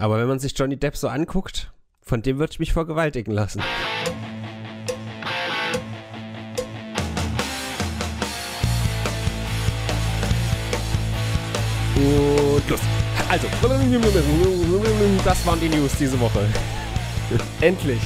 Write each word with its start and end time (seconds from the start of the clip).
Aber 0.00 0.18
wenn 0.18 0.28
man 0.28 0.38
sich 0.38 0.56
Johnny 0.56 0.78
Depp 0.78 0.96
so 0.96 1.08
anguckt, 1.08 1.70
von 2.00 2.22
dem 2.22 2.38
würde 2.38 2.52
ich 2.52 2.58
mich 2.58 2.72
vergewaltigen 2.72 3.34
lassen. 3.34 3.62
Und 11.96 12.70
los. 12.70 12.80
Also, 13.28 13.46
das 15.22 15.46
waren 15.46 15.60
die 15.60 15.68
News 15.68 15.92
diese 15.98 16.18
Woche. 16.18 16.48
Endlich. 17.60 18.00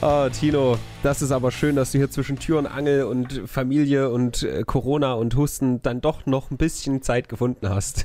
Oh, 0.00 0.28
Tino, 0.30 0.78
das 1.04 1.22
ist 1.22 1.30
aber 1.30 1.52
schön, 1.52 1.76
dass 1.76 1.92
du 1.92 1.98
hier 1.98 2.10
zwischen 2.10 2.40
Tür 2.40 2.58
und 2.58 2.66
Angel 2.66 3.04
und 3.04 3.42
Familie 3.46 4.10
und 4.10 4.42
äh, 4.42 4.64
Corona 4.66 5.12
und 5.12 5.36
Husten 5.36 5.80
dann 5.82 6.00
doch 6.00 6.26
noch 6.26 6.50
ein 6.50 6.56
bisschen 6.56 7.02
Zeit 7.02 7.28
gefunden 7.28 7.68
hast. 7.68 8.04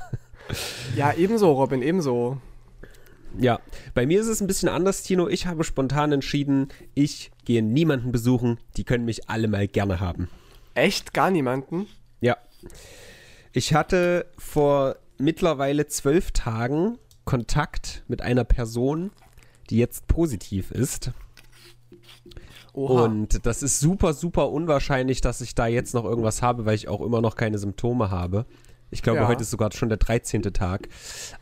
Ja, 0.96 1.12
ebenso, 1.14 1.52
Robin, 1.52 1.82
ebenso. 1.82 2.38
Ja, 3.38 3.60
bei 3.94 4.06
mir 4.06 4.20
ist 4.22 4.28
es 4.28 4.42
ein 4.42 4.48
bisschen 4.48 4.70
anders, 4.70 5.04
Tino. 5.04 5.28
Ich 5.28 5.46
habe 5.46 5.64
spontan 5.64 6.12
entschieden, 6.12 6.70
ich 6.94 7.32
gehe 7.46 7.62
niemanden 7.62 8.12
besuchen. 8.12 8.60
Die 8.78 8.84
können 8.84 9.06
mich 9.06 9.30
alle 9.30 9.48
mal 9.48 9.68
gerne 9.68 10.00
haben. 10.00 10.30
Echt? 10.74 11.14
Gar 11.14 11.32
niemanden? 11.32 11.88
Ja. 12.22 12.38
Ich 13.52 13.74
hatte 13.74 14.28
vor 14.38 14.98
mittlerweile 15.18 15.88
zwölf 15.88 16.32
Tagen 16.32 16.98
Kontakt 17.26 18.04
mit 18.08 18.22
einer 18.22 18.44
Person, 18.44 19.12
die 19.70 19.78
jetzt 19.78 20.08
positiv 20.08 20.72
ist. 20.72 21.12
Oha. 22.74 23.06
Und 23.06 23.46
das 23.46 23.64
ist 23.64 23.80
super, 23.80 24.14
super 24.14 24.52
unwahrscheinlich, 24.52 25.22
dass 25.22 25.42
ich 25.42 25.56
da 25.56 25.66
jetzt 25.66 25.96
noch 25.96 26.06
irgendwas 26.06 26.44
habe, 26.44 26.66
weil 26.66 26.76
ich 26.76 26.88
auch 26.88 27.02
immer 27.02 27.22
noch 27.22 27.36
keine 27.36 27.58
Symptome 27.58 28.12
habe. 28.12 28.46
Ich 28.90 29.02
glaube, 29.02 29.20
ja. 29.20 29.28
heute 29.28 29.42
ist 29.42 29.52
sogar 29.52 29.72
schon 29.74 29.90
der 29.90 29.98
13. 29.98 30.42
Tag. 30.54 30.88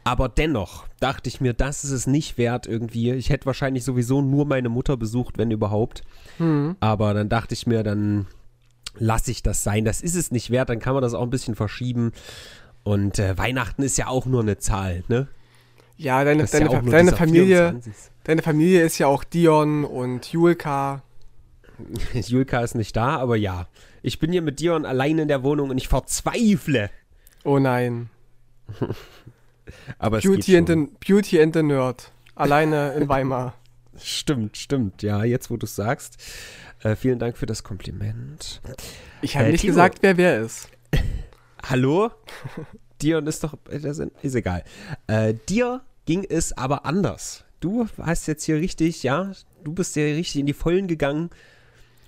Aber 0.03 0.29
dennoch 0.29 0.87
dachte 0.99 1.29
ich 1.29 1.41
mir, 1.41 1.53
das 1.53 1.83
ist 1.83 1.91
es 1.91 2.07
nicht 2.07 2.37
wert 2.37 2.65
irgendwie. 2.65 3.11
Ich 3.11 3.29
hätte 3.29 3.45
wahrscheinlich 3.45 3.83
sowieso 3.83 4.21
nur 4.21 4.45
meine 4.45 4.69
Mutter 4.69 4.97
besucht, 4.97 5.37
wenn 5.37 5.51
überhaupt. 5.51 6.01
Mhm. 6.39 6.75
Aber 6.79 7.13
dann 7.13 7.29
dachte 7.29 7.53
ich 7.53 7.67
mir, 7.67 7.83
dann 7.83 8.25
lasse 8.97 9.31
ich 9.31 9.43
das 9.43 9.63
sein. 9.63 9.85
Das 9.85 10.01
ist 10.01 10.15
es 10.15 10.31
nicht 10.31 10.49
wert, 10.49 10.69
dann 10.69 10.79
kann 10.79 10.93
man 10.93 11.03
das 11.03 11.13
auch 11.13 11.21
ein 11.21 11.29
bisschen 11.29 11.55
verschieben. 11.55 12.13
Und 12.83 13.19
äh, 13.19 13.37
Weihnachten 13.37 13.83
ist 13.83 13.97
ja 13.97 14.07
auch 14.07 14.25
nur 14.25 14.41
eine 14.41 14.57
Zahl, 14.57 15.03
ne? 15.07 15.27
Ja, 15.97 16.23
deine, 16.23 16.45
deine, 16.45 16.71
ja 16.71 16.81
deine 16.81 17.13
Familie, 17.13 17.79
deine 18.25 18.41
Familie 18.41 18.83
ist 18.83 18.97
ja 18.97 19.07
auch 19.07 19.23
Dion 19.23 19.85
und 19.85 20.31
Julka. 20.31 21.03
Julka 22.13 22.61
ist 22.61 22.75
nicht 22.75 22.95
da, 22.95 23.17
aber 23.17 23.37
ja. 23.37 23.67
Ich 24.01 24.19
bin 24.19 24.31
hier 24.31 24.41
mit 24.41 24.59
Dion 24.59 24.85
allein 24.85 25.17
in 25.19 25.27
der 25.27 25.41
Wohnung 25.43 25.69
und 25.69 25.77
ich 25.77 25.87
verzweifle. 25.87 26.89
Oh 27.45 27.59
nein. 27.59 28.09
aber 29.99 30.19
Beauty, 30.19 30.57
and 30.57 30.67
the, 30.67 30.87
Beauty 30.99 31.41
and 31.41 31.53
the 31.53 31.61
Nerd. 31.61 32.11
Alleine 32.33 32.93
in 32.93 33.07
Weimar. 33.09 33.53
Stimmt, 33.97 34.57
stimmt. 34.57 35.03
Ja, 35.03 35.23
jetzt 35.23 35.49
wo 35.51 35.55
du 35.55 35.65
es 35.65 35.75
sagst. 35.75 36.17
Äh, 36.81 36.95
vielen 36.95 37.19
Dank 37.19 37.37
für 37.37 37.45
das 37.45 37.63
Kompliment. 37.63 38.61
Ich 39.21 39.37
habe 39.37 39.47
äh, 39.47 39.51
nicht 39.51 39.61
Timo. 39.61 39.73
gesagt, 39.73 39.99
wer 40.01 40.17
wer 40.17 40.41
ist. 40.41 40.69
Hallo? 41.69 42.11
Dion 43.01 43.27
ist 43.27 43.43
doch. 43.43 43.53
Äh, 43.69 43.77
ist 44.23 44.35
egal. 44.35 44.63
Äh, 45.05 45.35
dir 45.47 45.81
ging 46.05 46.25
es 46.27 46.51
aber 46.57 46.85
anders. 46.85 47.45
Du 47.59 47.87
hast 48.01 48.27
jetzt 48.27 48.43
hier 48.43 48.55
richtig, 48.57 49.03
ja, 49.03 49.31
du 49.63 49.71
bist 49.71 49.95
ja 49.95 50.03
richtig 50.03 50.37
in 50.37 50.45
die 50.45 50.53
Vollen 50.53 50.87
gegangen, 50.87 51.29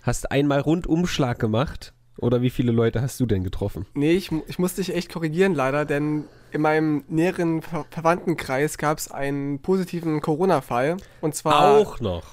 hast 0.02 0.32
einmal 0.32 0.60
Rundumschlag 0.60 1.40
gemacht. 1.40 1.94
Oder 2.18 2.42
wie 2.42 2.50
viele 2.50 2.72
Leute 2.72 3.02
hast 3.02 3.20
du 3.20 3.26
denn 3.26 3.44
getroffen? 3.44 3.86
Nee, 3.94 4.14
ich, 4.14 4.32
ich 4.48 4.58
muss 4.58 4.76
dich 4.76 4.94
echt 4.94 5.12
korrigieren 5.12 5.54
leider, 5.54 5.86
denn 5.86 6.26
in 6.52 6.62
meinem 6.62 7.04
näheren 7.08 7.62
Ver 7.62 7.86
Verwandtenkreis 7.90 8.78
gab 8.78 8.98
es 8.98 9.12
einen 9.12 9.60
positiven 9.60 10.22
Corona-Fall. 10.22 10.98
Und 11.22 11.36
zwar. 11.36 11.78
Auch 11.78 12.00
noch. 12.00 12.23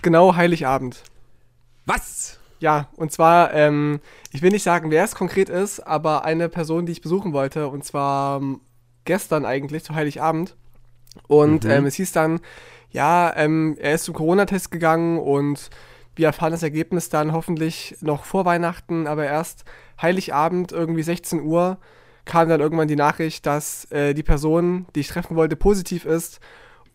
Genau 0.00 0.34
Heiligabend. 0.34 1.02
Was? 1.84 2.38
Ja, 2.58 2.88
und 2.96 3.10
zwar, 3.10 3.52
ähm, 3.54 4.00
ich 4.30 4.40
will 4.40 4.50
nicht 4.50 4.62
sagen, 4.62 4.90
wer 4.90 5.04
es 5.04 5.14
konkret 5.14 5.48
ist, 5.48 5.80
aber 5.80 6.24
eine 6.24 6.48
Person, 6.48 6.86
die 6.86 6.92
ich 6.92 7.02
besuchen 7.02 7.32
wollte, 7.32 7.66
und 7.68 7.84
zwar 7.84 8.40
ähm, 8.40 8.60
gestern 9.04 9.44
eigentlich 9.44 9.82
zu 9.82 9.94
Heiligabend. 9.94 10.56
Und 11.26 11.64
mhm. 11.64 11.70
ähm, 11.70 11.86
es 11.86 11.96
hieß 11.96 12.12
dann, 12.12 12.40
ja, 12.90 13.34
ähm, 13.36 13.76
er 13.80 13.94
ist 13.94 14.04
zum 14.04 14.14
Corona-Test 14.14 14.70
gegangen 14.70 15.18
und 15.18 15.70
wir 16.14 16.26
erfahren 16.26 16.52
das 16.52 16.62
Ergebnis 16.62 17.08
dann 17.08 17.32
hoffentlich 17.32 17.96
noch 18.00 18.24
vor 18.24 18.44
Weihnachten, 18.44 19.06
aber 19.06 19.24
erst 19.24 19.64
Heiligabend, 20.00 20.72
irgendwie 20.72 21.02
16 21.02 21.42
Uhr, 21.42 21.78
kam 22.24 22.48
dann 22.48 22.60
irgendwann 22.60 22.88
die 22.88 22.96
Nachricht, 22.96 23.46
dass 23.46 23.90
äh, 23.90 24.14
die 24.14 24.22
Person, 24.22 24.86
die 24.94 25.00
ich 25.00 25.08
treffen 25.08 25.36
wollte, 25.36 25.56
positiv 25.56 26.04
ist. 26.04 26.40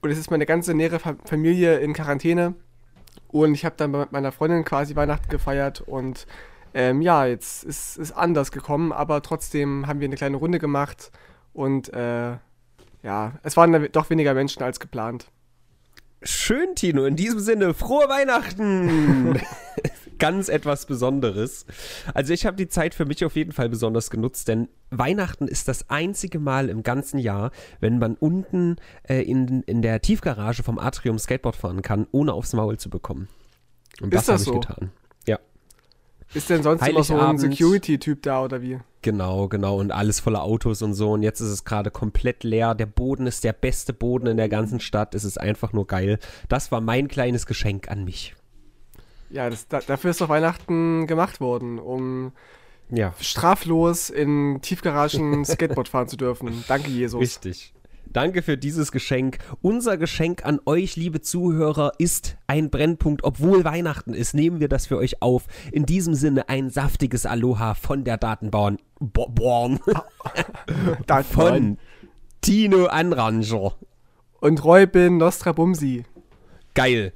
Und 0.01 0.11
es 0.11 0.17
ist 0.17 0.31
meine 0.31 0.45
ganze 0.45 0.73
nähere 0.73 0.99
Familie 1.25 1.79
in 1.79 1.93
Quarantäne. 1.93 2.53
Und 3.27 3.53
ich 3.53 3.65
habe 3.65 3.75
dann 3.77 3.91
mit 3.91 4.11
meiner 4.11 4.31
Freundin 4.31 4.63
quasi 4.63 4.95
Weihnachten 4.95 5.29
gefeiert 5.29 5.81
und 5.81 6.27
ähm, 6.73 7.01
ja, 7.01 7.25
jetzt 7.25 7.63
ist 7.63 7.97
es 7.97 8.11
anders 8.11 8.51
gekommen, 8.51 8.91
aber 8.91 9.21
trotzdem 9.21 9.87
haben 9.87 9.99
wir 9.99 10.05
eine 10.05 10.15
kleine 10.15 10.37
Runde 10.37 10.59
gemacht 10.59 11.11
und 11.53 11.91
äh, 11.93 12.37
ja, 13.03 13.33
es 13.43 13.57
waren 13.57 13.87
doch 13.91 14.09
weniger 14.09 14.33
Menschen 14.33 14.63
als 14.63 14.79
geplant. 14.79 15.31
Schön, 16.23 16.73
Tino. 16.75 17.05
In 17.05 17.15
diesem 17.15 17.39
Sinne, 17.39 17.73
frohe 17.73 18.09
Weihnachten! 18.09 19.39
Ganz 20.19 20.49
etwas 20.49 20.87
Besonderes. 20.87 21.67
Also 22.15 22.33
ich 22.33 22.47
habe 22.47 22.57
die 22.57 22.67
Zeit 22.67 22.95
für 22.95 23.05
mich 23.05 23.23
auf 23.23 23.35
jeden 23.35 23.51
Fall 23.51 23.69
besonders 23.69 24.09
genutzt, 24.09 24.47
denn 24.47 24.67
Weihnachten 24.89 25.47
ist 25.47 25.67
das 25.67 25.91
einzige 25.91 26.39
Mal 26.39 26.69
im 26.69 26.81
ganzen 26.81 27.19
Jahr, 27.19 27.51
wenn 27.81 27.99
man 27.99 28.15
unten 28.15 28.77
äh, 29.07 29.21
in, 29.21 29.61
in 29.63 29.83
der 29.83 30.01
Tiefgarage 30.01 30.63
vom 30.63 30.79
Atrium 30.79 31.19
Skateboard 31.19 31.55
fahren 31.55 31.83
kann, 31.83 32.07
ohne 32.11 32.33
aufs 32.33 32.53
Maul 32.53 32.77
zu 32.77 32.89
bekommen. 32.89 33.27
Und 34.01 34.11
ist 34.11 34.27
das, 34.27 34.43
das 34.43 34.47
habe 34.47 34.57
ich 34.57 34.67
getan. 34.67 34.91
Ja. 35.27 35.39
Ist 36.33 36.49
denn 36.49 36.63
sonst 36.63 36.87
immer 36.87 37.03
so 37.03 37.19
ein 37.19 37.37
Security-Typ 37.37 38.23
da 38.23 38.43
oder 38.43 38.63
wie? 38.63 38.79
Genau, 39.07 39.47
genau. 39.47 39.79
Und 39.79 39.93
alles 39.93 40.19
voller 40.19 40.43
Autos 40.43 40.81
und 40.81 40.93
so. 40.93 41.13
Und 41.13 41.23
jetzt 41.23 41.39
ist 41.39 41.47
es 41.47 41.63
gerade 41.63 41.91
komplett 41.91 42.43
leer. 42.43 42.75
Der 42.75 42.87
Boden 42.87 43.25
ist 43.25 43.45
der 43.45 43.53
beste 43.53 43.93
Boden 43.93 44.27
in 44.27 44.35
der 44.35 44.49
ganzen 44.49 44.81
Stadt. 44.81 45.15
Es 45.15 45.23
ist 45.23 45.39
einfach 45.39 45.71
nur 45.71 45.87
geil. 45.87 46.19
Das 46.49 46.73
war 46.73 46.81
mein 46.81 47.07
kleines 47.07 47.45
Geschenk 47.45 47.89
an 47.89 48.03
mich. 48.03 48.35
Ja, 49.29 49.49
das, 49.49 49.69
da, 49.69 49.79
dafür 49.79 50.11
ist 50.11 50.19
doch 50.19 50.27
Weihnachten 50.27 51.07
gemacht 51.07 51.39
worden, 51.39 51.79
um 51.79 52.33
ja. 52.89 53.13
straflos 53.21 54.09
in 54.09 54.59
Tiefgaragen 54.61 55.45
Skateboard 55.45 55.87
fahren 55.87 56.09
zu 56.09 56.17
dürfen. 56.17 56.65
Danke, 56.67 56.89
Jesus. 56.89 57.21
Richtig. 57.21 57.73
Danke 58.13 58.41
für 58.41 58.57
dieses 58.57 58.91
Geschenk. 58.91 59.37
Unser 59.61 59.97
Geschenk 59.97 60.45
an 60.45 60.59
euch, 60.65 60.95
liebe 60.95 61.21
Zuhörer, 61.21 61.91
ist 61.97 62.37
ein 62.47 62.69
Brennpunkt. 62.69 63.23
Obwohl 63.23 63.63
Weihnachten 63.63 64.13
ist, 64.13 64.33
nehmen 64.33 64.59
wir 64.59 64.69
das 64.69 64.87
für 64.87 64.97
euch 64.97 65.21
auf. 65.21 65.45
In 65.71 65.85
diesem 65.85 66.13
Sinne 66.13 66.49
ein 66.49 66.69
saftiges 66.69 67.25
Aloha 67.25 67.73
von 67.73 68.03
der 68.03 68.17
Datenbauern. 68.17 68.77
Born. 68.99 69.79
von 71.31 71.77
Tino 72.41 72.85
Anranger. 72.85 73.75
Und 74.39 74.63
Reubin 74.63 75.17
Nostrabumsi. 75.17 76.05
Geil. 76.73 77.11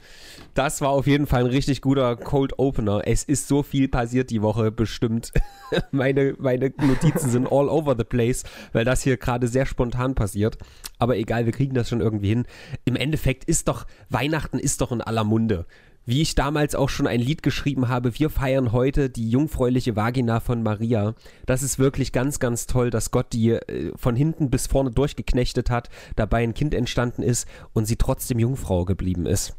Das 0.54 0.82
war 0.82 0.90
auf 0.90 1.08
jeden 1.08 1.28
Fall 1.28 1.46
ein 1.46 1.50
richtig 1.50 1.82
guter 1.82 2.18
Cold 2.18 2.60
Opener. 2.60 3.04
Es 3.06 3.24
ist 3.24 3.48
so 3.48 3.64
viel 3.64 3.88
passiert 3.88 4.32
die 4.32 4.42
Woche, 4.42 4.70
bestimmt. 4.70 5.32
meine, 5.92 6.36
meine 6.40 6.74
Notizen 6.78 7.30
sind 7.30 7.48
all 7.50 7.70
over 7.70 7.96
the 7.98 8.04
place, 8.04 8.44
weil 8.74 8.84
das 8.84 9.02
hier 9.02 9.16
gerade 9.16 9.48
sehr 9.48 9.66
spontan 9.66 10.14
passiert. 10.14 10.58
Aber 11.00 11.16
egal, 11.16 11.46
wir 11.46 11.54
kriegen 11.54 11.74
das 11.74 11.88
schon 11.88 12.02
irgendwie 12.02 12.30
hin. 12.30 12.46
Im 12.84 12.98
Endeffekt 12.98 13.46
ist 13.46 13.70
doch, 13.70 13.88
Weihnachten 14.10 14.60
ist 14.60 14.82
doch 14.82 14.92
in 14.92 15.00
aller 15.00 15.24
Munde. 15.24 15.66
Wie 16.04 16.22
ich 16.22 16.36
damals 16.36 16.76
auch 16.76 16.90
schon 16.90 17.08
ein 17.08 17.22
Lied 17.22 17.44
geschrieben 17.44 17.88
habe, 17.88 18.20
wir 18.20 18.30
feiern 18.30 18.74
heute 18.74 19.10
die 19.10 19.30
jungfräuliche 19.30 19.96
Vagina 19.96 20.40
von 20.40 20.64
Maria. 20.64 21.14
Das 21.46 21.64
ist 21.64 21.80
wirklich 21.80 22.12
ganz, 22.12 22.40
ganz 22.40 22.66
toll, 22.66 22.90
dass 22.90 23.12
Gott 23.12 23.28
die 23.32 23.52
äh, 23.52 23.94
von 23.96 24.18
hinten 24.18 24.50
bis 24.50 24.68
vorne 24.68 24.92
durchgeknechtet 24.92 25.70
hat, 25.70 25.90
dabei 26.18 26.44
ein 26.44 26.56
Kind 26.56 26.74
entstanden 26.74 27.22
ist 27.22 27.48
und 27.72 27.86
sie 27.86 27.96
trotzdem 27.98 28.40
Jungfrau 28.40 28.84
geblieben 28.84 29.28
ist. 29.28 29.56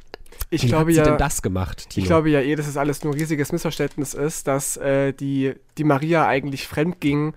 Ich 0.51 0.65
Wie 0.65 0.69
glaube 0.69 0.91
hat 0.91 0.95
sie 0.95 0.99
ja, 0.99 1.05
denn 1.05 1.19
das 1.19 1.43
gemacht, 1.43 1.91
Tino? 1.91 2.03
Ich 2.03 2.09
glaube 2.09 2.31
ja 2.31 2.41
eh, 2.41 2.55
dass 2.55 2.67
es 2.67 2.77
alles 2.77 3.03
nur 3.03 3.13
ein 3.13 3.19
riesiges 3.19 3.53
Missverständnis 3.53 4.15
ist, 4.15 4.47
dass 4.47 4.77
äh, 4.77 5.13
die, 5.13 5.55
die 5.79 5.85
Maria 5.85 6.27
eigentlich 6.27 6.69
fremd 6.69 7.01
ging 7.01 7.35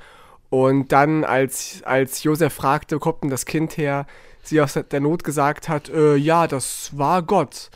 und 0.50 0.92
dann, 0.92 1.24
als, 1.24 1.81
als 1.86 2.24
Josef 2.24 2.53
fragte, 2.53 3.00
kommt 3.00 3.24
denn 3.24 3.30
das 3.30 3.45
Kind 3.45 3.77
her, 3.77 4.06
sie 4.42 4.62
aus 4.62 4.74
der 4.74 5.00
Not 5.00 5.24
gesagt 5.24 5.69
hat, 5.69 5.89
äh, 5.89 6.15
ja, 6.15 6.47
das 6.47 6.97
war 6.97 7.24
Gott. 7.24 7.71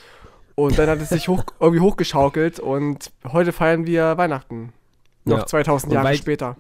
Und 0.55 0.77
dann 0.77 0.89
hat 0.89 1.01
es 1.01 1.09
sich 1.09 1.27
hoch, 1.27 1.43
irgendwie 1.59 1.81
hochgeschaukelt 1.81 2.59
und 2.59 3.11
heute 3.31 3.51
feiern 3.51 3.85
wir 3.85 4.17
Weihnachten. 4.17 4.73
Noch 5.25 5.39
ja. 5.39 5.45
2000 5.45 5.93
Jahre 5.93 6.15
später 6.15 6.55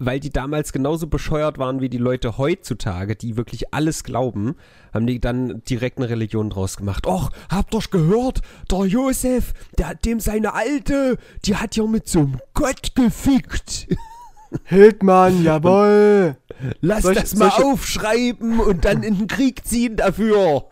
weil 0.00 0.18
die 0.18 0.30
damals 0.30 0.72
genauso 0.72 1.06
bescheuert 1.06 1.58
waren 1.58 1.80
wie 1.80 1.90
die 1.90 1.98
Leute 1.98 2.38
heutzutage, 2.38 3.14
die 3.14 3.36
wirklich 3.36 3.72
alles 3.72 4.02
glauben, 4.02 4.56
haben 4.92 5.06
die 5.06 5.20
dann 5.20 5.62
direkt 5.68 5.98
eine 5.98 6.08
Religion 6.08 6.48
draus 6.50 6.76
gemacht. 6.78 7.06
Och, 7.06 7.30
habt 7.50 7.74
ihr 7.74 7.80
gehört? 7.90 8.40
Der 8.70 8.86
Josef, 8.86 9.52
der 9.78 9.88
hat 9.90 10.04
dem 10.06 10.18
seine 10.18 10.54
Alte, 10.54 11.18
die 11.44 11.54
hat 11.54 11.76
ja 11.76 11.84
mit 11.84 12.08
so 12.08 12.20
einem 12.20 12.40
Gott 12.54 12.94
gefickt. 12.94 13.86
Hildmann, 14.64 15.44
jawoll. 15.44 16.36
Lass 16.80 17.02
Solche- 17.02 17.20
das 17.20 17.36
mal 17.36 17.50
solche- 17.50 17.64
aufschreiben 17.66 18.58
und 18.58 18.84
dann 18.84 19.02
in 19.02 19.18
den 19.18 19.26
Krieg 19.28 19.64
ziehen 19.66 19.96
dafür. 19.96 20.64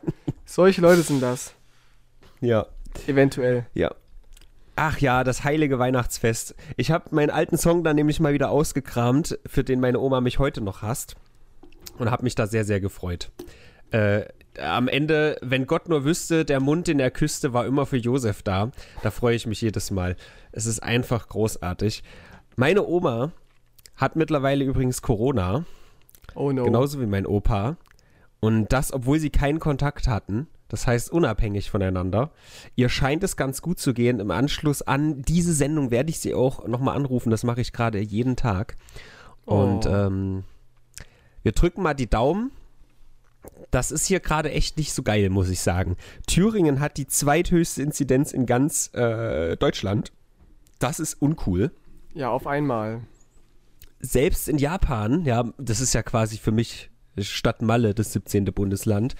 Solche 0.46 0.80
Leute 0.80 1.02
sind 1.02 1.20
das. 1.22 1.52
Ja. 2.40 2.66
Eventuell. 3.06 3.66
Ja. 3.74 3.94
Ach 4.80 4.98
ja, 4.98 5.24
das 5.24 5.42
heilige 5.42 5.80
Weihnachtsfest. 5.80 6.54
Ich 6.76 6.92
habe 6.92 7.06
meinen 7.10 7.30
alten 7.30 7.58
Song 7.58 7.82
dann 7.82 7.96
nämlich 7.96 8.20
mal 8.20 8.32
wieder 8.32 8.50
ausgekramt, 8.50 9.36
für 9.44 9.64
den 9.64 9.80
meine 9.80 9.98
Oma 9.98 10.20
mich 10.20 10.38
heute 10.38 10.60
noch 10.60 10.82
hasst. 10.82 11.16
Und 11.98 12.12
habe 12.12 12.22
mich 12.22 12.36
da 12.36 12.46
sehr, 12.46 12.64
sehr 12.64 12.78
gefreut. 12.78 13.32
Äh, 13.90 14.26
am 14.60 14.86
Ende, 14.86 15.36
wenn 15.42 15.66
Gott 15.66 15.88
nur 15.88 16.04
wüsste, 16.04 16.44
der 16.44 16.60
Mund 16.60 16.88
in 16.88 16.98
der 16.98 17.10
Küste 17.10 17.52
war 17.52 17.66
immer 17.66 17.86
für 17.86 17.96
Josef 17.96 18.44
da. 18.44 18.70
Da 19.02 19.10
freue 19.10 19.34
ich 19.34 19.48
mich 19.48 19.60
jedes 19.60 19.90
Mal. 19.90 20.14
Es 20.52 20.66
ist 20.66 20.80
einfach 20.80 21.28
großartig. 21.28 22.04
Meine 22.54 22.86
Oma 22.86 23.32
hat 23.96 24.14
mittlerweile 24.14 24.64
übrigens 24.64 25.02
Corona. 25.02 25.64
Oh 26.36 26.52
no. 26.52 26.62
Genauso 26.62 27.00
wie 27.00 27.06
mein 27.06 27.26
Opa. 27.26 27.78
Und 28.38 28.72
das, 28.72 28.92
obwohl 28.92 29.18
sie 29.18 29.30
keinen 29.30 29.58
Kontakt 29.58 30.06
hatten. 30.06 30.46
Das 30.68 30.86
heißt, 30.86 31.10
unabhängig 31.10 31.70
voneinander. 31.70 32.30
Ihr 32.76 32.88
scheint 32.90 33.24
es 33.24 33.36
ganz 33.36 33.62
gut 33.62 33.78
zu 33.78 33.94
gehen. 33.94 34.20
Im 34.20 34.30
Anschluss 34.30 34.82
an 34.82 35.22
diese 35.22 35.54
Sendung 35.54 35.90
werde 35.90 36.10
ich 36.10 36.20
sie 36.20 36.34
auch 36.34 36.66
nochmal 36.66 36.94
anrufen. 36.96 37.30
Das 37.30 37.42
mache 37.44 37.60
ich 37.62 37.72
gerade 37.72 37.98
jeden 38.00 38.36
Tag. 38.36 38.76
Und 39.46 39.86
Oh. 39.86 39.90
ähm, 39.94 40.44
wir 41.42 41.52
drücken 41.52 41.82
mal 41.82 41.94
die 41.94 42.08
Daumen. 42.10 42.50
Das 43.70 43.90
ist 43.90 44.06
hier 44.06 44.20
gerade 44.20 44.50
echt 44.50 44.76
nicht 44.76 44.92
so 44.92 45.02
geil, 45.02 45.30
muss 45.30 45.48
ich 45.48 45.60
sagen. 45.60 45.96
Thüringen 46.26 46.80
hat 46.80 46.98
die 46.98 47.06
zweithöchste 47.06 47.82
Inzidenz 47.82 48.32
in 48.32 48.44
ganz 48.44 48.90
äh, 48.94 49.56
Deutschland. 49.56 50.12
Das 50.78 51.00
ist 51.00 51.14
uncool 51.14 51.70
Ja, 52.14 52.28
auf 52.30 52.46
einmal. 52.46 53.02
selbst 54.00 54.48
in 54.48 54.58
Japan, 54.58 55.24
ja, 55.24 55.44
das 55.58 55.80
ist 55.80 55.92
ja 55.94 56.02
quasi 56.02 56.36
für 56.36 56.52
mich 56.52 56.90
Stadt 57.18 57.62
Malle, 57.62 57.94
das 57.94 58.12
17. 58.12 58.44
Bundesland, 58.46 59.14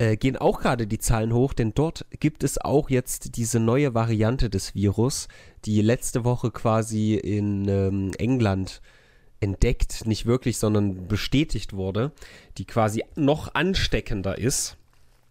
äh, 0.00 0.16
gehen 0.16 0.38
auch 0.38 0.60
gerade 0.60 0.86
die 0.86 0.98
Zahlen 0.98 1.34
hoch, 1.34 1.52
denn 1.52 1.74
dort 1.74 2.06
gibt 2.18 2.42
es 2.42 2.58
auch 2.58 2.88
jetzt 2.88 3.36
diese 3.36 3.60
neue 3.60 3.92
Variante 3.92 4.48
des 4.48 4.74
Virus, 4.74 5.28
die 5.66 5.82
letzte 5.82 6.24
Woche 6.24 6.50
quasi 6.50 7.16
in 7.16 7.68
ähm, 7.68 8.10
England 8.16 8.80
entdeckt, 9.40 10.06
nicht 10.06 10.24
wirklich, 10.24 10.56
sondern 10.56 11.06
bestätigt 11.06 11.74
wurde, 11.74 12.12
die 12.56 12.64
quasi 12.64 13.04
noch 13.14 13.54
ansteckender 13.54 14.38
ist. 14.38 14.78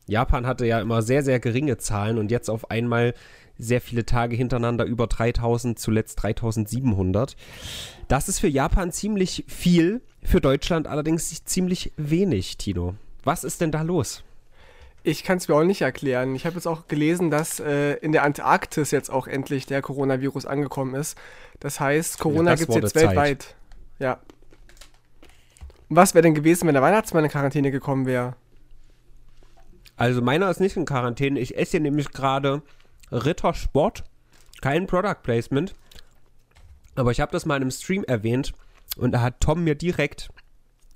Japan 0.08 0.46
hatte 0.46 0.68
ja 0.68 0.80
immer 0.80 1.02
sehr, 1.02 1.24
sehr 1.24 1.40
geringe 1.40 1.78
Zahlen 1.78 2.20
und 2.20 2.30
jetzt 2.30 2.50
auf 2.50 2.70
einmal 2.70 3.16
sehr 3.58 3.82
viele 3.82 4.06
Tage 4.06 4.36
hintereinander 4.36 4.86
über 4.86 5.08
3000, 5.08 5.80
zuletzt 5.80 6.22
3700. 6.22 7.36
Das 8.08 8.30
ist 8.30 8.40
für 8.40 8.48
Japan 8.48 8.92
ziemlich 8.92 9.46
viel, 9.48 10.02
für 10.24 10.42
Deutschland 10.42 10.86
allerdings 10.86 11.44
ziemlich 11.44 11.92
wenig, 11.98 12.58
Tino. 12.58 12.96
Was 13.24 13.44
ist 13.44 13.62
denn 13.62 13.72
da 13.72 13.82
los? 13.82 14.24
Ich 15.10 15.24
kann 15.24 15.38
es 15.40 15.48
mir 15.48 15.56
auch 15.56 15.64
nicht 15.64 15.82
erklären. 15.82 16.36
Ich 16.36 16.46
habe 16.46 16.56
jetzt 16.56 16.68
auch 16.68 16.88
gelesen, 16.88 17.32
dass 17.32 17.60
äh, 17.60 17.94
in 17.94 18.12
der 18.12 18.22
Antarktis 18.22 18.92
jetzt 18.92 19.10
auch 19.10 19.26
endlich 19.26 19.66
der 19.66 19.82
Coronavirus 19.82 20.46
angekommen 20.46 20.94
ist. 20.94 21.18
Das 21.60 21.80
heißt, 21.80 22.20
Corona 22.20 22.52
das 22.52 22.60
gibt 22.60 22.70
es 22.70 22.76
jetzt 22.76 22.94
Zeit. 22.94 23.08
weltweit. 23.08 23.56
Ja. 23.98 24.20
Und 25.90 25.96
Was 25.96 26.14
wäre 26.14 26.22
denn 26.22 26.36
gewesen, 26.36 26.68
wenn 26.68 26.76
der 26.76 26.84
Weihnachtsmann 26.84 27.24
in 27.24 27.32
Quarantäne 27.32 27.72
gekommen 27.72 28.06
wäre? 28.06 28.36
Also 29.98 30.22
meiner 30.22 30.48
ist 30.52 30.60
nicht 30.60 30.78
in 30.78 30.86
Quarantäne. 30.86 31.40
Ich 31.40 31.58
esse 31.58 31.72
hier 31.72 31.80
nämlich 31.80 32.12
gerade 32.12 32.62
Rittersport. 33.12 34.04
Kein 34.62 34.86
Product 34.86 35.24
Placement. 35.24 35.74
Aber 36.94 37.10
ich 37.10 37.20
habe 37.20 37.32
das 37.32 37.48
mal 37.48 37.56
in 37.56 37.64
einem 37.64 37.72
Stream 37.72 38.04
erwähnt 38.04 38.54
und 38.96 39.12
da 39.14 39.22
hat 39.22 39.40
Tom 39.40 39.64
mir 39.64 39.74
direkt, 39.74 40.30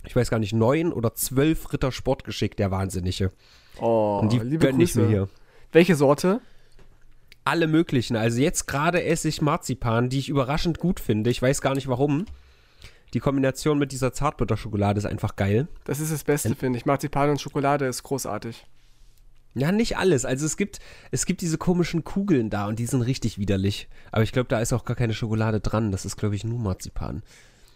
ich 0.06 0.16
weiß 0.16 0.30
gar 0.30 0.38
nicht, 0.38 0.54
neun 0.54 0.94
oder 0.94 1.16
zwölf 1.16 1.74
Rittersport 1.74 2.24
geschickt, 2.26 2.60
der 2.60 2.70
Wahnsinnige. 2.70 3.32
Oh, 3.80 4.20
und 4.22 4.32
die 4.32 4.40
liebe 4.40 4.66
gönn 4.68 4.80
ich 4.80 4.96
mir 4.96 5.08
hier. 5.08 5.30
Welche 5.72 5.96
Sorte? 5.96 6.42
Alle 7.46 7.68
möglichen. 7.68 8.16
Also 8.16 8.42
jetzt 8.42 8.68
gerade 8.68 9.04
esse 9.04 9.28
ich 9.28 9.42
Marzipan, 9.42 10.10
die 10.10 10.20
ich 10.20 10.30
überraschend 10.30 10.80
gut 10.80 11.00
finde. 11.00 11.30
Ich 11.30 11.42
weiß 11.42 11.62
gar 11.62 11.74
nicht 11.76 11.88
warum. 11.88 12.26
Die 13.14 13.20
Kombination 13.20 13.78
mit 13.78 13.92
dieser 13.92 14.14
Zartbutterschokolade 14.14 14.98
ist 14.98 15.06
einfach 15.06 15.36
geil. 15.36 15.68
Das 15.84 16.00
ist 16.00 16.12
das 16.12 16.24
Beste, 16.24 16.56
finde 16.56 16.78
ich. 16.78 16.86
Marzipan 16.86 17.30
und 17.30 17.42
Schokolade 17.42 17.86
ist 17.86 18.04
großartig. 18.04 18.66
Ja, 19.56 19.72
nicht 19.72 19.98
alles. 19.98 20.26
Also 20.26 20.46
es 20.46 20.58
gibt, 20.58 20.80
es 21.12 21.26
gibt 21.26 21.42
diese 21.42 21.60
komischen 21.60 22.04
Kugeln 22.04 22.50
da 22.50 22.68
und 22.68 22.80
die 22.80 22.88
sind 22.88 23.04
richtig 23.04 23.38
widerlich. 23.38 23.88
Aber 24.12 24.24
ich 24.24 24.32
glaube, 24.32 24.48
da 24.48 24.60
ist 24.60 24.74
auch 24.74 24.84
gar 24.84 24.96
keine 24.96 25.14
Schokolade 25.14 25.60
dran. 25.60 25.92
Das 25.92 26.06
ist, 26.06 26.18
glaube 26.18 26.36
ich, 26.36 26.44
nur 26.44 26.58
Marzipan. 26.58 27.22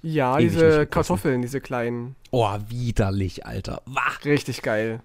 Ja, 0.01 0.39
Ewig 0.39 0.53
diese. 0.53 0.87
Kartoffeln, 0.87 1.41
diese 1.41 1.61
kleinen. 1.61 2.15
Oh, 2.31 2.57
widerlich, 2.67 3.45
Alter. 3.45 3.81
Wah. 3.85 4.01
Richtig 4.25 4.63
geil. 4.63 5.01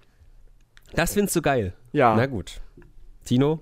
Das 0.95 1.13
findest 1.13 1.35
du 1.35 1.41
geil. 1.41 1.73
Ja. 1.91 2.15
Na 2.15 2.25
gut. 2.27 2.61
Tino, 3.25 3.61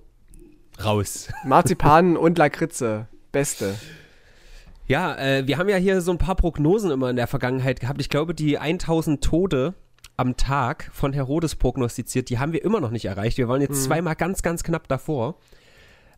raus. 0.83 1.29
Marzipan 1.45 2.17
und 2.17 2.37
Lakritze. 2.37 3.07
Beste. 3.31 3.75
Ja, 4.87 5.17
äh, 5.17 5.47
wir 5.47 5.57
haben 5.57 5.69
ja 5.69 5.77
hier 5.77 6.01
so 6.01 6.11
ein 6.11 6.17
paar 6.17 6.35
Prognosen 6.35 6.91
immer 6.91 7.09
in 7.09 7.15
der 7.15 7.27
Vergangenheit 7.27 7.79
gehabt. 7.79 8.01
Ich 8.01 8.09
glaube, 8.09 8.35
die 8.35 8.57
1000 8.57 9.23
Tode 9.23 9.73
am 10.17 10.35
Tag 10.35 10.89
von 10.91 11.13
Herodes 11.13 11.55
prognostiziert, 11.55 12.29
die 12.29 12.39
haben 12.39 12.51
wir 12.51 12.63
immer 12.65 12.81
noch 12.81 12.91
nicht 12.91 13.05
erreicht. 13.05 13.37
Wir 13.37 13.47
waren 13.47 13.61
jetzt 13.61 13.83
zweimal 13.85 14.15
ganz, 14.15 14.41
ganz 14.41 14.63
knapp 14.63 14.87
davor. 14.89 15.35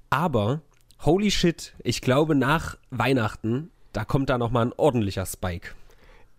Aber, 0.10 0.62
holy 1.06 1.30
shit, 1.30 1.74
ich 1.84 2.02
glaube, 2.02 2.34
nach 2.34 2.78
Weihnachten, 2.90 3.70
da 3.92 4.06
kommt 4.06 4.30
da 4.30 4.40
nochmal 4.40 4.66
ein 4.66 4.74
ordentlicher 4.76 5.26
Spike. 5.26 5.70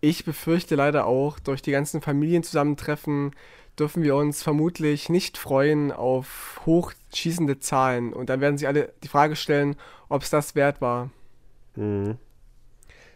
Ich 0.01 0.25
befürchte 0.25 0.75
leider 0.75 1.05
auch, 1.05 1.39
durch 1.39 1.61
die 1.61 1.71
ganzen 1.71 2.01
Familienzusammentreffen 2.01 3.31
dürfen 3.79 4.03
wir 4.03 4.15
uns 4.15 4.43
vermutlich 4.43 5.09
nicht 5.09 5.37
freuen 5.37 5.91
auf 5.91 6.61
hochschießende 6.65 7.59
Zahlen. 7.59 8.13
Und 8.13 8.29
dann 8.29 8.41
werden 8.41 8.57
sich 8.57 8.67
alle 8.67 8.93
die 9.03 9.07
Frage 9.07 9.35
stellen, 9.35 9.75
ob 10.09 10.23
es 10.23 10.29
das 10.29 10.55
wert 10.55 10.81
war. 10.81 11.09
Mhm. 11.75 12.17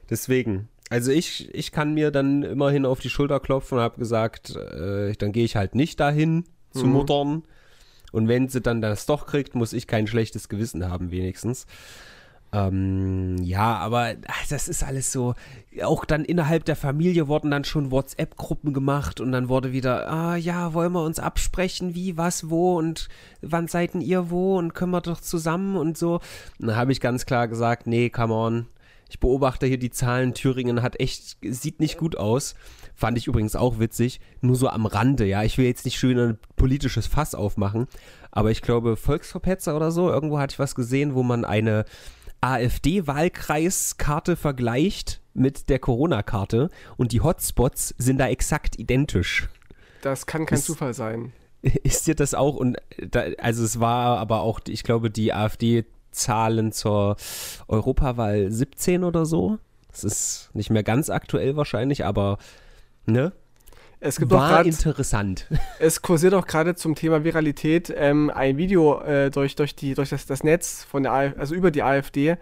Deswegen. 0.09 0.69
Also 0.89 1.11
ich, 1.11 1.53
ich 1.53 1.71
kann 1.71 1.94
mir 1.94 2.11
dann 2.11 2.44
immerhin 2.44 2.85
auf 2.85 3.00
die 3.00 3.09
Schulter 3.09 3.39
klopfen 3.39 3.77
und 3.77 3.83
habe 3.83 4.00
gesagt, 4.00 4.56
äh, 4.56 5.13
dann 5.13 5.31
gehe 5.31 5.45
ich 5.45 5.56
halt 5.56 5.75
nicht 5.75 6.00
dahin 6.00 6.45
zu 6.71 6.85
Mhm. 6.85 6.91
Muttern. 6.91 7.44
Und 8.11 8.27
wenn 8.27 8.50
sie 8.50 8.59
dann 8.59 8.81
das 8.81 9.06
doch 9.06 9.27
kriegt, 9.27 9.53
muss 9.53 9.71
ich 9.71 9.85
kein 9.85 10.07
schlechtes 10.07 10.50
Gewissen 10.50 10.89
haben, 10.89 11.11
wenigstens. 11.11 11.67
Ähm, 12.51 13.38
ja, 13.44 13.78
aber 13.78 14.16
ach, 14.28 14.48
das 14.50 14.68
ist 14.68 14.84
alles 14.84 15.12
so. 15.12 15.36
Auch 15.84 16.04
dann 16.06 16.25
innerhalb 16.25 16.66
der 16.66 16.75
Familie 16.75 17.28
wurden 17.28 17.51
dann 17.51 17.63
schon 17.63 17.92
WhatsApp-Gruppen 17.92 18.74
gemacht 18.74 19.22
und 19.22 19.31
dann 19.31 19.50
wurde 19.50 19.72
wieder, 19.72 20.12
ah 20.12 20.36
ja, 20.36 20.74
wollen 20.74 20.94
wir 20.94 21.04
uns 21.04 21.19
absprechen, 21.19 21.94
wie, 21.94 22.18
was, 22.18 22.50
wo 22.50 22.78
und 22.78 23.07
wann 23.42 23.68
seid 23.68 23.94
ihr 23.95 24.30
wo 24.30 24.57
und 24.57 24.73
können 24.73 24.92
wir 24.92 25.02
doch 25.02 25.21
zusammen 25.21 25.76
und 25.76 25.97
so. 25.97 26.21
Und 26.59 26.68
dann 26.68 26.76
habe 26.76 26.92
ich 26.92 27.02
ganz 27.02 27.26
klar 27.26 27.47
gesagt, 27.47 27.85
nee, 27.88 28.09
come 28.09 28.33
on. 28.33 28.68
Ich 29.09 29.19
beobachte 29.19 29.66
hier 29.66 29.80
die 29.80 29.90
Zahlen. 29.90 30.35
Thüringen 30.35 30.83
hat 30.83 31.00
echt, 31.00 31.38
sieht 31.42 31.80
nicht 31.80 31.97
gut 31.97 32.16
aus. 32.16 32.54
Fand 32.94 33.18
ich 33.18 33.26
übrigens 33.26 33.56
auch 33.56 33.80
witzig. 33.80 34.19
Nur 34.42 34.56
so 34.56 34.69
am 34.69 34.85
Rande, 34.85 35.26
ja. 35.26 35.44
Ich 35.44 35.57
will 35.57 35.66
jetzt 35.66 35.85
nicht 35.85 35.97
schön 35.97 36.19
ein 36.19 36.38
politisches 36.56 37.07
Fass 37.07 37.33
aufmachen. 37.33 37.88
Aber 38.30 38.52
ich 38.52 38.62
glaube, 38.62 38.95
Volksverpetzer 38.95 39.76
oder 39.76 39.92
so, 39.92 40.09
irgendwo 40.12 40.38
hatte 40.38 40.54
ich 40.54 40.59
was 40.59 40.76
gesehen, 40.76 41.16
wo 41.16 41.23
man 41.23 41.44
eine 41.44 41.85
AfD-Wahlkreiskarte 42.42 44.36
vergleicht 44.36 45.22
mit 45.34 45.69
der 45.69 45.80
Corona-Karte 45.80 46.69
und 46.98 47.12
die 47.12 47.22
Hotspots 47.22 47.94
sind 47.98 48.18
da 48.19 48.28
exakt 48.28 48.78
identisch. 48.80 49.50
Das 50.02 50.26
kann 50.26 50.46
kein 50.46 50.58
Ist- 50.58 50.66
Zufall 50.66 50.94
sein. 50.94 51.34
Ist 51.62 52.08
dir 52.08 52.16
das 52.16 52.34
auch? 52.34 52.56
Und 52.56 52.78
da, 53.06 53.24
also 53.38 53.64
es 53.66 53.80
war 53.81 54.18
aber 54.19 54.42
auch, 54.42 54.62
ich 54.68 54.84
glaube, 54.84 55.12
die 55.12 55.34
AfD-Zahlen 55.34 56.72
zur 56.72 57.18
Europawahl 57.68 58.50
17 58.52 59.04
oder 59.04 59.26
so. 59.26 59.58
Das 59.92 60.04
ist 60.04 60.52
nicht 60.54 60.69
mehr 60.69 60.84
ganz 60.84 61.10
aktuell 61.10 61.58
wahrscheinlich, 61.58 62.06
aber 62.06 62.38
ne? 63.06 63.34
Es 64.01 64.18
gibt 64.18 64.31
auch 64.31 64.37
War 64.37 64.63
grad, 64.63 64.65
interessant. 64.65 65.47
es 65.79 66.01
kursiert 66.01 66.33
auch 66.33 66.47
gerade 66.47 66.75
zum 66.75 66.95
Thema 66.95 67.23
Viralität 67.23 67.94
ähm, 67.95 68.31
ein 68.33 68.57
Video 68.57 69.01
äh, 69.01 69.29
durch, 69.29 69.56
durch, 69.56 69.75
die, 69.75 69.94
durch 69.94 70.09
das, 70.09 70.25
das 70.25 70.44
Netz 70.44 70.83
von 70.83 71.03
der 71.03 71.11
AfD, 71.11 71.39
also 71.39 71.56
über 71.56 71.69
die 71.69 71.83
AfD, 71.83 72.37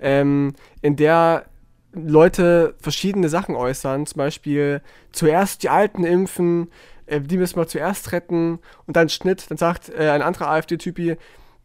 ähm, 0.00 0.54
in 0.82 0.96
der 0.96 1.46
Leute 1.92 2.74
verschiedene 2.80 3.28
Sachen 3.28 3.54
äußern, 3.54 4.06
zum 4.06 4.18
Beispiel 4.18 4.82
zuerst 5.12 5.62
die 5.62 5.68
Alten 5.68 6.04
impfen, 6.04 6.68
äh, 7.06 7.20
die 7.20 7.38
müssen 7.38 7.56
wir 7.56 7.68
zuerst 7.68 8.12
retten 8.12 8.58
und 8.86 8.96
dann 8.96 9.08
Schnitt, 9.08 9.48
dann 9.48 9.58
sagt 9.58 9.88
äh, 9.90 10.10
ein 10.10 10.22
anderer 10.22 10.48
AfD-Typi, 10.48 11.16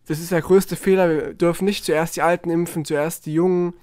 das 0.08 0.20
ist 0.20 0.32
der 0.32 0.42
größte 0.42 0.76
Fehler, 0.76 1.10
wir 1.10 1.34
dürfen 1.34 1.66
nicht 1.66 1.84
zuerst 1.84 2.16
die 2.16 2.22
Alten 2.22 2.50
impfen, 2.50 2.86
zuerst 2.86 3.26
die 3.26 3.34
Jungen. 3.34 3.74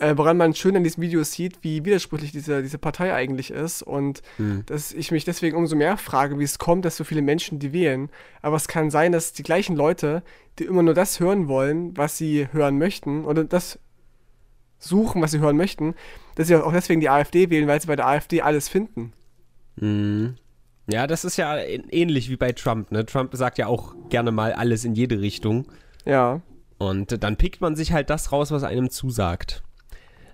Äh, 0.00 0.16
woran 0.16 0.36
man 0.36 0.54
schön 0.54 0.76
in 0.76 0.84
diesem 0.84 1.02
Video 1.02 1.24
sieht, 1.24 1.58
wie 1.62 1.84
widersprüchlich 1.84 2.30
diese, 2.30 2.62
diese 2.62 2.78
Partei 2.78 3.12
eigentlich 3.12 3.50
ist 3.50 3.82
und 3.82 4.22
Hm. 4.36 4.62
dass 4.66 4.92
ich 4.92 5.10
mich 5.10 5.24
deswegen 5.24 5.56
umso 5.56 5.74
mehr 5.74 5.96
frage, 5.96 6.38
wie 6.38 6.44
es 6.44 6.58
kommt, 6.58 6.84
dass 6.84 6.96
so 6.96 7.02
viele 7.02 7.22
Menschen 7.22 7.58
die 7.58 7.72
wählen. 7.72 8.08
Aber 8.40 8.56
es 8.56 8.68
kann 8.68 8.90
sein, 8.90 9.10
dass 9.10 9.32
die 9.32 9.42
gleichen 9.42 9.74
Leute, 9.74 10.22
die 10.58 10.64
immer 10.64 10.84
nur 10.84 10.94
das 10.94 11.18
hören 11.18 11.48
wollen, 11.48 11.96
was 11.96 12.16
sie 12.16 12.46
hören 12.52 12.78
möchten, 12.78 13.24
oder 13.24 13.42
das 13.42 13.80
suchen, 14.78 15.20
was 15.20 15.32
sie 15.32 15.40
hören 15.40 15.56
möchten, 15.56 15.94
dass 16.36 16.46
sie 16.46 16.54
auch 16.54 16.72
deswegen 16.72 17.00
die 17.00 17.10
AfD 17.10 17.50
wählen, 17.50 17.66
weil 17.66 17.80
sie 17.80 17.88
bei 17.88 17.96
der 17.96 18.06
AfD 18.06 18.42
alles 18.42 18.68
finden. 18.68 19.12
Mhm. 19.76 20.36
Ja, 20.90 21.06
das 21.06 21.24
ist 21.24 21.36
ja 21.36 21.56
ähnlich 21.58 22.30
wie 22.30 22.36
bei 22.36 22.52
Trump. 22.52 22.92
Ne? 22.92 23.04
Trump 23.04 23.34
sagt 23.34 23.58
ja 23.58 23.66
auch 23.66 23.94
gerne 24.08 24.30
mal 24.30 24.52
alles 24.52 24.84
in 24.84 24.94
jede 24.94 25.20
Richtung. 25.20 25.66
Ja. 26.06 26.40
Und 26.78 27.22
dann 27.22 27.36
pickt 27.36 27.60
man 27.60 27.76
sich 27.76 27.92
halt 27.92 28.08
das 28.08 28.32
raus, 28.32 28.52
was 28.52 28.62
einem 28.62 28.88
zusagt. 28.88 29.62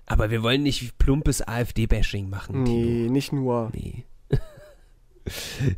Aber 0.05 0.29
wir 0.29 0.43
wollen 0.43 0.63
nicht 0.63 0.97
plumpes 0.97 1.41
AfD-Bashing 1.41 2.29
machen. 2.29 2.63
Nee, 2.63 2.83
Tino. 2.83 3.11
nicht 3.11 3.33
nur. 3.33 3.71
Nee. 3.73 4.03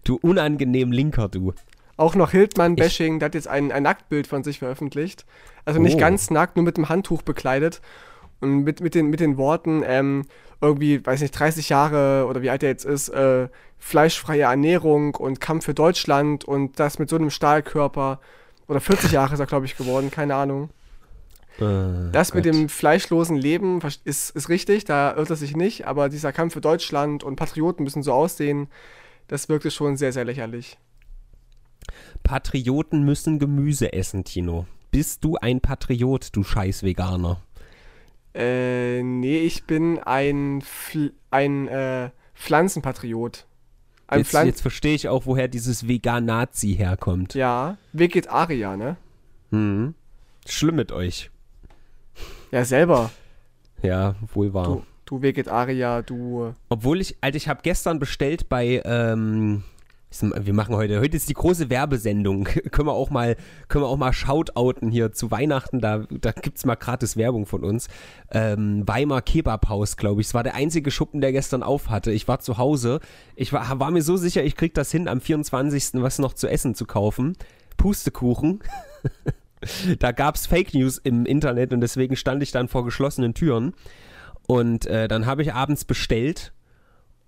du 0.03 0.17
unangenehm 0.21 0.91
Linker, 0.91 1.29
du. 1.29 1.53
Auch 1.95 2.13
noch 2.13 2.31
Hildmann-Bashing, 2.31 3.19
der 3.19 3.27
hat 3.27 3.35
jetzt 3.35 3.47
ein, 3.47 3.71
ein 3.71 3.83
Nacktbild 3.83 4.27
von 4.27 4.43
sich 4.43 4.59
veröffentlicht. 4.59 5.25
Also 5.65 5.81
nicht 5.81 5.95
oh. 5.95 5.99
ganz 5.99 6.29
nackt, 6.29 6.55
nur 6.55 6.65
mit 6.65 6.77
dem 6.77 6.89
Handtuch 6.89 7.23
bekleidet. 7.23 7.81
Und 8.39 8.63
mit, 8.63 8.81
mit, 8.81 8.93
den, 8.93 9.09
mit 9.09 9.19
den 9.19 9.37
Worten, 9.37 9.81
ähm, 9.83 10.25
irgendwie, 10.61 11.03
weiß 11.03 11.21
nicht, 11.21 11.31
30 11.31 11.69
Jahre 11.69 12.27
oder 12.27 12.41
wie 12.43 12.51
alt 12.51 12.61
er 12.61 12.69
jetzt 12.69 12.85
ist, 12.85 13.09
äh, 13.09 13.47
fleischfreie 13.79 14.43
Ernährung 14.43 15.15
und 15.15 15.41
Kampf 15.41 15.65
für 15.65 15.73
Deutschland 15.73 16.45
und 16.45 16.79
das 16.79 16.99
mit 16.99 17.09
so 17.09 17.15
einem 17.15 17.31
Stahlkörper. 17.31 18.19
Oder 18.67 18.79
40 18.79 19.11
Jahre 19.11 19.33
ist 19.33 19.39
er, 19.39 19.45
glaube 19.45 19.65
ich, 19.65 19.77
geworden, 19.77 20.11
keine 20.11 20.35
Ahnung. 20.35 20.69
Äh, 21.59 22.11
das 22.11 22.31
Gott. 22.31 22.35
mit 22.35 22.45
dem 22.45 22.69
fleischlosen 22.69 23.35
Leben 23.35 23.79
ist, 24.03 24.35
ist 24.35 24.49
richtig, 24.49 24.85
da 24.85 25.15
irrt 25.15 25.29
er 25.29 25.35
sich 25.35 25.55
nicht, 25.55 25.87
aber 25.87 26.09
dieser 26.09 26.31
Kampf 26.33 26.53
für 26.53 26.61
Deutschland 26.61 27.23
und 27.23 27.35
Patrioten 27.35 27.83
müssen 27.83 28.03
so 28.03 28.13
aussehen, 28.13 28.67
das 29.27 29.49
wirkte 29.49 29.71
schon 29.71 29.97
sehr, 29.97 30.13
sehr 30.13 30.25
lächerlich. 30.25 30.77
Patrioten 32.23 33.03
müssen 33.03 33.39
Gemüse 33.39 33.93
essen, 33.93 34.23
Tino. 34.23 34.65
Bist 34.91 35.23
du 35.23 35.35
ein 35.35 35.61
Patriot, 35.61 36.29
du 36.31 36.43
scheiß 36.43 36.83
Veganer? 36.83 37.41
Äh, 38.33 39.01
nee, 39.03 39.39
ich 39.39 39.65
bin 39.65 39.99
ein, 39.99 40.61
Fl 40.61 41.13
ein 41.31 41.67
äh, 41.67 42.11
Pflanzenpatriot. 42.35 43.47
Ein 44.07 44.19
jetzt, 44.19 44.29
Pflan 44.29 44.47
jetzt 44.47 44.61
verstehe 44.61 44.95
ich 44.95 45.09
auch, 45.09 45.25
woher 45.25 45.47
dieses 45.47 45.87
Vegan-Nazi 45.87 46.75
herkommt. 46.75 47.33
Ja, 47.33 47.77
Vegetarier, 47.93 48.77
ne? 48.77 48.95
Hm. 49.51 49.95
Schlimm 50.45 50.75
mit 50.75 50.91
euch. 50.91 51.29
Ja, 52.51 52.63
selber. 52.65 53.11
Ja, 53.81 54.15
wohl 54.33 54.53
wahr. 54.53 54.65
Du, 54.65 54.83
du 55.05 55.21
Vegetarier, 55.21 56.03
du. 56.03 56.53
Obwohl 56.69 57.01
ich, 57.01 57.17
Alter, 57.21 57.37
ich 57.37 57.47
habe 57.47 57.61
gestern 57.63 57.99
bestellt 57.99 58.49
bei, 58.49 58.81
ähm, 58.85 59.63
wir 60.21 60.53
machen 60.53 60.75
heute, 60.75 60.99
heute 61.01 61.17
ist 61.17 61.29
die 61.29 61.33
große 61.33 61.69
Werbesendung. 61.69 62.43
können 62.71 62.87
wir 62.87 62.93
auch 62.93 63.09
mal, 63.09 63.35
können 63.67 63.83
wir 63.83 63.89
auch 63.89 63.97
mal 63.97 64.13
shoutouten 64.13 64.89
hier 64.89 65.11
zu 65.11 65.29
Weihnachten. 65.31 65.81
Da, 65.81 66.05
da 66.09 66.31
gibt 66.31 66.57
es 66.57 66.65
mal 66.65 66.75
gratis 66.75 67.17
Werbung 67.17 67.45
von 67.45 67.63
uns. 67.63 67.89
Ähm, 68.31 68.87
Weimar 68.87 69.21
Kebabhaus, 69.21 69.97
glaube 69.97 70.21
ich. 70.21 70.27
Es 70.27 70.33
war 70.33 70.43
der 70.43 70.55
einzige 70.55 70.91
Schuppen, 70.91 71.19
der 71.19 71.33
gestern 71.33 71.63
auf 71.63 71.89
hatte. 71.89 72.11
Ich 72.11 72.27
war 72.27 72.39
zu 72.39 72.57
Hause. 72.57 73.01
Ich 73.35 73.51
war, 73.51 73.79
war 73.79 73.91
mir 73.91 74.01
so 74.01 74.15
sicher, 74.15 74.43
ich 74.43 74.55
krieg 74.55 74.73
das 74.73 74.91
hin, 74.91 75.07
am 75.07 75.19
24. 75.19 76.01
was 76.01 76.19
noch 76.19 76.33
zu 76.33 76.47
essen 76.47 76.73
zu 76.73 76.85
kaufen. 76.85 77.35
Pustekuchen. 77.75 78.61
da 79.99 80.11
gab 80.11 80.35
es 80.35 80.47
Fake 80.47 80.73
News 80.73 80.97
im 80.97 81.25
Internet 81.25 81.73
und 81.73 81.81
deswegen 81.81 82.15
stand 82.15 82.43
ich 82.43 82.51
dann 82.51 82.67
vor 82.67 82.85
geschlossenen 82.85 83.33
Türen. 83.33 83.73
Und 84.47 84.85
äh, 84.85 85.07
dann 85.07 85.25
habe 85.25 85.41
ich 85.41 85.53
abends 85.53 85.83
bestellt 85.83 86.53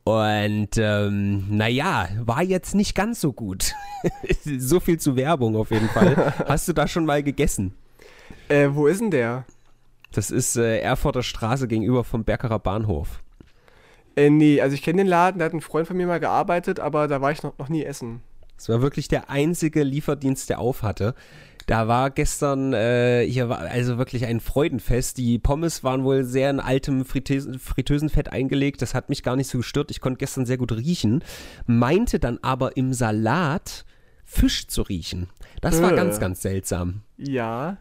und 0.05 0.69
ähm, 0.77 1.45
naja, 1.49 2.07
war 2.23 2.41
jetzt 2.41 2.73
nicht 2.73 2.95
ganz 2.95 3.21
so 3.21 3.33
gut. 3.33 3.73
so 4.57 4.79
viel 4.79 4.99
zu 4.99 5.15
Werbung 5.15 5.55
auf 5.55 5.71
jeden 5.71 5.89
Fall. 5.89 6.33
Hast 6.47 6.67
du 6.67 6.73
da 6.73 6.87
schon 6.87 7.05
mal 7.05 7.21
gegessen? 7.21 7.75
Äh, 8.47 8.69
wo 8.71 8.87
ist 8.87 9.01
denn 9.01 9.11
der? 9.11 9.45
Das 10.11 10.31
ist 10.31 10.55
äh, 10.55 10.79
Erfurter 10.79 11.21
Straße 11.21 11.67
gegenüber 11.67 12.03
vom 12.03 12.23
Bergerer 12.23 12.57
Bahnhof. 12.57 13.21
Äh, 14.15 14.29
nee, 14.29 14.59
also 14.61 14.73
ich 14.73 14.81
kenne 14.81 15.03
den 15.03 15.07
Laden, 15.07 15.39
da 15.39 15.45
hat 15.45 15.53
ein 15.53 15.61
Freund 15.61 15.87
von 15.87 15.95
mir 15.95 16.07
mal 16.07 16.19
gearbeitet, 16.19 16.79
aber 16.79 17.07
da 17.07 17.21
war 17.21 17.31
ich 17.31 17.43
noch, 17.43 17.57
noch 17.59 17.69
nie 17.69 17.83
essen. 17.83 18.21
Es 18.57 18.67
war 18.67 18.81
wirklich 18.81 19.07
der 19.07 19.29
einzige 19.29 19.83
Lieferdienst, 19.83 20.49
der 20.49 20.59
auf 20.59 20.81
hatte. 20.81 21.13
Da 21.69 21.87
war 21.87 22.09
gestern, 22.09 22.73
äh, 22.73 23.23
hier 23.29 23.47
war 23.47 23.59
also 23.59 23.99
wirklich 23.99 24.25
ein 24.25 24.39
Freudenfest. 24.39 25.19
Die 25.19 25.37
Pommes 25.37 25.83
waren 25.83 26.03
wohl 26.03 26.23
sehr 26.23 26.49
in 26.49 26.59
altem 26.59 27.05
Friteusen, 27.05 27.59
Fritteusenfett 27.59 28.31
eingelegt. 28.31 28.81
Das 28.81 28.95
hat 28.95 29.09
mich 29.09 29.21
gar 29.21 29.35
nicht 29.35 29.49
so 29.49 29.59
gestört. 29.59 29.91
Ich 29.91 30.01
konnte 30.01 30.17
gestern 30.17 30.47
sehr 30.47 30.57
gut 30.57 30.71
riechen. 30.71 31.23
Meinte 31.67 32.17
dann 32.17 32.39
aber 32.41 32.75
im 32.75 32.91
Salat 32.91 33.85
Fisch 34.25 34.65
zu 34.65 34.81
riechen. 34.81 35.29
Das 35.61 35.79
war 35.79 35.91
äh. 35.91 35.95
ganz, 35.95 36.19
ganz 36.19 36.41
seltsam. 36.41 37.01
Ja. 37.17 37.77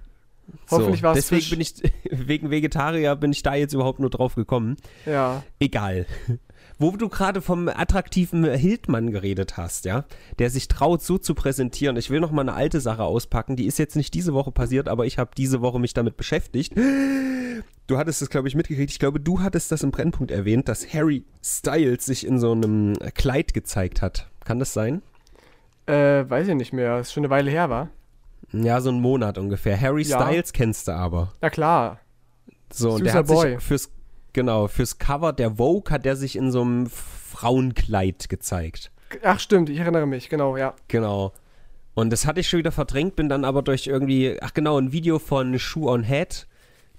Hoffentlich 0.71 1.01
so, 1.01 1.05
war 1.05 1.17
es 1.17 1.29
Deswegen 1.29 1.49
bin 1.49 1.61
ich, 1.63 1.75
wegen 2.11 2.51
Vegetarier 2.51 3.17
bin 3.17 3.33
ich 3.33 3.43
da 3.43 3.55
jetzt 3.55 3.73
überhaupt 3.73 4.01
nur 4.01 4.11
drauf 4.11 4.35
gekommen. 4.35 4.77
Ja. 5.07 5.43
Egal. 5.61 6.05
Wo 6.81 6.93
du 6.93 7.09
gerade 7.09 7.43
vom 7.43 7.69
attraktiven 7.69 8.45
Hildmann 8.45 9.11
geredet 9.11 9.57
hast, 9.57 9.85
ja, 9.85 10.05
der 10.39 10.49
sich 10.49 10.69
traut, 10.69 11.03
so 11.03 11.19
zu 11.19 11.35
präsentieren. 11.35 11.97
Ich 11.97 12.09
will 12.09 12.21
noch 12.21 12.31
mal 12.31 12.43
eine 12.43 12.55
alte 12.55 12.81
Sache 12.81 13.03
auspacken, 13.03 13.57
die 13.57 13.67
ist 13.67 13.79
jetzt 13.79 13.97
nicht 13.97 14.15
diese 14.15 14.33
Woche 14.33 14.53
passiert, 14.53 14.89
aber 14.89 15.05
ich 15.05 15.19
habe 15.19 15.31
diese 15.37 15.61
Woche 15.61 15.81
mich 15.81 15.93
damit 15.93 16.17
beschäftigt. 16.17 16.75
Du 17.89 17.99
hattest 17.99 18.23
es, 18.23 18.31
glaube 18.31 18.47
ich, 18.47 18.55
mitgekriegt. 18.55 18.93
Ich 18.93 18.99
glaube, 18.99 19.19
du 19.19 19.41
hattest 19.41 19.73
das 19.73 19.83
im 19.83 19.91
Brennpunkt 19.91 20.31
erwähnt, 20.31 20.69
dass 20.69 20.93
Harry 20.93 21.25
Styles 21.43 22.05
sich 22.05 22.25
in 22.27 22.39
so 22.39 22.53
einem 22.53 22.95
Kleid 23.15 23.55
gezeigt 23.55 24.03
hat. 24.03 24.31
Kann 24.45 24.59
das 24.59 24.73
sein? 24.73 25.03
Äh, 25.87 26.29
weiß 26.29 26.49
ich 26.49 26.55
nicht 26.55 26.73
mehr. 26.73 27.01
Ist 27.01 27.13
schon 27.13 27.25
eine 27.25 27.31
Weile 27.31 27.51
her, 27.51 27.71
war? 27.71 27.89
Ja, 28.53 28.81
so 28.81 28.91
einen 28.91 29.01
Monat 29.01 29.39
ungefähr. 29.39 29.81
Harry 29.81 30.03
ja. 30.03 30.21
Styles 30.21 30.53
kennst 30.53 30.87
du 30.87 30.93
aber. 30.93 31.33
Na 31.41 31.51
klar. 31.51 31.99
So, 32.71 32.93
und 32.93 33.05
der 33.05 33.15
hat 33.15 33.27
Boy. 33.27 33.55
sich 33.55 33.63
fürs 33.63 33.91
Genau, 34.33 34.69
fürs 34.69 34.99
Cover 34.99 35.33
der 35.33 35.57
Vogue 35.57 35.91
hat 35.91 36.07
er 36.07 36.17
sich 36.17 36.37
in 36.37 36.51
so 36.51 36.63
einem 36.63 36.87
Frauenkleid 36.87 38.29
gezeigt. 38.29 38.91
Ach 39.23 39.41
stimmt, 39.41 39.71
ich 39.71 39.79
erinnere 39.79 40.07
mich, 40.07 40.29
genau, 40.29 40.57
ja. 40.57 40.75
Genau. 40.89 41.33
Und 41.95 42.11
das 42.11 42.27
hatte 42.27 42.41
ich 42.41 42.49
schon 42.49 42.59
wieder 42.59 42.73
verdrängt, 42.73 43.17
bin 43.17 43.29
dann 43.29 43.45
aber 43.45 43.63
durch 43.63 43.87
irgendwie, 43.87 44.37
ach 44.41 44.55
genau, 44.55 44.79
ein 44.79 44.93
Video 44.93 45.19
von 45.19 45.59
Shoe 45.59 45.89
on 45.91 46.05
Head. 46.05 46.47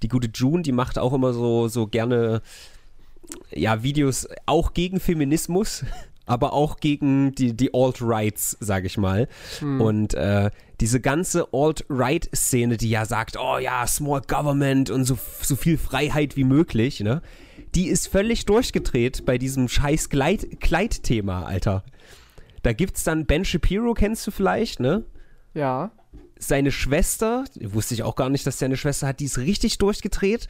Die 0.01 0.07
gute 0.07 0.29
June, 0.33 0.63
die 0.63 0.71
macht 0.71 0.97
auch 0.97 1.13
immer 1.13 1.33
so, 1.33 1.67
so 1.67 1.87
gerne, 1.87 2.41
ja, 3.51 3.83
Videos 3.83 4.27
auch 4.45 4.73
gegen 4.73 4.99
Feminismus 4.99 5.85
aber 6.29 6.53
auch 6.53 6.77
gegen 6.77 7.33
die, 7.33 7.57
die 7.57 7.73
Alt-Rights, 7.73 8.57
sage 8.59 8.85
ich 8.85 8.97
mal. 8.97 9.27
Hm. 9.59 9.81
Und 9.81 10.13
äh, 10.13 10.51
diese 10.79 11.01
ganze 11.01 11.47
Alt-Right-Szene, 11.51 12.77
die 12.77 12.89
ja 12.89 13.05
sagt, 13.05 13.37
oh 13.37 13.57
ja, 13.57 13.85
Small 13.85 14.21
Government 14.21 14.89
und 14.89 15.05
so, 15.05 15.17
so 15.41 15.55
viel 15.55 15.77
Freiheit 15.77 16.35
wie 16.35 16.43
möglich, 16.43 17.01
ne? 17.01 17.21
Die 17.75 17.87
ist 17.87 18.07
völlig 18.07 18.45
durchgedreht 18.45 19.25
bei 19.25 19.37
diesem 19.37 19.67
scheiß 19.67 20.09
Kleid-Thema, 20.09 21.45
Alter. 21.45 21.83
Da 22.63 22.73
gibt's 22.73 23.03
dann 23.03 23.25
Ben 23.25 23.45
Shapiro, 23.45 23.93
kennst 23.93 24.25
du 24.25 24.31
vielleicht, 24.31 24.79
ne? 24.79 25.05
Ja. 25.53 25.91
Seine 26.37 26.71
Schwester, 26.71 27.43
wusste 27.61 27.93
ich 27.93 28.03
auch 28.03 28.15
gar 28.15 28.29
nicht, 28.29 28.47
dass 28.47 28.57
der 28.57 28.67
eine 28.67 28.77
Schwester 28.77 29.07
hat, 29.07 29.19
die 29.19 29.25
ist 29.25 29.37
richtig 29.37 29.77
durchgedreht 29.77 30.47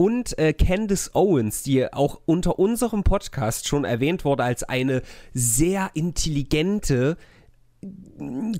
und 0.00 0.38
äh, 0.38 0.54
Candice 0.54 1.10
Owens, 1.14 1.62
die 1.62 1.92
auch 1.92 2.22
unter 2.24 2.58
unserem 2.58 3.02
Podcast 3.02 3.68
schon 3.68 3.84
erwähnt 3.84 4.24
wurde 4.24 4.44
als 4.44 4.62
eine 4.62 5.02
sehr 5.34 5.90
intelligente, 5.92 7.18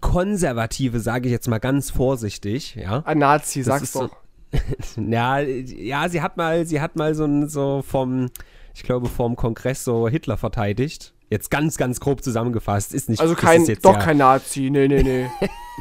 konservative, 0.00 1.00
sage 1.00 1.28
ich 1.28 1.32
jetzt 1.32 1.48
mal 1.48 1.58
ganz 1.58 1.90
vorsichtig, 1.90 2.74
ja. 2.76 3.00
Ein 3.04 3.18
Nazi, 3.18 3.62
sagst 3.62 3.94
du. 3.94 3.98
So, 3.98 4.10
ja, 5.00 5.38
ja, 5.40 6.08
sie 6.08 6.22
hat 6.22 6.36
mal, 6.36 6.66
sie 6.66 6.80
hat 6.80 6.96
mal 6.96 7.14
so, 7.14 7.46
so 7.46 7.82
vom, 7.86 8.30
ich 8.74 8.82
glaube, 8.82 9.08
vom 9.08 9.36
Kongress 9.36 9.84
so 9.84 10.08
Hitler 10.08 10.36
verteidigt. 10.36 11.14
Jetzt 11.28 11.50
ganz, 11.50 11.76
ganz 11.76 12.00
grob 12.00 12.24
zusammengefasst. 12.24 12.92
Ist 12.92 13.08
nicht 13.08 13.20
Also 13.20 13.36
kein, 13.36 13.64
doch 13.82 13.94
ja, 13.94 14.00
kein 14.00 14.16
Nazi, 14.16 14.68
nee, 14.68 14.88
nee, 14.88 15.02
nee. 15.02 15.30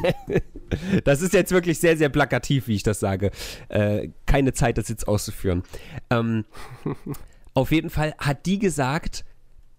das 1.04 1.22
ist 1.22 1.32
jetzt 1.32 1.50
wirklich 1.50 1.80
sehr, 1.80 1.96
sehr 1.96 2.08
plakativ, 2.08 2.68
wie 2.68 2.76
ich 2.76 2.84
das 2.84 3.00
sage. 3.00 3.32
Äh, 3.68 4.10
keine 4.26 4.52
Zeit, 4.52 4.78
das 4.78 4.88
jetzt 4.88 5.08
auszuführen. 5.08 5.64
Ähm, 6.08 6.44
auf 7.54 7.72
jeden 7.72 7.90
Fall 7.90 8.14
hat 8.18 8.46
die 8.46 8.60
gesagt, 8.60 9.24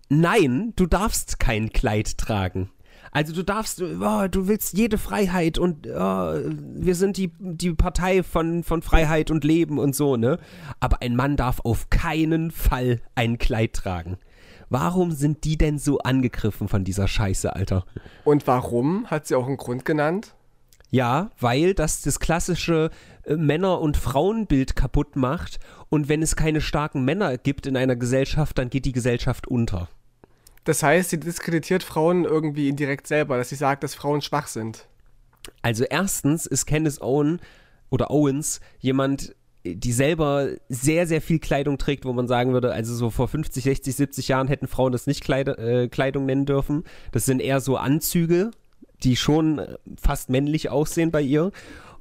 nein, 0.10 0.74
du 0.76 0.88
darfst 0.88 1.40
kein 1.40 1.70
Kleid 1.70 2.18
tragen. 2.18 2.70
Also 3.12 3.34
du 3.34 3.44
darfst, 3.44 3.82
oh, 3.82 4.28
du 4.30 4.48
willst 4.48 4.78
jede 4.78 4.98
Freiheit 4.98 5.58
und 5.58 5.86
oh, 5.88 5.92
wir 5.94 6.96
sind 6.96 7.18
die, 7.18 7.32
die 7.40 7.74
Partei 7.74 8.24
von, 8.24 8.64
von 8.64 8.82
Freiheit 8.82 9.32
und 9.32 9.44
Leben 9.44 9.80
und 9.80 9.96
so, 9.96 10.16
ne? 10.16 10.40
Aber 10.80 11.02
ein 11.02 11.16
Mann 11.16 11.36
darf 11.36 11.60
auf 11.64 11.90
keinen 11.90 12.52
Fall 12.52 13.02
ein 13.16 13.38
Kleid 13.38 13.74
tragen. 13.74 14.18
Warum 14.70 15.12
sind 15.12 15.44
die 15.44 15.58
denn 15.58 15.78
so 15.78 16.00
angegriffen 16.00 16.70
von 16.70 16.86
dieser 16.86 17.10
Scheiße, 17.10 17.54
Alter? 17.54 17.86
Und 18.24 18.48
warum? 18.48 19.06
Hat 19.08 19.28
sie 19.28 19.36
auch 19.36 19.46
einen 19.46 19.58
Grund 19.58 19.84
genannt? 19.84 20.34
Ja, 20.90 21.30
weil 21.40 21.74
das 21.74 22.02
das 22.02 22.22
klassische 22.22 22.90
äh, 23.24 23.36
Männer- 23.36 23.82
und 23.82 23.98
Frauenbild 23.98 24.78
kaputt 24.78 25.18
macht. 25.18 25.60
Und 25.90 26.08
wenn 26.08 26.22
es 26.22 26.38
keine 26.38 26.62
starken 26.62 27.04
Männer 27.04 27.38
gibt 27.38 27.68
in 27.68 27.76
einer 27.76 27.98
Gesellschaft, 27.98 28.58
dann 28.58 28.70
geht 28.70 28.86
die 28.86 28.94
Gesellschaft 28.94 29.48
unter. 29.48 29.90
Das 30.64 30.84
heißt, 30.84 31.10
sie 31.10 31.20
diskreditiert 31.20 31.84
Frauen 31.84 32.26
irgendwie 32.26 32.70
indirekt 32.70 33.08
selber, 33.08 33.38
dass 33.38 33.50
sie 33.50 33.56
sagt, 33.56 33.84
dass 33.84 33.96
Frauen 33.96 34.22
schwach 34.22 34.48
sind. 34.48 34.88
Also 35.62 35.84
erstens 35.84 36.46
ist 36.46 36.66
Candice 36.66 37.02
Owen 37.02 37.40
oder 37.90 38.12
Owens 38.12 38.62
jemand, 38.80 39.36
die 39.64 39.92
selber 39.92 40.50
sehr, 40.70 41.08
sehr 41.08 41.22
viel 41.22 41.40
Kleidung 41.40 41.78
trägt, 41.78 42.06
wo 42.06 42.14
man 42.14 42.28
sagen 42.28 42.54
würde, 42.54 42.74
also 42.74 42.96
so 42.96 43.10
vor 43.10 43.28
50, 43.28 43.64
60, 43.64 43.96
70 43.96 44.28
Jahren 44.28 44.48
hätten 44.48 44.68
Frauen 44.68 44.92
das 44.92 45.08
nicht 45.08 45.24
Kleid 45.24 45.48
äh, 45.48 45.88
Kleidung 45.88 46.26
nennen 46.26 46.46
dürfen. 46.46 46.84
Das 47.12 47.26
sind 47.26 47.42
eher 47.42 47.60
so 47.60 47.78
Anzüge, 47.78 48.52
die 49.04 49.16
schon 49.16 49.62
fast 50.00 50.30
männlich 50.30 50.70
aussehen 50.70 51.12
bei 51.12 51.22
ihr. 51.22 51.52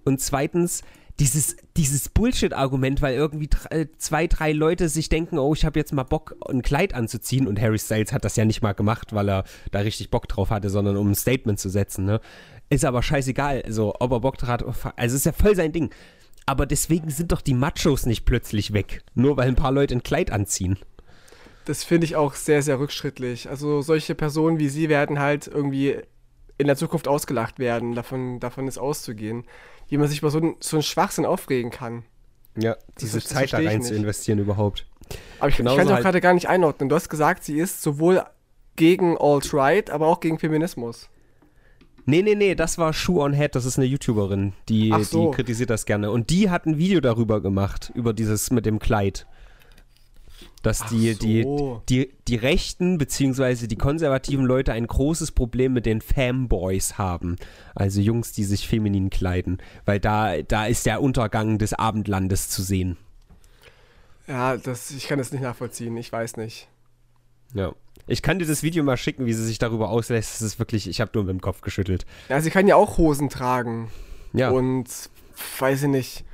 Und 0.04 0.20
zweitens, 0.20 0.82
dieses, 1.20 1.56
dieses 1.76 2.08
Bullshit-Argument, 2.08 3.02
weil 3.02 3.14
irgendwie 3.14 3.50
äh, 3.68 3.86
zwei, 3.98 4.26
drei 4.26 4.52
Leute 4.52 4.88
sich 4.88 5.10
denken, 5.10 5.38
oh, 5.38 5.52
ich 5.52 5.66
habe 5.66 5.78
jetzt 5.78 5.92
mal 5.92 6.02
Bock, 6.02 6.34
ein 6.48 6.62
Kleid 6.62 6.94
anzuziehen. 6.94 7.46
Und 7.46 7.60
Harry 7.60 7.78
Styles 7.78 8.12
hat 8.12 8.24
das 8.24 8.36
ja 8.36 8.46
nicht 8.46 8.62
mal 8.62 8.72
gemacht, 8.72 9.12
weil 9.12 9.28
er 9.28 9.44
da 9.70 9.80
richtig 9.80 10.10
Bock 10.10 10.28
drauf 10.28 10.48
hatte, 10.48 10.70
sondern 10.70 10.96
um 10.96 11.10
ein 11.10 11.14
Statement 11.14 11.60
zu 11.60 11.68
setzen. 11.68 12.06
Ne? 12.06 12.20
Ist 12.70 12.86
aber 12.86 13.02
scheißegal, 13.02 13.62
also 13.62 13.94
ob 14.00 14.12
er 14.12 14.20
Bock 14.20 14.38
drauf 14.38 14.84
hat. 14.86 14.94
Also 14.98 15.14
ist 15.14 15.26
ja 15.26 15.32
voll 15.32 15.54
sein 15.54 15.72
Ding. 15.72 15.90
Aber 16.46 16.64
deswegen 16.64 17.10
sind 17.10 17.32
doch 17.32 17.42
die 17.42 17.54
Machos 17.54 18.06
nicht 18.06 18.24
plötzlich 18.24 18.72
weg, 18.72 19.02
nur 19.14 19.36
weil 19.36 19.48
ein 19.48 19.56
paar 19.56 19.72
Leute 19.72 19.94
ein 19.94 20.02
Kleid 20.02 20.32
anziehen. 20.32 20.78
Das 21.66 21.84
finde 21.84 22.06
ich 22.06 22.16
auch 22.16 22.34
sehr, 22.34 22.62
sehr 22.62 22.80
rückschrittlich. 22.80 23.50
Also 23.50 23.82
solche 23.82 24.14
Personen 24.14 24.58
wie 24.58 24.70
sie 24.70 24.88
werden 24.88 25.20
halt 25.20 25.46
irgendwie 25.46 25.98
in 26.56 26.66
der 26.66 26.76
Zukunft 26.76 27.08
ausgelacht 27.08 27.58
werden. 27.58 27.94
Davon, 27.94 28.40
davon 28.40 28.66
ist 28.66 28.78
auszugehen 28.78 29.44
wie 29.90 29.98
man 29.98 30.08
sich 30.08 30.20
über 30.20 30.30
so, 30.30 30.38
ein, 30.38 30.56
so 30.60 30.76
einen 30.76 30.82
Schwachsinn 30.82 31.26
aufregen 31.26 31.70
kann. 31.70 32.04
Ja, 32.56 32.76
diese 33.00 33.18
das, 33.18 33.28
Zeit 33.28 33.52
da 33.52 33.58
rein 33.58 33.82
zu 33.82 33.94
investieren 33.94 34.38
überhaupt. 34.38 34.86
Aber 35.38 35.48
ich, 35.48 35.58
ich 35.58 35.64
kann 35.64 35.78
es 35.78 35.86
auch 35.86 35.92
halt 35.92 36.02
gerade 36.02 36.20
gar 36.20 36.34
nicht 36.34 36.48
einordnen. 36.48 36.88
Du 36.88 36.94
hast 36.94 37.08
gesagt, 37.08 37.44
sie 37.44 37.58
ist 37.58 37.82
sowohl 37.82 38.22
gegen 38.76 39.18
Alt-Right, 39.18 39.90
aber 39.90 40.06
auch 40.06 40.20
gegen 40.20 40.38
Feminismus. 40.38 41.10
Nee, 42.06 42.22
nee, 42.22 42.34
nee, 42.34 42.54
das 42.54 42.78
war 42.78 42.92
Shoe 42.92 43.20
on 43.20 43.32
Head, 43.32 43.54
das 43.54 43.64
ist 43.64 43.78
eine 43.78 43.86
YouTuberin, 43.86 44.54
die, 44.68 44.92
so. 45.02 45.30
die 45.30 45.36
kritisiert 45.36 45.70
das 45.70 45.84
gerne. 45.84 46.10
Und 46.10 46.30
die 46.30 46.50
hat 46.50 46.66
ein 46.66 46.78
Video 46.78 47.00
darüber 47.00 47.40
gemacht, 47.40 47.92
über 47.94 48.12
dieses 48.12 48.50
mit 48.50 48.66
dem 48.66 48.78
Kleid 48.78 49.26
dass 50.62 50.86
die, 50.86 51.12
so. 51.12 51.82
die, 51.88 52.06
die, 52.06 52.12
die 52.28 52.36
Rechten 52.36 52.98
bzw. 52.98 53.66
die 53.66 53.76
konservativen 53.76 54.44
Leute 54.44 54.72
ein 54.72 54.86
großes 54.86 55.32
Problem 55.32 55.72
mit 55.72 55.86
den 55.86 56.00
Fanboys 56.00 56.98
haben. 56.98 57.36
Also 57.74 58.00
Jungs, 58.00 58.32
die 58.32 58.44
sich 58.44 58.68
feminin 58.68 59.10
kleiden. 59.10 59.58
Weil 59.84 60.00
da, 60.00 60.42
da 60.42 60.66
ist 60.66 60.86
der 60.86 61.02
Untergang 61.02 61.58
des 61.58 61.72
Abendlandes 61.72 62.50
zu 62.50 62.62
sehen. 62.62 62.96
Ja, 64.26 64.56
das, 64.56 64.90
ich 64.90 65.08
kann 65.08 65.18
das 65.18 65.32
nicht 65.32 65.42
nachvollziehen. 65.42 65.96
Ich 65.96 66.12
weiß 66.12 66.36
nicht. 66.36 66.68
Ja. 67.54 67.72
Ich 68.06 68.22
kann 68.22 68.38
dir 68.38 68.46
das 68.46 68.62
Video 68.62 68.82
mal 68.82 68.96
schicken, 68.96 69.26
wie 69.26 69.32
sie 69.32 69.44
sich 69.44 69.58
darüber 69.58 69.88
auslässt. 69.88 70.34
Das 70.34 70.42
ist 70.42 70.58
wirklich, 70.58 70.88
ich 70.88 71.00
habe 71.00 71.12
nur 71.14 71.24
mit 71.24 71.32
dem 71.32 71.40
Kopf 71.40 71.62
geschüttelt. 71.62 72.06
Ja, 72.28 72.40
sie 72.40 72.50
kann 72.50 72.66
ja 72.66 72.76
auch 72.76 72.98
Hosen 72.98 73.28
tragen. 73.28 73.90
Ja. 74.32 74.50
Und 74.50 74.88
weiß 75.58 75.84
ich 75.84 75.88
nicht 75.88 76.24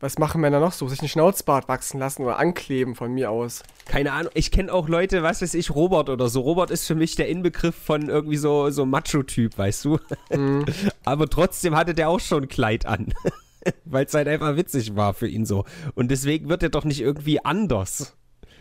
was 0.00 0.18
machen 0.18 0.40
Männer 0.40 0.60
noch 0.60 0.72
so? 0.72 0.86
Sich 0.86 1.00
einen 1.00 1.08
Schnauzbart 1.08 1.68
wachsen 1.68 1.98
lassen 1.98 2.22
oder 2.22 2.38
ankleben 2.38 2.94
von 2.94 3.12
mir 3.12 3.30
aus. 3.30 3.62
Keine 3.86 4.12
Ahnung. 4.12 4.30
Ich 4.34 4.50
kenne 4.50 4.72
auch 4.72 4.88
Leute, 4.88 5.22
was 5.22 5.42
weiß 5.42 5.54
ich, 5.54 5.74
Robert 5.74 6.08
oder 6.08 6.28
so. 6.28 6.40
Robert 6.40 6.70
ist 6.70 6.86
für 6.86 6.94
mich 6.94 7.16
der 7.16 7.28
Inbegriff 7.28 7.74
von 7.74 8.08
irgendwie 8.08 8.36
so, 8.36 8.70
so 8.70 8.86
Macho-Typ, 8.86 9.58
weißt 9.58 9.84
du? 9.84 9.98
Mhm. 10.30 10.66
Aber 11.04 11.28
trotzdem 11.28 11.74
hatte 11.74 11.94
der 11.94 12.08
auch 12.08 12.20
schon 12.20 12.44
ein 12.44 12.48
Kleid 12.48 12.86
an. 12.86 13.12
Weil 13.84 14.06
es 14.06 14.14
halt 14.14 14.28
einfach 14.28 14.56
witzig 14.56 14.94
war 14.94 15.14
für 15.14 15.28
ihn 15.28 15.44
so. 15.44 15.64
Und 15.94 16.10
deswegen 16.10 16.48
wird 16.48 16.62
er 16.62 16.68
doch 16.68 16.84
nicht 16.84 17.00
irgendwie 17.00 17.44
anders. 17.44 18.16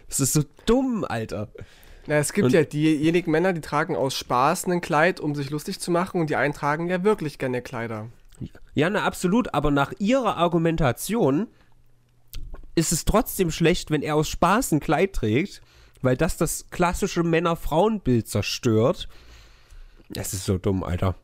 Das 0.09 0.19
ist 0.19 0.33
so 0.33 0.43
dumm, 0.65 1.05
Alter. 1.07 1.49
Na, 2.07 2.15
es 2.15 2.33
gibt 2.33 2.45
und 2.45 2.53
ja 2.53 2.63
diejenigen 2.63 3.29
Männer, 3.31 3.53
die 3.53 3.61
tragen 3.61 3.95
aus 3.95 4.15
Spaß 4.15 4.67
ein 4.67 4.81
Kleid, 4.81 5.19
um 5.19 5.35
sich 5.35 5.49
lustig 5.49 5.79
zu 5.79 5.91
machen, 5.91 6.21
und 6.21 6.29
die 6.29 6.37
einen 6.37 6.53
tragen 6.53 6.87
ja 6.87 7.03
wirklich 7.03 7.37
gerne 7.37 7.61
Kleider. 7.61 8.07
Ja, 8.73 8.89
na 8.89 9.03
absolut, 9.03 9.53
aber 9.53 9.71
nach 9.71 9.93
ihrer 9.99 10.37
Argumentation 10.37 11.47
ist 12.75 12.91
es 12.91 13.05
trotzdem 13.05 13.49
schlecht, 13.49 13.89
wenn 13.89 14.03
er 14.03 14.15
aus 14.15 14.29
Spaß 14.29 14.73
ein 14.73 14.79
Kleid 14.79 15.13
trägt, 15.13 15.61
weil 16.01 16.15
das 16.15 16.37
das 16.37 16.69
klassische 16.69 17.23
Männer-Frauen-Bild 17.23 18.27
zerstört. 18.27 19.07
Es 20.13 20.33
ist 20.33 20.45
so 20.45 20.57
dumm, 20.57 20.83
Alter. 20.83 21.15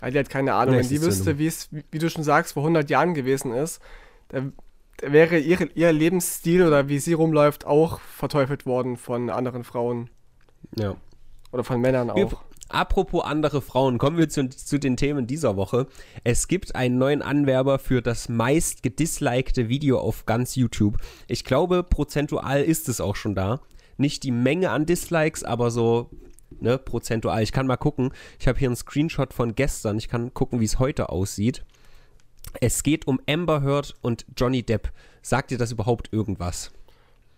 Ja, 0.00 0.10
die 0.10 0.18
hat 0.18 0.30
keine 0.30 0.54
Ahnung. 0.54 0.76
wenn 0.76 0.88
die 0.88 1.00
wüsste, 1.00 1.38
wie 1.38 1.46
es, 1.46 1.68
wie 1.70 1.98
du 1.98 2.10
schon 2.10 2.24
sagst, 2.24 2.54
vor 2.54 2.64
100 2.64 2.90
Jahren 2.90 3.14
gewesen 3.14 3.52
ist, 3.52 3.80
da, 4.28 4.42
da 4.96 5.12
wäre 5.12 5.38
ihr, 5.38 5.76
ihr 5.76 5.92
Lebensstil 5.92 6.66
oder 6.66 6.88
wie 6.88 6.98
sie 6.98 7.12
rumläuft 7.12 7.66
auch 7.66 8.00
verteufelt 8.00 8.66
worden 8.66 8.96
von 8.96 9.30
anderen 9.30 9.62
Frauen. 9.62 10.10
Ja. 10.76 10.96
Oder 11.52 11.64
von 11.64 11.80
Männern 11.80 12.10
auch. 12.10 12.16
Wir, 12.16 12.30
Apropos 12.70 13.24
andere 13.24 13.62
Frauen, 13.62 13.98
kommen 13.98 14.16
wir 14.16 14.28
zu, 14.28 14.48
zu, 14.48 14.78
den 14.78 14.96
Themen 14.96 15.26
dieser 15.26 15.56
Woche. 15.56 15.88
Es 16.22 16.46
gibt 16.46 16.76
einen 16.76 16.98
neuen 16.98 17.20
Anwerber 17.20 17.80
für 17.80 18.00
das 18.00 18.28
meist 18.28 18.84
gedislikte 18.84 19.68
Video 19.68 19.98
auf 19.98 20.24
ganz 20.24 20.54
YouTube. 20.54 20.98
Ich 21.26 21.44
glaube, 21.44 21.82
prozentual 21.82 22.62
ist 22.62 22.88
es 22.88 23.00
auch 23.00 23.16
schon 23.16 23.34
da. 23.34 23.60
Nicht 23.96 24.22
die 24.22 24.30
Menge 24.30 24.70
an 24.70 24.86
Dislikes, 24.86 25.42
aber 25.42 25.72
so 25.72 26.10
ne, 26.60 26.78
prozentual. 26.78 27.42
Ich 27.42 27.50
kann 27.50 27.66
mal 27.66 27.76
gucken. 27.76 28.12
Ich 28.38 28.46
habe 28.46 28.58
hier 28.58 28.68
einen 28.68 28.76
Screenshot 28.76 29.34
von 29.34 29.56
gestern. 29.56 29.98
Ich 29.98 30.08
kann 30.08 30.32
gucken, 30.32 30.60
wie 30.60 30.64
es 30.64 30.78
heute 30.78 31.08
aussieht. 31.08 31.64
Es 32.60 32.84
geht 32.84 33.08
um 33.08 33.20
Amber 33.28 33.62
Heard 33.62 33.96
und 34.00 34.26
Johnny 34.36 34.62
Depp. 34.62 34.92
Sagt 35.22 35.50
dir 35.50 35.58
das 35.58 35.72
überhaupt 35.72 36.12
irgendwas? 36.12 36.70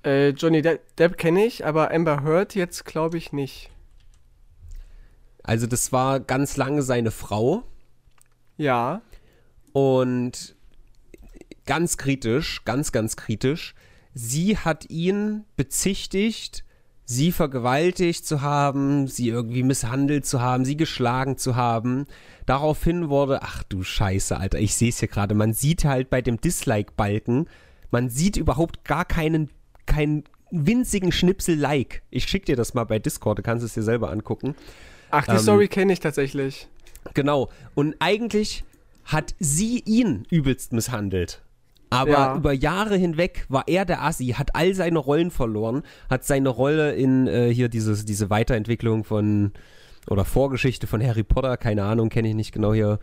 Äh, 0.04 0.30
Johnny 0.30 0.60
De 0.60 0.78
Depp 0.98 1.16
kenne 1.16 1.46
ich, 1.46 1.64
aber 1.64 1.90
Amber 1.90 2.22
Heard 2.22 2.54
jetzt 2.54 2.84
glaube 2.84 3.16
ich 3.16 3.32
nicht. 3.32 3.70
Also 5.42 5.66
das 5.66 5.92
war 5.92 6.20
ganz 6.20 6.56
lange 6.56 6.82
seine 6.82 7.10
Frau. 7.10 7.64
Ja. 8.56 9.02
Und 9.72 10.56
ganz 11.66 11.96
kritisch, 11.96 12.64
ganz, 12.64 12.92
ganz 12.92 13.16
kritisch. 13.16 13.74
Sie 14.14 14.58
hat 14.58 14.90
ihn 14.90 15.44
bezichtigt, 15.56 16.64
sie 17.04 17.32
vergewaltigt 17.32 18.26
zu 18.26 18.42
haben, 18.42 19.06
sie 19.06 19.28
irgendwie 19.28 19.62
misshandelt 19.62 20.26
zu 20.26 20.40
haben, 20.40 20.64
sie 20.64 20.76
geschlagen 20.76 21.38
zu 21.38 21.56
haben. 21.56 22.06
Daraufhin 22.46 23.08
wurde, 23.08 23.42
ach 23.42 23.62
du 23.64 23.82
Scheiße, 23.82 24.36
Alter, 24.36 24.58
ich 24.58 24.74
sehe 24.74 24.90
es 24.90 24.98
hier 24.98 25.08
gerade, 25.08 25.34
man 25.34 25.52
sieht 25.52 25.84
halt 25.84 26.10
bei 26.10 26.20
dem 26.22 26.40
Dislike-Balken, 26.40 27.48
man 27.90 28.08
sieht 28.08 28.36
überhaupt 28.36 28.84
gar 28.84 29.04
keinen, 29.04 29.50
keinen 29.86 30.24
winzigen 30.50 31.12
Schnipsel 31.12 31.58
Like. 31.58 32.02
Ich 32.10 32.24
schick 32.24 32.46
dir 32.46 32.56
das 32.56 32.74
mal 32.74 32.84
bei 32.84 32.98
Discord, 32.98 33.38
du 33.38 33.42
kannst 33.42 33.64
es 33.64 33.74
dir 33.74 33.82
selber 33.82 34.10
angucken. 34.10 34.54
Ach, 35.12 35.24
die 35.26 35.32
ähm, 35.32 35.38
Story 35.38 35.68
kenne 35.68 35.92
ich 35.92 36.00
tatsächlich. 36.00 36.68
Genau. 37.14 37.50
Und 37.74 37.94
eigentlich 38.00 38.64
hat 39.04 39.34
sie 39.38 39.80
ihn 39.84 40.26
übelst 40.30 40.72
misshandelt. 40.72 41.42
Aber 41.90 42.10
ja. 42.10 42.36
über 42.36 42.52
Jahre 42.52 42.96
hinweg 42.96 43.44
war 43.50 43.64
er 43.66 43.84
der 43.84 44.02
Assi, 44.02 44.28
hat 44.28 44.54
all 44.54 44.74
seine 44.74 44.98
Rollen 44.98 45.30
verloren, 45.30 45.82
hat 46.08 46.24
seine 46.24 46.48
Rolle 46.48 46.94
in 46.94 47.26
äh, 47.26 47.52
hier 47.52 47.68
dieses, 47.68 48.06
diese 48.06 48.30
Weiterentwicklung 48.30 49.04
von 49.04 49.52
oder 50.08 50.24
Vorgeschichte 50.24 50.86
von 50.86 51.06
Harry 51.06 51.22
Potter, 51.22 51.58
keine 51.58 51.84
Ahnung, 51.84 52.08
kenne 52.08 52.28
ich 52.28 52.34
nicht 52.34 52.52
genau 52.52 52.72
hier. 52.72 52.98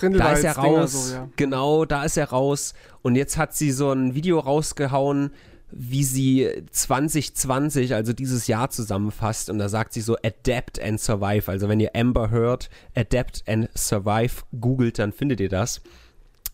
Da 0.00 0.32
ist 0.32 0.44
er 0.44 0.56
raus. 0.56 1.10
So, 1.10 1.14
ja. 1.14 1.28
Genau, 1.36 1.84
da 1.84 2.04
ist 2.04 2.16
er 2.16 2.30
raus. 2.30 2.74
Und 3.02 3.14
jetzt 3.14 3.36
hat 3.36 3.54
sie 3.54 3.70
so 3.70 3.92
ein 3.92 4.14
Video 4.14 4.38
rausgehauen, 4.40 5.30
wie 5.72 6.04
sie 6.04 6.48
2020, 6.70 7.94
also 7.94 8.12
dieses 8.12 8.46
Jahr 8.46 8.70
zusammenfasst. 8.70 9.50
Und 9.50 9.58
da 9.58 9.68
sagt 9.68 9.92
sie 9.92 10.00
so, 10.00 10.16
Adapt 10.16 10.80
and 10.80 11.00
Survive. 11.00 11.50
Also 11.50 11.68
wenn 11.68 11.80
ihr 11.80 11.90
Amber 11.94 12.30
hört, 12.30 12.70
Adapt 12.94 13.42
and 13.46 13.68
Survive 13.76 14.42
googelt, 14.58 14.98
dann 14.98 15.12
findet 15.12 15.40
ihr 15.40 15.48
das. 15.48 15.80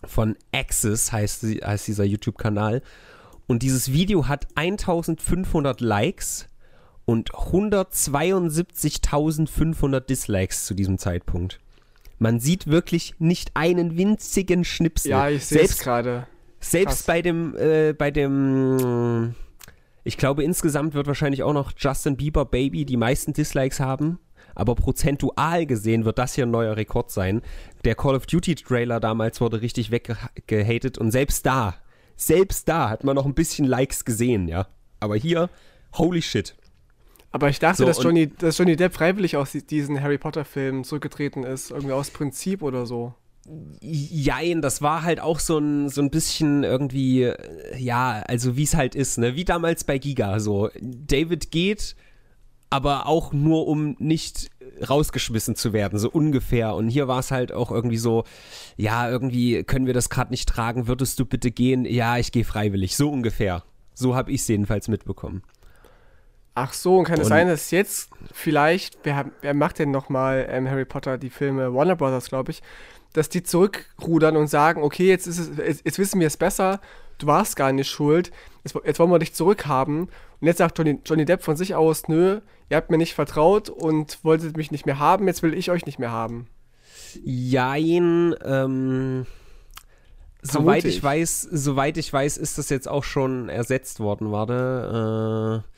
Von 0.05 0.37
Axis 0.53 1.13
heißt, 1.13 1.45
heißt 1.65 1.89
dieser 1.89 2.05
YouTube-Kanal. 2.05 2.83
Und 3.47 3.63
dieses 3.63 3.93
Video 3.93 4.29
hat 4.29 4.47
1500 4.55 5.81
Likes 5.81 6.47
und 7.05 7.33
172.500 7.33 10.01
Dislikes 10.01 10.67
zu 10.67 10.75
diesem 10.75 10.99
Zeitpunkt. 10.99 11.59
Man 12.19 12.41
sieht 12.41 12.67
wirklich 12.67 13.15
nicht 13.19 13.53
einen 13.55 13.97
winzigen 13.97 14.65
Schnipsel. 14.65 15.13
Ja, 15.13 15.31
ich 15.31 15.47
sehe 15.47 15.63
es 15.63 15.79
gerade. 15.79 16.27
Selbst 16.61 16.87
Krass. 16.87 17.03
bei 17.05 17.23
dem, 17.23 17.57
äh, 17.57 17.93
bei 17.93 18.11
dem, 18.11 19.35
ich 20.05 20.17
glaube 20.17 20.43
insgesamt 20.45 20.95
wird 20.95 21.07
wahrscheinlich 21.07 21.43
auch 21.43 21.53
noch 21.53 21.73
Justin 21.77 22.17
Bieber 22.17 22.45
Baby 22.45 22.85
die 22.85 22.97
meisten 22.97 23.33
Dislikes 23.33 23.81
haben. 23.81 24.19
Aber 24.55 24.75
prozentual 24.75 25.67
gesehen 25.67 26.05
wird 26.05 26.19
das 26.19 26.35
hier 26.35 26.45
ein 26.45 26.51
neuer 26.51 26.77
Rekord 26.77 27.13
sein. 27.13 27.43
Der 27.85 27.95
Call 27.95 28.17
of 28.17 28.27
Duty 28.27 28.57
Trailer 28.57 28.99
damals 28.99 29.41
wurde 29.41 29.63
richtig 29.63 29.93
weggehatet 29.93 30.99
und 30.99 31.13
selbst 31.13 31.47
da, 31.47 31.77
selbst 32.17 32.69
da 32.69 32.91
hat 32.91 33.05
man 33.05 33.15
noch 33.15 33.25
ein 33.25 33.35
bisschen 33.35 33.67
Likes 33.67 34.05
gesehen, 34.05 34.49
ja. 34.49 34.67
Aber 34.99 35.15
hier, 35.15 35.49
holy 35.95 36.23
shit. 36.23 36.57
Aber 37.31 37.49
ich 37.49 37.59
dachte, 37.59 37.79
so, 37.79 37.85
dass, 37.85 38.03
Johnny, 38.03 38.27
dass 38.27 38.59
Johnny 38.59 38.75
Depp 38.75 38.95
freiwillig 38.95 39.37
aus 39.37 39.53
diesen 39.53 40.01
Harry 40.03 40.19
Potter 40.19 40.45
Filmen 40.45 40.83
zurückgetreten 40.83 41.45
ist, 41.45 41.71
irgendwie 41.71 41.93
aus 41.93 42.11
Prinzip 42.11 42.63
oder 42.63 42.87
so. 42.87 43.15
Jein, 43.81 44.61
das 44.61 44.83
war 44.83 45.03
halt 45.03 45.21
auch 45.21 45.41
so 45.41 45.59
ein, 45.59 45.89
so 45.89 46.03
ein 46.03 46.11
bisschen 46.11 46.65
irgendwie, 46.65 47.23
äh, 47.23 47.79
ja, 47.79 48.23
also 48.27 48.57
wie 48.57 48.65
es 48.65 48.75
halt 48.75 48.95
ist, 48.95 49.19
ne? 49.19 49.37
Wie 49.37 49.45
damals 49.45 49.85
bei 49.85 49.99
Giga, 49.99 50.41
so. 50.41 50.69
David 50.81 51.51
geht 51.51 51.97
aber 52.71 53.07
auch 53.07 53.33
nur 53.33 53.67
um 53.67 53.97
nicht 53.99 54.51
rausgeschmissen 54.89 55.57
zu 55.57 55.73
werden, 55.73 55.99
so 55.99 56.11
ungefähr. 56.11 56.75
Und 56.75 56.89
hier 56.89 57.09
war 57.09 57.21
es 57.21 57.31
halt 57.31 57.53
auch 57.53 57.71
irgendwie 57.71 57.97
so, 57.97 58.25
ja, 58.77 59.09
irgendwie 59.09 59.65
können 59.65 59.87
wir 59.87 59.95
das 59.95 60.11
gerade 60.11 60.31
nicht 60.31 60.49
tragen, 60.49 60.87
würdest 60.87 61.19
du 61.19 61.25
bitte 61.25 61.51
gehen? 61.51 61.85
Ja, 61.85 62.19
ich 62.19 62.33
gehe 62.33 62.45
freiwillig, 62.45 62.97
so 62.97 63.11
ungefähr. 63.11 63.65
So 63.95 64.15
habe 64.15 64.31
ich 64.31 64.43
es 64.43 64.49
jedenfalls 64.49 64.89
mitbekommen. 64.89 65.43
Ach 66.55 66.73
so, 66.73 66.99
und 66.99 67.05
kann 67.05 67.21
es 67.21 67.29
sein, 67.29 67.47
dass 67.47 67.71
jetzt 67.71 68.11
vielleicht, 68.33 68.99
wer, 69.05 69.31
wer 69.43 69.55
macht 69.55 69.79
denn 69.79 69.93
nochmal 69.93 70.47
ähm, 70.51 70.69
Harry 70.69 70.85
Potter, 70.85 71.17
die 71.17 71.31
Filme, 71.31 71.73
Warner 71.73 71.95
Brothers, 71.95 72.29
glaube 72.29 72.51
ich, 72.51 72.63
dass 73.13 73.29
die 73.29 73.43
zurückrudern 73.43 74.37
und 74.37 74.49
sagen, 74.49 74.83
okay, 74.83 75.09
jetzt, 75.09 75.27
ist 75.27 75.39
es, 75.39 75.51
jetzt, 75.57 75.85
jetzt 75.85 75.99
wissen 75.99 76.21
wir 76.21 76.27
es 76.27 76.37
besser, 76.37 76.81
du 77.19 77.27
warst 77.27 77.57
gar 77.57 77.73
nicht 77.73 77.91
schuld, 77.91 78.31
jetzt, 78.65 78.77
jetzt 78.85 78.99
wollen 78.99 79.11
wir 79.11 79.19
dich 79.19 79.35
zurückhaben. 79.35 80.09
Und 80.41 80.47
jetzt 80.47 80.59
sagt 80.59 80.79
Johnny, 80.79 81.01
Johnny 81.05 81.25
Depp 81.25 81.43
von 81.43 81.57
sich 81.57 81.75
aus, 81.75 82.07
nö, 82.09 82.41
ihr 82.71 82.77
habt 82.77 82.91
mir 82.91 82.99
nicht 82.99 83.15
vertraut 83.15 83.71
und 83.71 84.23
wolltet 84.23 84.57
mich 84.57 84.71
nicht 84.71 84.87
mehr 84.87 84.99
haben, 84.99 85.27
jetzt 85.27 85.43
will 85.43 85.55
ich 85.55 85.71
euch 85.71 85.87
nicht 85.87 85.99
mehr 85.99 86.13
haben. 86.13 86.47
Jein, 87.25 88.35
ähm, 88.45 89.27
soweit 90.43 90.85
ich. 90.85 90.99
ich. 90.99 91.03
weiß, 91.03 91.43
soweit 91.51 91.97
ich 91.97 92.13
weiß, 92.13 92.37
ist 92.37 92.59
das 92.59 92.69
jetzt 92.69 92.89
auch 92.89 93.05
schon 93.05 93.49
ersetzt 93.49 94.01
worden, 94.01 94.31
warte, 94.31 95.65
äh, 95.65 95.78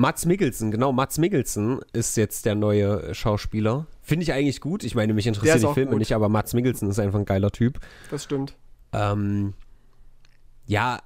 Mats 0.00 0.24
Mikkelsen, 0.24 0.70
genau, 0.70 0.92
Mats 0.92 1.18
Mikkelsen 1.18 1.80
ist 1.92 2.16
jetzt 2.16 2.46
der 2.46 2.54
neue 2.54 3.14
Schauspieler. 3.14 3.86
Finde 4.00 4.22
ich 4.22 4.32
eigentlich 4.32 4.62
gut. 4.62 4.82
Ich 4.82 4.94
meine, 4.94 5.12
mich 5.12 5.26
interessieren 5.26 5.60
die 5.60 5.74
Filme 5.74 5.90
gut. 5.90 5.98
nicht, 5.98 6.14
aber 6.14 6.30
Mats 6.30 6.54
Mikkelsen 6.54 6.88
ist 6.88 6.98
einfach 6.98 7.18
ein 7.18 7.26
geiler 7.26 7.50
Typ. 7.50 7.78
Das 8.10 8.24
stimmt. 8.24 8.56
Ähm, 8.94 9.52
ja, 10.66 11.00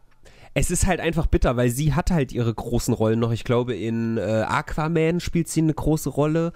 es 0.55 0.71
ist 0.71 0.87
halt 0.87 1.01
einfach 1.01 1.27
bitter, 1.27 1.57
weil 1.57 1.71
sie 1.71 1.95
hat 1.95 2.13
halt 2.13 2.31
ihre 2.33 2.55
großen 2.55 2.95
Rollen 2.95 3.19
noch. 3.19 3.33
Ich 3.33 3.43
glaube, 3.43 3.75
in 3.75 4.17
äh, 4.17 4.45
Aquaman 4.47 5.19
spielt 5.19 5.49
sie 5.49 5.63
eine 5.63 5.75
große 5.75 6.11
Rolle. 6.11 6.53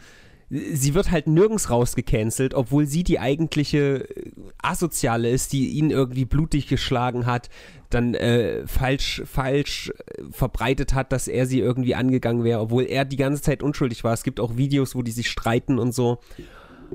Sie 0.50 0.94
wird 0.94 1.11
halt 1.11 1.26
nirgends 1.26 1.68
rausgecancelt, 1.68 2.54
obwohl 2.54 2.87
sie 2.87 3.04
die 3.04 3.18
eigentliche 3.18 4.08
äh, 4.08 4.32
Asoziale 4.62 5.28
ist, 5.28 5.52
die 5.52 5.68
ihn 5.70 5.90
irgendwie 5.90 6.24
blutig 6.24 6.68
geschlagen 6.68 7.26
hat, 7.26 7.50
dann 7.90 8.14
äh, 8.14 8.66
falsch, 8.66 9.22
falsch 9.26 9.90
äh, 9.90 10.22
verbreitet 10.30 10.94
hat, 10.94 11.12
dass 11.12 11.28
er 11.28 11.44
sie 11.44 11.58
irgendwie 11.61 11.94
angegangen 11.94 12.44
wäre, 12.44 12.61
obwohl 12.61 12.84
er 12.84 13.04
die 13.04 13.16
ganze 13.16 13.42
Zeit 13.42 13.62
unschuldig 13.62 14.04
war. 14.04 14.14
Es 14.14 14.22
gibt 14.22 14.40
auch 14.40 14.56
Videos, 14.56 14.94
wo 14.94 15.02
die 15.02 15.11
sich 15.12 15.28
streiten 15.28 15.78
und 15.78 15.94
so. 15.94 16.18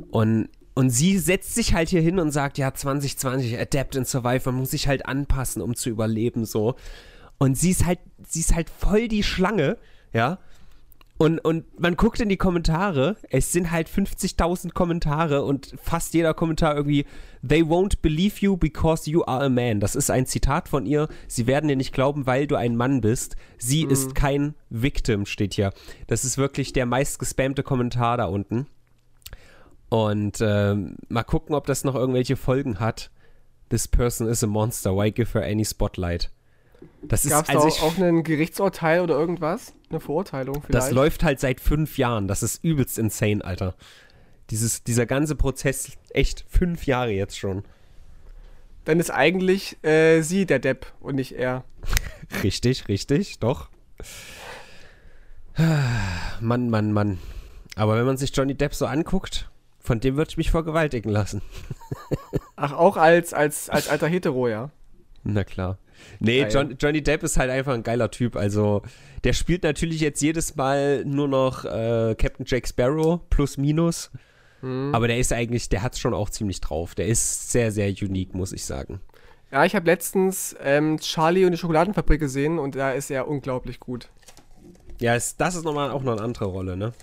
Und 0.09 0.49
und 0.75 0.89
sie 0.89 1.19
setzt 1.19 1.53
sich 1.53 1.73
halt 1.73 1.89
hier 1.89 2.01
hin 2.01 2.19
und 2.19 2.31
sagt, 2.31 2.57
ja, 2.57 2.73
2020, 2.73 3.59
Adapt 3.59 3.95
and 3.95 4.07
Survive, 4.07 4.41
man 4.49 4.55
muss 4.55 4.71
sich 4.71 4.87
halt 4.87 5.05
anpassen, 5.05 5.61
um 5.61 5.75
zu 5.75 5.89
überleben, 5.89 6.45
so. 6.45 6.75
Und 7.37 7.57
sie 7.57 7.71
ist 7.71 7.85
halt, 7.85 7.99
sie 8.25 8.39
ist 8.39 8.55
halt 8.55 8.69
voll 8.69 9.07
die 9.07 9.23
Schlange, 9.23 9.77
ja. 10.13 10.39
Und, 11.17 11.39
und 11.39 11.80
man 11.80 11.95
guckt 11.95 12.19
in 12.19 12.30
die 12.30 12.38
Kommentare, 12.38 13.15
es 13.30 13.52
sind 13.52 13.71
halt 13.71 13.88
50.000 13.88 14.73
Kommentare 14.73 15.43
und 15.43 15.73
fast 15.82 16.13
jeder 16.15 16.34
Kommentar 16.34 16.76
irgendwie, 16.76 17.06
they 17.47 17.62
won't 17.62 18.02
believe 18.02 18.39
you 18.39 18.58
because 18.58 19.10
you 19.10 19.23
are 19.23 19.45
a 19.45 19.49
man. 19.49 19.80
Das 19.80 19.95
ist 19.95 20.10
ein 20.10 20.26
Zitat 20.26 20.67
von 20.67 20.86
ihr. 20.86 21.08
Sie 21.28 21.45
werden 21.45 21.67
dir 21.67 21.76
nicht 21.76 21.93
glauben, 21.93 22.26
weil 22.26 22.47
du 22.47 22.56
ein 22.56 22.76
Mann 22.76 22.99
bist. 23.02 23.36
Sie 23.58 23.86
mhm. 23.86 23.91
ist 23.91 24.15
kein 24.15 24.56
Victim, 24.69 25.26
steht 25.28 25.54
hier. 25.54 25.71
Das 26.08 26.26
ist 26.26 26.38
wirklich 26.38 26.73
der 26.73 26.88
meistgespammte 26.88 27.62
Kommentar 27.62 28.17
da 28.17 28.26
unten. 28.26 28.65
Und 29.89 30.39
ähm, 30.41 30.97
mal 31.10 31.23
gucken, 31.23 31.54
ob 31.54 31.67
das 31.67 31.84
noch 31.84 31.93
irgendwelche 31.93 32.36
Folgen 32.36 32.80
hat. 32.80 33.12
This 33.69 33.88
person 33.88 34.28
is 34.28 34.43
a 34.43 34.47
monster. 34.47 34.95
Why 34.95 35.12
give 35.12 35.38
her 35.38 35.45
any 35.45 35.63
spotlight? 35.63 36.32
Das 37.01 37.27
Gab's 37.27 37.49
ist 37.49 37.55
also 37.55 37.69
da 37.69 37.85
auch, 37.85 37.97
ein 37.97 38.23
Gerichtsurteil 38.23 39.01
oder 39.01 39.15
irgendwas? 39.15 39.73
Eine 39.89 39.99
Verurteilung 39.99 40.61
vielleicht? 40.61 40.73
Das 40.73 40.91
läuft 40.91 41.23
halt 41.23 41.39
seit 41.39 41.59
fünf 41.59 41.97
Jahren. 41.97 42.27
Das 42.27 42.43
ist 42.43 42.63
übelst 42.63 42.97
insane, 42.97 43.43
Alter. 43.43 43.75
Dieses, 44.49 44.83
dieser 44.83 45.05
ganze 45.05 45.35
Prozess, 45.35 45.91
echt 46.09 46.45
fünf 46.49 46.85
Jahre 46.85 47.11
jetzt 47.11 47.37
schon. 47.37 47.63
Dann 48.85 48.99
ist 48.99 49.11
eigentlich 49.11 49.83
äh, 49.83 50.21
sie 50.21 50.45
der 50.45 50.59
Depp 50.59 50.85
und 50.99 51.15
nicht 51.15 51.33
er. 51.33 51.63
richtig, 52.43 52.87
richtig, 52.87 53.39
doch. 53.39 53.69
Mann, 56.41 56.69
Mann, 56.69 56.91
Mann. 56.91 57.19
Aber 57.75 57.97
wenn 57.97 58.05
man 58.05 58.17
sich 58.17 58.35
Johnny 58.35 58.55
Depp 58.55 58.73
so 58.73 58.85
anguckt, 58.85 59.49
von 59.79 59.99
dem 59.99 60.15
würde 60.15 60.29
ich 60.29 60.37
mich 60.37 60.51
vergewaltigen 60.51 61.11
lassen. 61.11 61.41
Ach, 62.55 62.73
auch 62.73 62.97
als, 62.97 63.33
als, 63.33 63.69
als 63.69 63.87
alter 63.87 64.07
Hetero, 64.07 64.47
ja? 64.47 64.69
Na 65.23 65.43
klar. 65.43 65.77
Nee, 66.19 66.47
John, 66.49 66.75
Johnny 66.79 67.01
Depp 67.01 67.23
ist 67.23 67.37
halt 67.37 67.49
einfach 67.49 67.73
ein 67.73 67.83
geiler 67.83 68.11
Typ. 68.11 68.35
Also, 68.35 68.81
der 69.23 69.33
spielt 69.33 69.63
natürlich 69.63 70.01
jetzt 70.01 70.21
jedes 70.21 70.55
Mal 70.55 71.03
nur 71.05 71.27
noch 71.27 71.65
äh, 71.65 72.15
Captain 72.17 72.45
Jack 72.47 72.67
Sparrow 72.67 73.21
plus 73.29 73.57
minus. 73.57 74.11
Mhm. 74.61 74.95
Aber 74.95 75.07
der 75.07 75.19
ist 75.19 75.33
eigentlich, 75.33 75.69
der 75.69 75.83
hat 75.83 75.93
es 75.93 75.99
schon 75.99 76.13
auch 76.13 76.29
ziemlich 76.29 76.61
drauf. 76.61 76.95
Der 76.95 77.07
ist 77.07 77.51
sehr, 77.51 77.71
sehr 77.71 77.93
unique, 78.01 78.33
muss 78.33 78.53
ich 78.53 78.65
sagen. 78.65 79.01
Ja, 79.51 79.65
ich 79.65 79.75
habe 79.75 79.85
letztens 79.85 80.55
ähm, 80.63 80.99
Charlie 80.99 81.45
und 81.45 81.51
die 81.51 81.57
Schokoladenfabrik 81.57 82.19
gesehen 82.19 82.57
und 82.57 82.75
da 82.75 82.91
ist 82.91 83.11
er 83.11 83.27
unglaublich 83.27 83.79
gut. 83.79 84.09
Ja, 84.99 85.15
ist, 85.15 85.39
das 85.39 85.55
ist 85.55 85.63
nochmal 85.63 85.91
auch 85.91 86.01
noch 86.01 86.13
eine 86.13 86.21
andere 86.21 86.45
Rolle, 86.45 86.75
ne? 86.75 86.93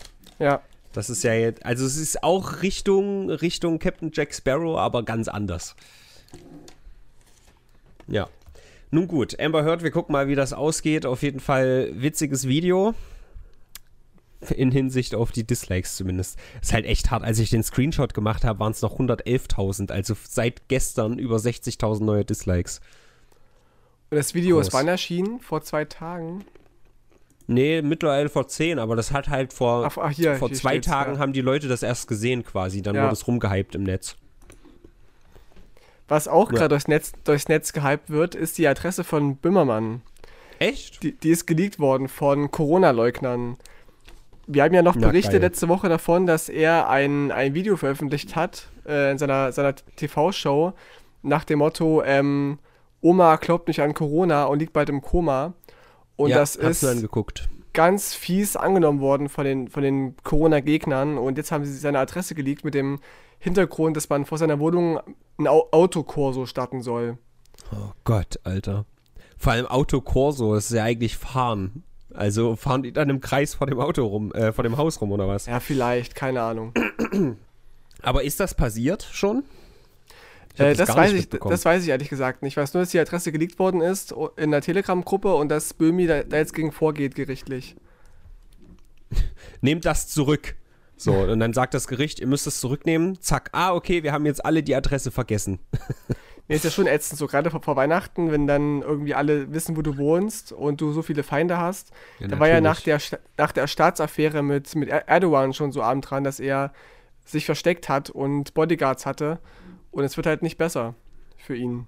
Ja. 0.40 0.60
Das 0.92 1.10
ist 1.10 1.22
ja 1.22 1.32
jetzt, 1.34 1.64
also 1.64 1.86
es 1.86 1.96
ist 1.96 2.24
auch 2.24 2.62
Richtung, 2.62 3.30
Richtung 3.30 3.78
Captain 3.78 4.10
Jack 4.12 4.34
Sparrow, 4.34 4.78
aber 4.78 5.04
ganz 5.04 5.28
anders. 5.28 5.76
Ja. 8.08 8.28
Nun 8.90 9.06
gut, 9.06 9.38
Amber 9.38 9.64
Heard, 9.64 9.82
wir 9.82 9.90
gucken 9.90 10.12
mal, 10.12 10.28
wie 10.28 10.34
das 10.34 10.52
ausgeht. 10.52 11.06
Auf 11.06 11.22
jeden 11.22 11.40
Fall 11.40 11.90
witziges 11.94 12.48
Video. 12.48 12.94
In 14.56 14.72
Hinsicht 14.72 15.14
auf 15.14 15.32
die 15.32 15.46
Dislikes 15.46 15.96
zumindest. 15.96 16.38
Ist 16.62 16.72
halt 16.72 16.86
echt 16.86 17.10
hart. 17.10 17.22
Als 17.22 17.38
ich 17.38 17.50
den 17.50 17.62
Screenshot 17.62 18.14
gemacht 18.14 18.44
habe, 18.44 18.58
waren 18.58 18.72
es 18.72 18.82
noch 18.82 18.98
111.000. 18.98 19.92
Also 19.92 20.16
seit 20.28 20.68
gestern 20.68 21.18
über 21.18 21.36
60.000 21.36 22.02
neue 22.02 22.24
Dislikes. 22.24 22.80
Und 24.10 24.16
das 24.16 24.34
Video 24.34 24.56
Groß. 24.56 24.68
ist 24.68 24.72
wann 24.72 24.88
erschienen? 24.88 25.40
Vor 25.40 25.62
zwei 25.62 25.84
Tagen? 25.84 26.44
Nee, 27.46 27.82
mittlerweile 27.82 28.28
vor 28.28 28.46
zehn, 28.48 28.78
aber 28.78 28.94
das 28.94 29.10
hat 29.10 29.28
halt 29.28 29.52
vor, 29.52 29.84
ach, 29.84 29.98
ach 29.98 30.10
hier, 30.10 30.36
vor 30.36 30.52
zwei 30.52 30.78
Tagen 30.78 31.14
ja. 31.14 31.18
haben 31.18 31.32
die 31.32 31.40
Leute 31.40 31.66
das 31.66 31.82
erst 31.82 32.06
gesehen 32.06 32.44
quasi. 32.44 32.80
Dann 32.80 32.94
ja. 32.94 33.02
wurde 33.02 33.12
es 33.12 33.26
rumgehypt 33.26 33.74
im 33.74 33.82
Netz. 33.82 34.16
Was 36.10 36.26
auch 36.26 36.50
ja. 36.50 36.58
gerade 36.58 36.68
durchs 36.70 36.88
Netz, 36.88 37.12
durchs 37.22 37.48
Netz 37.48 37.72
gehypt 37.72 38.10
wird, 38.10 38.34
ist 38.34 38.58
die 38.58 38.66
Adresse 38.66 39.04
von 39.04 39.36
Böhmermann. 39.36 40.02
Echt? 40.58 41.04
Die, 41.04 41.12
die 41.12 41.30
ist 41.30 41.46
geleakt 41.46 41.78
worden 41.78 42.08
von 42.08 42.50
Corona-Leugnern. 42.50 43.56
Wir 44.48 44.64
haben 44.64 44.74
ja 44.74 44.82
noch 44.82 44.96
berichtet 44.96 45.42
letzte 45.42 45.68
Woche 45.68 45.88
davon, 45.88 46.26
dass 46.26 46.48
er 46.48 46.90
ein, 46.90 47.30
ein 47.30 47.54
Video 47.54 47.76
veröffentlicht 47.76 48.34
hat 48.34 48.68
äh, 48.88 49.12
in 49.12 49.18
seiner, 49.18 49.52
seiner 49.52 49.76
TV-Show 49.76 50.72
nach 51.22 51.44
dem 51.44 51.60
Motto, 51.60 52.02
ähm, 52.02 52.58
Oma 53.00 53.36
glaubt 53.36 53.68
nicht 53.68 53.80
an 53.80 53.94
Corona 53.94 54.46
und 54.46 54.58
liegt 54.58 54.72
bald 54.72 54.88
im 54.88 55.02
Koma. 55.02 55.54
Und 56.16 56.30
ja, 56.30 56.38
das 56.38 56.56
ist 56.56 56.84
ganz 57.72 58.14
fies 58.14 58.56
angenommen 58.56 59.00
worden 59.00 59.28
von 59.28 59.44
den, 59.44 59.68
von 59.68 59.84
den 59.84 60.16
Corona-Gegnern. 60.24 61.18
Und 61.18 61.38
jetzt 61.38 61.52
haben 61.52 61.64
sie 61.64 61.72
seine 61.72 62.00
Adresse 62.00 62.34
geleakt 62.34 62.64
mit 62.64 62.74
dem 62.74 62.98
Hintergrund, 63.38 63.96
dass 63.96 64.08
man 64.08 64.26
vor 64.26 64.38
seiner 64.38 64.58
Wohnung 64.58 65.00
ein 65.40 65.48
Autokorso 65.48 66.46
starten 66.46 66.82
soll. 66.82 67.18
Oh 67.72 67.92
Gott, 68.04 68.38
Alter. 68.44 68.84
Vor 69.36 69.52
allem 69.52 69.66
Autokorso, 69.66 70.54
das 70.54 70.70
ist 70.70 70.76
ja 70.76 70.84
eigentlich 70.84 71.16
fahren. 71.16 71.82
Also 72.12 72.56
fahren 72.56 72.82
die 72.82 72.92
dann 72.92 73.08
im 73.08 73.20
Kreis 73.20 73.54
vor 73.54 73.66
dem 73.66 73.80
Auto 73.80 74.04
rum, 74.04 74.32
äh, 74.32 74.52
vor 74.52 74.64
dem 74.64 74.76
Haus 74.76 75.00
rum 75.00 75.12
oder 75.12 75.28
was? 75.28 75.46
Ja, 75.46 75.60
vielleicht, 75.60 76.14
keine 76.14 76.42
Ahnung. 76.42 76.74
Aber 78.02 78.24
ist 78.24 78.40
das 78.40 78.54
passiert 78.54 79.08
schon? 79.10 79.44
Äh, 80.58 80.74
das, 80.74 80.88
das 80.88 80.96
weiß 80.96 81.12
ich, 81.12 81.28
das 81.28 81.64
weiß 81.64 81.82
ich 81.84 81.88
ehrlich 81.88 82.08
gesagt 82.08 82.42
nicht. 82.42 82.54
Ich 82.54 82.56
weiß 82.56 82.74
nur, 82.74 82.82
dass 82.82 82.90
die 82.90 82.98
Adresse 82.98 83.32
geleakt 83.32 83.58
worden 83.58 83.80
ist 83.80 84.14
in 84.36 84.50
der 84.50 84.60
Telegram-Gruppe 84.60 85.34
und 85.34 85.48
dass 85.48 85.74
Böhmi 85.74 86.06
da, 86.06 86.22
da, 86.22 86.38
jetzt 86.38 86.54
gegen 86.54 86.72
vorgeht, 86.72 87.14
gerichtlich. 87.14 87.76
Nehmt 89.60 89.84
das 89.84 90.08
zurück. 90.08 90.56
So, 91.00 91.14
und 91.14 91.40
dann 91.40 91.54
sagt 91.54 91.72
das 91.72 91.88
Gericht, 91.88 92.20
ihr 92.20 92.26
müsst 92.26 92.46
es 92.46 92.60
zurücknehmen. 92.60 93.18
Zack, 93.22 93.48
ah, 93.52 93.72
okay, 93.72 94.02
wir 94.02 94.12
haben 94.12 94.26
jetzt 94.26 94.44
alle 94.44 94.62
die 94.62 94.74
Adresse 94.74 95.10
vergessen. 95.10 95.58
nee, 96.48 96.56
ist 96.56 96.64
ja 96.64 96.70
schon 96.70 96.86
ätzend, 96.86 97.18
so 97.18 97.26
gerade 97.26 97.50
vor, 97.50 97.62
vor, 97.62 97.74
Weihnachten, 97.74 98.30
wenn 98.30 98.46
dann 98.46 98.82
irgendwie 98.82 99.14
alle 99.14 99.50
wissen, 99.50 99.78
wo 99.78 99.82
du 99.82 99.96
wohnst 99.96 100.52
und 100.52 100.82
du 100.82 100.92
so 100.92 101.00
viele 101.00 101.22
Feinde 101.22 101.56
hast. 101.56 101.90
Ja, 102.18 102.28
da 102.28 102.38
war 102.38 102.48
ja 102.48 102.60
nach 102.60 102.82
der, 102.82 103.00
nach 103.38 103.52
der 103.52 103.66
Staatsaffäre 103.66 104.42
mit, 104.42 104.74
mit 104.74 104.90
Erdogan 104.90 105.54
schon 105.54 105.72
so 105.72 105.80
abend 105.80 106.10
dran, 106.10 106.22
dass 106.22 106.38
er 106.38 106.70
sich 107.24 107.46
versteckt 107.46 107.88
hat 107.88 108.10
und 108.10 108.52
Bodyguards 108.52 109.06
hatte. 109.06 109.40
Und 109.92 110.04
es 110.04 110.18
wird 110.18 110.26
halt 110.26 110.42
nicht 110.42 110.58
besser 110.58 110.94
für 111.38 111.56
ihn. 111.56 111.86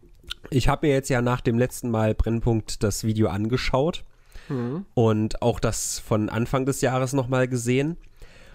Ich 0.49 0.69
habe 0.69 0.87
mir 0.87 0.95
jetzt 0.95 1.11
ja 1.11 1.21
nach 1.21 1.43
dem 1.43 1.59
letzten 1.59 1.91
Mal 1.91 2.15
Brennpunkt 2.15 2.83
das 2.83 3.05
Video 3.05 3.29
angeschaut 3.29 4.05
mhm. 4.49 4.87
und 4.95 5.43
auch 5.43 5.61
das 5.61 5.99
von 5.99 6.31
Anfang 6.31 6.65
des 6.65 6.81
Jahres 6.81 7.13
nochmal 7.13 7.47
gesehen 7.47 7.99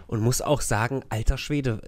und 0.08 0.22
muss 0.22 0.41
auch 0.41 0.62
sagen, 0.62 1.04
alter 1.10 1.38
Schwede, 1.38 1.82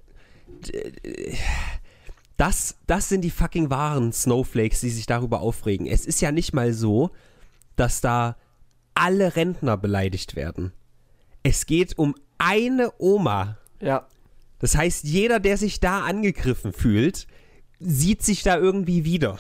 das, 2.38 2.78
das 2.88 3.10
sind 3.10 3.22
die 3.22 3.32
fucking 3.32 3.70
wahren 3.70 4.14
Snowflakes, 4.14 4.82
die 4.82 4.90
sich 4.90 5.06
darüber 5.06 5.42
aufregen. 5.42 5.88
Es 5.88 6.06
ist 6.06 6.22
ja 6.22 6.32
nicht 6.32 6.54
mal 6.54 6.74
so, 6.74 7.12
dass 7.76 8.02
da 8.02 8.38
alle 8.94 9.36
Rentner 9.36 9.78
beleidigt 9.78 10.36
werden. 10.36 10.74
Es 11.44 11.66
geht 11.66 11.98
um 11.98 12.16
eine 12.38 12.94
Oma. 12.98 13.58
Ja. 13.82 14.08
Das 14.60 14.76
heißt, 14.76 15.06
jeder, 15.06 15.40
der 15.40 15.58
sich 15.58 15.80
da 15.80 16.02
angegriffen 16.02 16.74
fühlt, 16.74 17.28
sieht 17.80 18.22
sich 18.24 18.44
da 18.44 18.58
irgendwie 18.58 19.06
wieder. 19.06 19.40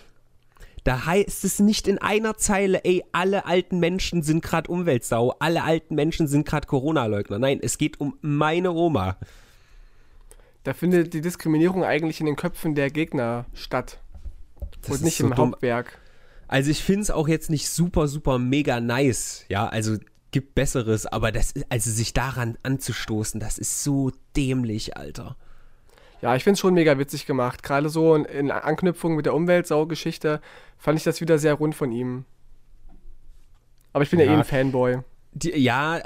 Da 0.84 1.06
heißt 1.06 1.44
es 1.44 1.60
nicht 1.60 1.88
in 1.88 1.98
einer 1.98 2.38
Zeile, 2.38 2.84
ey, 2.86 3.04
alle 3.12 3.46
alten 3.46 3.80
Menschen 3.80 4.24
sind 4.24 4.44
gerade 4.44 4.72
Umweltsau, 4.72 5.36
alle 5.40 5.64
alten 5.64 5.96
Menschen 5.96 6.28
sind 6.28 6.46
gerade 6.46 6.68
Corona-Leugner. 6.68 7.40
Nein, 7.40 7.60
es 7.62 7.78
geht 7.78 8.00
um 8.00 8.18
meine 8.22 8.72
Oma. 8.72 9.18
Da 10.64 10.74
findet 10.74 11.14
die 11.14 11.22
Diskriminierung 11.22 11.84
eigentlich 11.84 12.20
in 12.20 12.26
den 12.26 12.36
Köpfen 12.36 12.76
der 12.76 12.90
Gegner 12.90 13.46
statt. 13.54 14.00
Das 14.82 14.98
und 14.98 15.04
nicht 15.04 15.18
so 15.18 15.26
im 15.26 15.36
dumm. 15.36 15.52
Hauptwerk. 15.52 16.00
Also 16.48 16.72
ich 16.72 16.84
finde 16.84 17.02
es 17.02 17.12
auch 17.12 17.28
jetzt 17.28 17.50
nicht 17.50 17.70
super, 17.70 18.08
super 18.08 18.40
mega 18.40 18.80
nice. 18.80 19.46
Ja, 19.50 19.68
also 19.68 19.98
gibt 20.32 20.56
Besseres, 20.56 21.06
aber 21.06 21.32
das 21.32 21.54
also 21.70 21.92
sich 21.92 22.14
daran 22.14 22.58
anzustoßen, 22.64 23.40
das 23.40 23.58
ist 23.58 23.84
so 23.84 24.12
dämlich, 24.36 24.98
Alter. 24.98 25.38
Ja, 26.22 26.36
ich 26.36 26.44
finde 26.44 26.54
es 26.54 26.60
schon 26.60 26.74
mega 26.74 26.98
witzig 26.98 27.26
gemacht. 27.26 27.64
Gerade 27.64 27.90
so 27.90 28.16
in, 28.16 28.52
Anknüpfung 28.52 29.16
mit 29.16 29.26
der 29.26 29.34
Umweltsau-Geschichte 29.34 30.42
fand 30.78 30.98
ich 30.98 31.04
das 31.04 31.22
wieder 31.22 31.38
sehr 31.40 31.54
rund 31.54 31.76
von 31.76 31.92
ihm. 31.92 32.26
Aber 33.94 34.04
ich 34.04 34.10
bin 34.10 34.20
ja, 34.20 34.26
Ja. 34.26 34.34
eh 34.34 34.36
ein 34.36 34.44
Fanboy. 34.44 35.00
Die, 35.34 35.58
ja, 35.58 36.02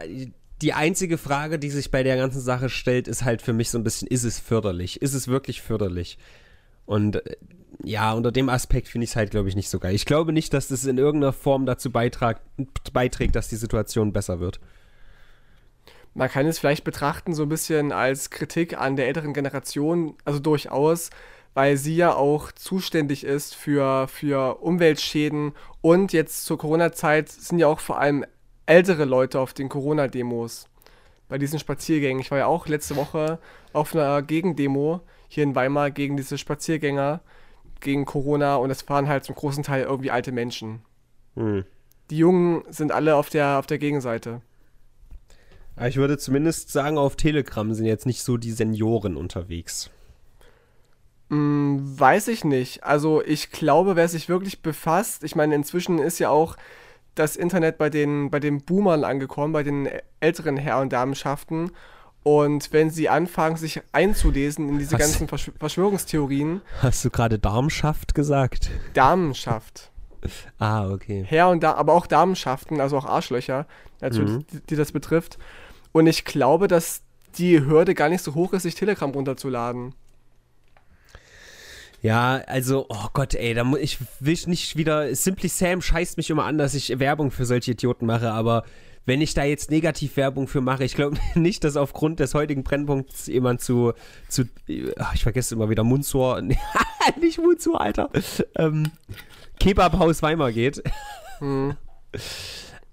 die 0.62 0.73
einzige 0.73 1.17
Frage, 1.17 1.60
die 1.60 1.69
sich 1.69 1.91
bei 1.91 2.04
der 2.04 2.15
ganzen 2.17 2.41
Sache 2.41 2.69
stellt, 2.69 3.08
ist 3.08 3.23
halt 3.23 3.41
für 3.41 3.54
mich 3.54 3.69
so 3.69 3.78
ein 3.78 3.84
bisschen, 3.84 4.08
ist 4.08 4.23
es 4.23 4.39
förderlich? 4.39 5.02
Ist 5.02 5.13
es 5.13 5.28
wirklich 5.28 5.62
förderlich? 5.62 6.17
Und 6.86 7.26
äh, 7.26 7.36
ja, 7.84 8.13
unter 8.13 8.32
dem 8.32 8.49
Aspekt 8.49 8.88
finde 8.88 9.06
ich 9.06 9.12
es 9.12 9.15
halt, 9.15 9.32
glaube 9.32 9.49
ich, 9.49 9.56
nicht 9.56 9.69
so 9.69 9.80
geil. 9.80 9.95
Ich 9.95 10.06
glaube 10.06 10.32
nicht, 10.32 10.54
dass 10.54 10.67
das 10.67 10.86
in 10.86 10.97
irgendeiner 10.97 11.34
Form 11.34 11.65
dazu 11.65 11.91
beiträgt, 11.91 13.36
dass 13.36 13.47
die 13.49 13.56
Situation 13.56 14.13
besser 14.13 14.39
wird. 14.39 14.60
Man 16.13 16.30
kann 16.30 16.45
es 16.45 16.60
vielleicht 16.60 16.84
betrachten 16.84 17.34
so 17.34 17.43
ein 17.43 17.49
bisschen 17.49 17.91
als 17.91 18.30
Kritik 18.30 18.78
an 18.80 18.95
der 18.95 19.08
älteren 19.08 19.34
Generation, 19.34 20.15
also 20.26 20.39
durchaus, 20.39 21.10
weil 21.54 21.78
sie 21.78 21.95
ja 21.95 22.13
auch 22.13 22.52
zuständig 22.52 23.23
ist 23.23 23.56
für, 23.56 24.08
für 24.08 24.62
Umweltschäden 24.62 25.54
und 25.82 26.13
jetzt 26.13 26.45
zur 26.45 26.58
Corona-Zeit 26.58 27.30
sind 27.30 27.60
ja 27.60 27.67
auch 27.67 27.80
vor 27.80 27.99
allem 27.99 28.26
ältere 28.65 29.06
Leute 29.06 29.39
auf 29.39 29.54
den 29.54 29.69
Corona-Demos. 29.69 30.67
Bei 31.30 31.38
diesen 31.38 31.58
Spaziergängen. 31.58 32.21
Ich 32.21 32.30
war 32.30 32.38
ja 32.38 32.45
auch 32.45 32.67
letzte 32.67 32.95
Woche 32.95 33.39
auf 33.71 33.95
einer 33.95 34.21
Gegendemo 34.21 35.02
hier 35.28 35.43
in 35.43 35.56
Weimar 35.56 35.89
gegen 35.89 36.15
diese 36.15 36.38
Spaziergänger, 36.38 37.21
gegen 37.80 38.06
Corona 38.06 38.58
und 38.58 38.69
es 38.69 38.88
waren 38.88 39.08
halt 39.08 39.23
zum 39.23 39.36
großen 39.36 39.63
Teil 39.63 39.84
irgendwie 39.84 40.12
alte 40.12 40.32
Menschen. 40.32 40.84
Hm. 41.36 41.65
Die 42.10 42.17
Jungen 42.17 42.63
sind 42.69 42.91
alle 42.91 43.15
auf 43.15 43.30
der, 43.30 43.58
auf 43.58 43.65
der 43.65 43.80
Gegenseite. 43.80 44.41
Aber 45.75 45.88
ich 45.88 45.97
würde 45.97 46.17
zumindest 46.17 46.71
sagen, 46.71 46.97
auf 46.97 47.15
Telegram 47.15 47.73
sind 47.73 47.86
jetzt 47.86 48.05
nicht 48.05 48.23
so 48.23 48.38
die 48.38 48.51
Senioren 48.51 49.15
unterwegs. 49.17 49.89
Hm, 51.29 51.99
weiß 51.99 52.27
ich 52.27 52.43
nicht. 52.43 52.83
Also 52.83 53.23
ich 53.23 53.51
glaube, 53.51 53.95
wer 53.95 54.07
sich 54.07 54.29
wirklich 54.29 54.62
befasst, 54.62 55.23
ich 55.23 55.36
meine, 55.36 55.55
inzwischen 55.55 55.99
ist 55.99 56.19
ja 56.19 56.29
auch 56.29 56.55
das 57.15 57.36
Internet 57.36 57.77
bei 57.77 57.89
den, 57.89 58.29
bei 58.29 58.39
den 58.39 58.62
Boomern 58.62 59.03
angekommen, 59.03 59.53
bei 59.53 59.63
den 59.63 59.89
älteren 60.19 60.57
Herr- 60.57 60.79
und 60.81 60.93
Damenschaften. 60.93 61.71
Und 62.23 62.71
wenn 62.71 62.89
sie 62.89 63.09
anfangen, 63.09 63.57
sich 63.57 63.81
einzulesen 63.91 64.69
in 64.69 64.79
diese 64.79 64.93
Was? 64.93 64.99
ganzen 64.99 65.27
Verschw 65.27 65.51
Verschwörungstheorien, 65.59 66.62
Hast 66.81 67.03
du 67.03 67.09
gerade 67.09 67.38
Darmschaft 67.38 68.15
gesagt? 68.15 68.69
Damenschaft, 68.93 69.91
Ah, 70.59 70.89
okay. 70.89 71.23
Herr- 71.27 71.49
und 71.49 71.62
da 71.63 71.73
aber 71.73 71.93
auch 71.93 72.07
Damenschaften, 72.07 72.79
also 72.81 72.97
auch 72.97 73.05
Arschlöcher, 73.05 73.65
natürlich, 74.01 74.31
Mhm. 74.31 74.45
die, 74.51 74.59
die 74.69 74.75
das 74.75 74.91
betrifft. 74.91 75.38
Und 75.91 76.07
ich 76.07 76.25
glaube, 76.25 76.67
dass 76.67 77.01
die 77.38 77.59
Hürde 77.65 77.93
gar 77.95 78.09
nicht 78.09 78.23
so 78.23 78.36
hoch 78.36 78.53
ist, 78.53 78.63
sich 78.63 78.75
Telegram 78.75 79.09
runterzuladen. 79.12 79.93
Ja, 82.01 82.41
also, 82.47 82.86
oh 82.89 83.07
Gott, 83.13 83.33
ey, 83.33 83.53
da 83.53 83.63
ich 83.79 83.97
will 84.19 84.38
nicht 84.47 84.75
wieder. 84.75 85.15
Simply 85.15 85.47
Sam 85.47 85.81
scheißt 85.81 86.17
mich 86.17 86.29
immer 86.29 86.43
an, 86.43 86.57
dass 86.57 86.73
ich 86.73 86.99
Werbung 86.99 87.31
für 87.31 87.45
solche 87.45 87.71
Idioten 87.71 88.05
mache, 88.05 88.31
aber 88.31 88.65
wenn 89.05 89.21
ich 89.21 89.33
da 89.33 89.43
jetzt 89.45 89.71
negativ 89.71 90.15
Werbung 90.17 90.47
für 90.47 90.59
mache, 90.62 90.83
ich 90.83 90.95
glaube 90.95 91.17
nicht, 91.36 91.63
dass 91.63 91.77
aufgrund 91.77 92.19
des 92.19 92.33
heutigen 92.33 92.63
Brennpunkts 92.63 93.27
jemand 93.27 93.62
zu, 93.62 93.93
zu 94.27 94.43
ach, 94.97 95.13
ich 95.15 95.23
vergesse 95.23 95.55
immer 95.55 95.69
wieder, 95.69 95.83
Munzur, 95.86 96.41
nicht 97.21 97.38
Munzur, 97.39 97.79
Alter, 97.79 98.09
ähm, 98.57 98.91
Kebabhaus 99.63 100.21
Weimar 100.21 100.52
geht. 100.52 100.84
Hm. 101.39 101.76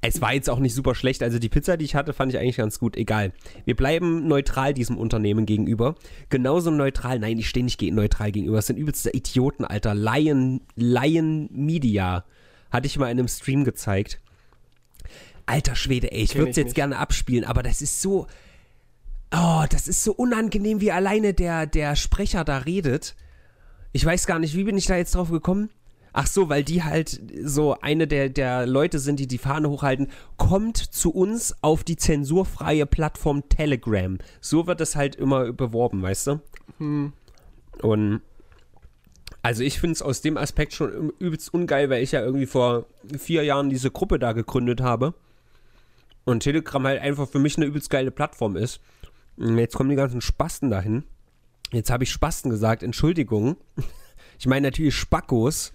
Es 0.01 0.21
war 0.21 0.33
jetzt 0.33 0.49
auch 0.49 0.61
nicht 0.61 0.73
super 0.73 0.95
schlecht. 0.95 1.21
Also 1.23 1.41
die 1.41 1.49
Pizza, 1.49 1.77
die 1.77 1.85
ich 1.85 1.97
hatte, 1.97 2.13
fand 2.13 2.33
ich 2.33 2.39
eigentlich 2.39 2.59
ganz 2.59 2.79
gut. 2.79 2.97
Egal. 2.97 3.33
Wir 3.65 3.75
bleiben 3.75 4.29
neutral 4.29 4.73
diesem 4.73 4.97
Unternehmen 4.97 5.47
gegenüber. 5.47 5.97
Genauso 6.29 6.71
neutral. 6.71 7.19
Nein, 7.19 7.39
ich 7.39 7.49
stehe 7.49 7.65
nicht 7.65 7.83
neutral 7.83 8.31
gegenüber. 8.31 8.57
Das 8.57 8.69
sind 8.69 8.77
übelste 8.77 9.11
Idioten, 9.11 9.65
Alter. 9.65 9.97
Lion, 9.97 10.61
Lion 10.77 11.49
Media. 11.51 12.25
Hatte 12.71 12.87
ich 12.87 12.97
mal 12.99 13.11
in 13.11 13.19
einem 13.19 13.29
Stream 13.29 13.65
gezeigt. 13.65 14.21
Alter 15.47 15.75
Schwede, 15.75 16.13
ey. 16.13 16.23
Ich 16.23 16.37
würde 16.37 16.51
es 16.51 16.57
jetzt 16.57 16.67
nicht. 16.67 16.77
gerne 16.77 16.99
abspielen, 16.99 17.45
aber 17.45 17.65
das 17.65 17.83
ist 17.83 18.01
so. 18.01 18.29
Oh, 19.35 19.65
das 19.69 19.89
ist 19.89 20.05
so 20.05 20.13
unangenehm, 20.13 20.81
wie 20.81 20.93
alleine 20.93 21.35
der, 21.35 21.67
der 21.67 21.97
Sprecher 21.97 22.45
da 22.45 22.59
redet. 22.59 23.17
Ich 23.91 24.05
weiß 24.05 24.27
gar 24.29 24.39
nicht, 24.39 24.55
wie 24.55 24.65
bin 24.65 24.79
ich 24.79 24.87
da 24.87 24.97
jetzt 24.97 25.17
drauf 25.17 25.31
gekommen? 25.31 25.69
Ach 26.13 26.27
so, 26.27 26.49
weil 26.49 26.65
die 26.65 26.83
halt 26.83 27.21
so 27.45 27.79
eine 27.81 28.07
der, 28.07 28.29
der 28.29 28.67
Leute 28.67 28.99
sind, 28.99 29.21
die 29.21 29.27
die 29.27 29.39
Fahne 29.39 29.69
hochhalten, 29.71 30.09
kommt 30.37 30.77
zu 30.77 31.13
uns 31.13 31.55
auf 31.63 31.85
die 31.85 31.97
zensurfreie 31.97 32.87
Plattform 32.87 33.49
Telegram. 33.49 34.19
So 34.41 34.67
wird 34.67 34.81
es 34.81 34.97
halt 34.97 35.15
immer 35.17 35.53
beworben, 35.53 36.03
weißt 36.03 36.27
du? 36.27 36.41
Hm. 36.79 37.13
Und 37.83 38.23
also 39.43 39.63
ich 39.63 39.81
finde 39.81 39.93
es 39.93 40.03
aus 40.03 40.21
dem 40.21 40.37
Aspekt 40.37 40.75
schon 40.75 41.11
übelst 41.19 41.53
ungeil, 41.55 41.89
weil 41.89 42.03
ich 42.03 42.13
ja 42.13 42.21
irgendwie 42.21 42.47
vor 42.47 42.87
vier 43.19 43.43
Jahren 43.45 43.71
diese 43.71 43.91
Gruppe 43.91 44.19
da 44.19 44.33
gegründet 44.33 44.81
habe. 44.81 45.15
Und 46.25 46.43
Telegram 46.43 46.87
halt 46.87 47.01
einfach 47.01 47.29
für 47.29 47.39
mich 47.39 47.57
eine 47.57 47.67
übelst 47.67 47.89
geile 47.89 48.11
Plattform 48.11 48.57
ist. 48.57 48.81
Und 49.37 49.57
jetzt 49.59 49.75
kommen 49.75 49.89
die 49.89 49.97
ganzen 49.97 50.21
Spasten 50.21 50.71
dahin. 50.71 51.05
Jetzt 51.73 51.91
habe 51.91 52.05
ich 52.05 52.11
Spasten 52.11 52.51
gesagt, 52.51 52.83
Entschuldigung. 52.83 53.57
Ich 54.39 54.47
meine 54.47 54.69
natürlich 54.69 54.95
Spackos. 54.95 55.71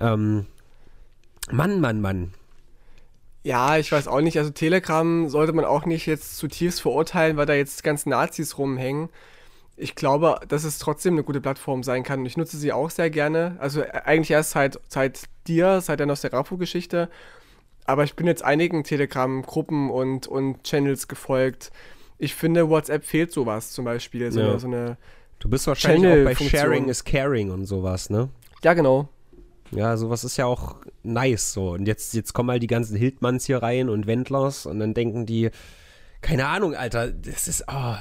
Ähm, 0.00 0.46
Mann, 1.50 1.80
Mann, 1.80 2.00
Mann. 2.00 2.34
Ja, 3.42 3.78
ich 3.78 3.92
weiß 3.92 4.08
auch 4.08 4.20
nicht. 4.20 4.38
Also 4.38 4.50
Telegram 4.50 5.28
sollte 5.28 5.52
man 5.52 5.64
auch 5.64 5.86
nicht 5.86 6.06
jetzt 6.06 6.36
zutiefst 6.36 6.80
verurteilen, 6.80 7.36
weil 7.36 7.46
da 7.46 7.54
jetzt 7.54 7.84
ganz 7.84 8.04
Nazis 8.04 8.58
rumhängen. 8.58 9.08
Ich 9.76 9.94
glaube, 9.94 10.40
dass 10.48 10.64
es 10.64 10.78
trotzdem 10.78 11.14
eine 11.14 11.22
gute 11.22 11.40
Plattform 11.40 11.82
sein 11.82 12.02
kann. 12.02 12.20
Und 12.20 12.26
ich 12.26 12.36
nutze 12.36 12.56
sie 12.56 12.72
auch 12.72 12.90
sehr 12.90 13.10
gerne. 13.10 13.56
Also 13.60 13.82
äh, 13.82 13.90
eigentlich 14.04 14.30
erst 14.32 14.50
seit, 14.52 14.80
seit 14.88 15.24
dir, 15.46 15.80
seit 15.80 16.00
der 16.00 16.06
Nosferatu-Geschichte. 16.06 17.08
Aber 17.84 18.02
ich 18.02 18.16
bin 18.16 18.26
jetzt 18.26 18.42
einigen 18.42 18.82
Telegram-Gruppen 18.82 19.90
und, 19.90 20.26
und 20.26 20.64
Channels 20.64 21.06
gefolgt. 21.06 21.70
Ich 22.18 22.34
finde, 22.34 22.68
WhatsApp 22.68 23.04
fehlt 23.04 23.30
sowas 23.32 23.70
zum 23.70 23.84
Beispiel. 23.84 24.32
So, 24.32 24.40
Ja. 24.40 24.48
eine, 24.50 24.58
so 24.58 24.66
eine. 24.66 24.96
Du 25.38 25.48
bist 25.48 25.66
wahrscheinlich 25.68 26.10
auch 26.10 26.24
bei. 26.24 26.34
Sharing 26.34 26.88
is 26.88 27.04
Caring 27.04 27.50
und 27.52 27.66
sowas, 27.66 28.10
ne? 28.10 28.30
Ja, 28.64 28.74
genau. 28.74 29.08
Ja, 29.70 29.96
sowas 29.96 30.24
ist 30.24 30.36
ja 30.36 30.46
auch 30.46 30.76
nice 31.02 31.52
so. 31.52 31.70
Und 31.70 31.86
jetzt, 31.86 32.14
jetzt 32.14 32.32
kommen 32.32 32.50
halt 32.50 32.62
die 32.62 32.68
ganzen 32.68 32.96
Hildmanns 32.96 33.46
hier 33.46 33.62
rein 33.62 33.88
und 33.88 34.06
Wendlers 34.06 34.66
und 34.66 34.78
dann 34.78 34.94
denken 34.94 35.26
die, 35.26 35.50
keine 36.20 36.46
Ahnung, 36.46 36.74
Alter, 36.74 37.10
das 37.10 37.48
ist, 37.48 37.64
oh. 37.68 37.94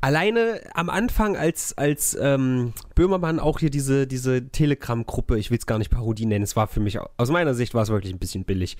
Alleine 0.00 0.60
am 0.74 0.90
Anfang, 0.90 1.36
als, 1.36 1.76
als 1.76 2.16
ähm, 2.20 2.72
Böhmermann 2.94 3.40
auch 3.40 3.58
hier 3.58 3.70
diese, 3.70 4.06
diese 4.06 4.48
Telegram-Gruppe, 4.48 5.36
ich 5.36 5.50
will 5.50 5.58
es 5.58 5.66
gar 5.66 5.78
nicht 5.78 5.90
Parodie 5.90 6.24
nennen, 6.24 6.44
es 6.44 6.54
war 6.54 6.68
für 6.68 6.78
mich, 6.78 7.00
aus 7.16 7.30
meiner 7.30 7.52
Sicht 7.54 7.74
war 7.74 7.82
es 7.82 7.88
wirklich 7.88 8.14
ein 8.14 8.20
bisschen 8.20 8.44
billig. 8.44 8.76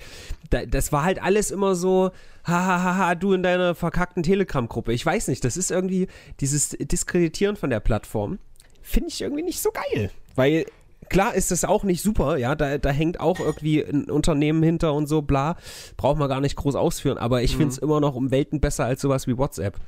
Da, 0.51 0.65
das 0.65 0.93
war 0.93 1.03
halt 1.03 1.21
alles 1.21 1.51
immer 1.51 1.75
so, 1.75 2.13
hahaha, 2.45 3.17
du 3.17 3.33
in 3.33 3.43
deiner 3.43 3.75
verkackten 3.75 4.23
Telegram-Gruppe. 4.23 4.93
Ich 4.93 5.05
weiß 5.05 5.27
nicht, 5.27 5.45
das 5.45 5.57
ist 5.57 5.73
irgendwie 5.73 6.07
dieses 6.39 6.69
Diskreditieren 6.69 7.57
von 7.57 7.71
der 7.71 7.81
Plattform, 7.81 8.39
finde 8.81 9.09
ich 9.09 9.21
irgendwie 9.21 9.43
nicht 9.43 9.61
so 9.61 9.73
geil. 9.73 10.13
Weil 10.37 10.67
klar 11.09 11.35
ist 11.35 11.51
das 11.51 11.65
auch 11.65 11.85
nicht 11.85 12.03
super, 12.03 12.37
ja, 12.37 12.55
da, 12.55 12.79
da 12.79 12.91
hängt 12.91 13.21
auch 13.21 13.41
irgendwie 13.41 13.83
ein 13.83 14.11
Unternehmen 14.11 14.63
hinter 14.63 14.95
und 14.95 15.07
so, 15.07 15.23
bla, 15.23 15.57
braucht 15.97 16.19
man 16.19 16.29
gar 16.29 16.41
nicht 16.41 16.57
groß 16.57 16.75
ausführen, 16.75 17.19
aber 17.19 17.43
ich 17.43 17.57
finde 17.57 17.73
es 17.73 17.79
immer 17.79 18.01
noch 18.01 18.15
um 18.15 18.31
Welten 18.31 18.61
besser 18.61 18.85
als 18.85 19.01
sowas 19.01 19.27
wie 19.27 19.39
WhatsApp. 19.39 19.79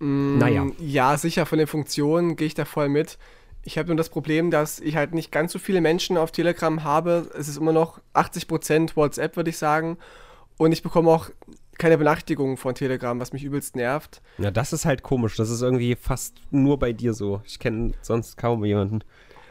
Mm, 0.00 0.38
Naja. 0.38 0.66
Ja, 0.78 1.16
sicher, 1.16 1.46
von 1.46 1.58
den 1.58 1.66
Funktionen 1.66 2.36
gehe 2.36 2.46
ich 2.46 2.54
da 2.54 2.64
voll 2.64 2.88
mit. 2.88 3.18
Ich 3.62 3.78
habe 3.78 3.88
nur 3.88 3.96
das 3.96 4.10
Problem, 4.10 4.50
dass 4.50 4.78
ich 4.80 4.96
halt 4.96 5.14
nicht 5.14 5.32
ganz 5.32 5.52
so 5.52 5.58
viele 5.58 5.80
Menschen 5.80 6.18
auf 6.18 6.32
Telegram 6.32 6.84
habe. 6.84 7.30
Es 7.38 7.48
ist 7.48 7.56
immer 7.56 7.72
noch 7.72 8.00
80% 8.12 8.96
WhatsApp, 8.96 9.36
würde 9.36 9.50
ich 9.50 9.56
sagen. 9.56 9.96
Und 10.58 10.72
ich 10.72 10.82
bekomme 10.82 11.10
auch 11.10 11.30
keine 11.78 11.98
Benachrichtigungen 11.98 12.56
von 12.56 12.74
Telegram, 12.74 13.18
was 13.20 13.32
mich 13.32 13.44
übelst 13.44 13.76
nervt. 13.76 14.22
Ja, 14.38 14.50
das 14.50 14.72
ist 14.72 14.84
halt 14.84 15.02
komisch, 15.02 15.36
das 15.36 15.50
ist 15.50 15.62
irgendwie 15.62 15.96
fast 15.96 16.36
nur 16.50 16.78
bei 16.78 16.92
dir 16.92 17.14
so. 17.14 17.40
Ich 17.44 17.58
kenne 17.58 17.92
sonst 18.02 18.36
kaum 18.36 18.64
jemanden. 18.64 19.00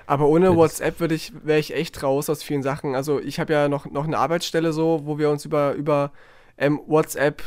Aber 0.05 0.27
ohne 0.27 0.47
Das- 0.47 0.55
WhatsApp 0.55 0.99
würde 0.99 1.15
ich, 1.15 1.31
wäre 1.45 1.59
ich 1.59 1.73
echt 1.73 2.03
raus 2.03 2.29
aus 2.29 2.43
vielen 2.43 2.63
Sachen. 2.63 2.95
Also 2.95 3.19
ich 3.19 3.39
habe 3.39 3.53
ja 3.53 3.67
noch, 3.69 3.85
noch 3.85 4.05
eine 4.05 4.17
Arbeitsstelle 4.17 4.73
so, 4.73 5.01
wo 5.05 5.17
wir 5.17 5.29
uns 5.29 5.45
über, 5.45 5.73
über 5.73 6.11
ähm, 6.57 6.79
WhatsApp 6.87 7.41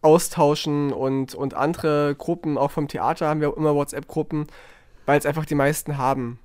austauschen 0.00 0.92
und, 0.92 1.34
und 1.34 1.54
andere 1.54 2.14
Gruppen, 2.16 2.58
auch 2.58 2.70
vom 2.72 2.88
Theater 2.88 3.28
haben 3.28 3.40
wir 3.40 3.56
immer 3.56 3.74
WhatsApp-Gruppen, 3.74 4.46
weil 5.06 5.18
es 5.18 5.26
einfach 5.26 5.44
die 5.46 5.54
meisten 5.54 5.96
haben. 5.98 6.38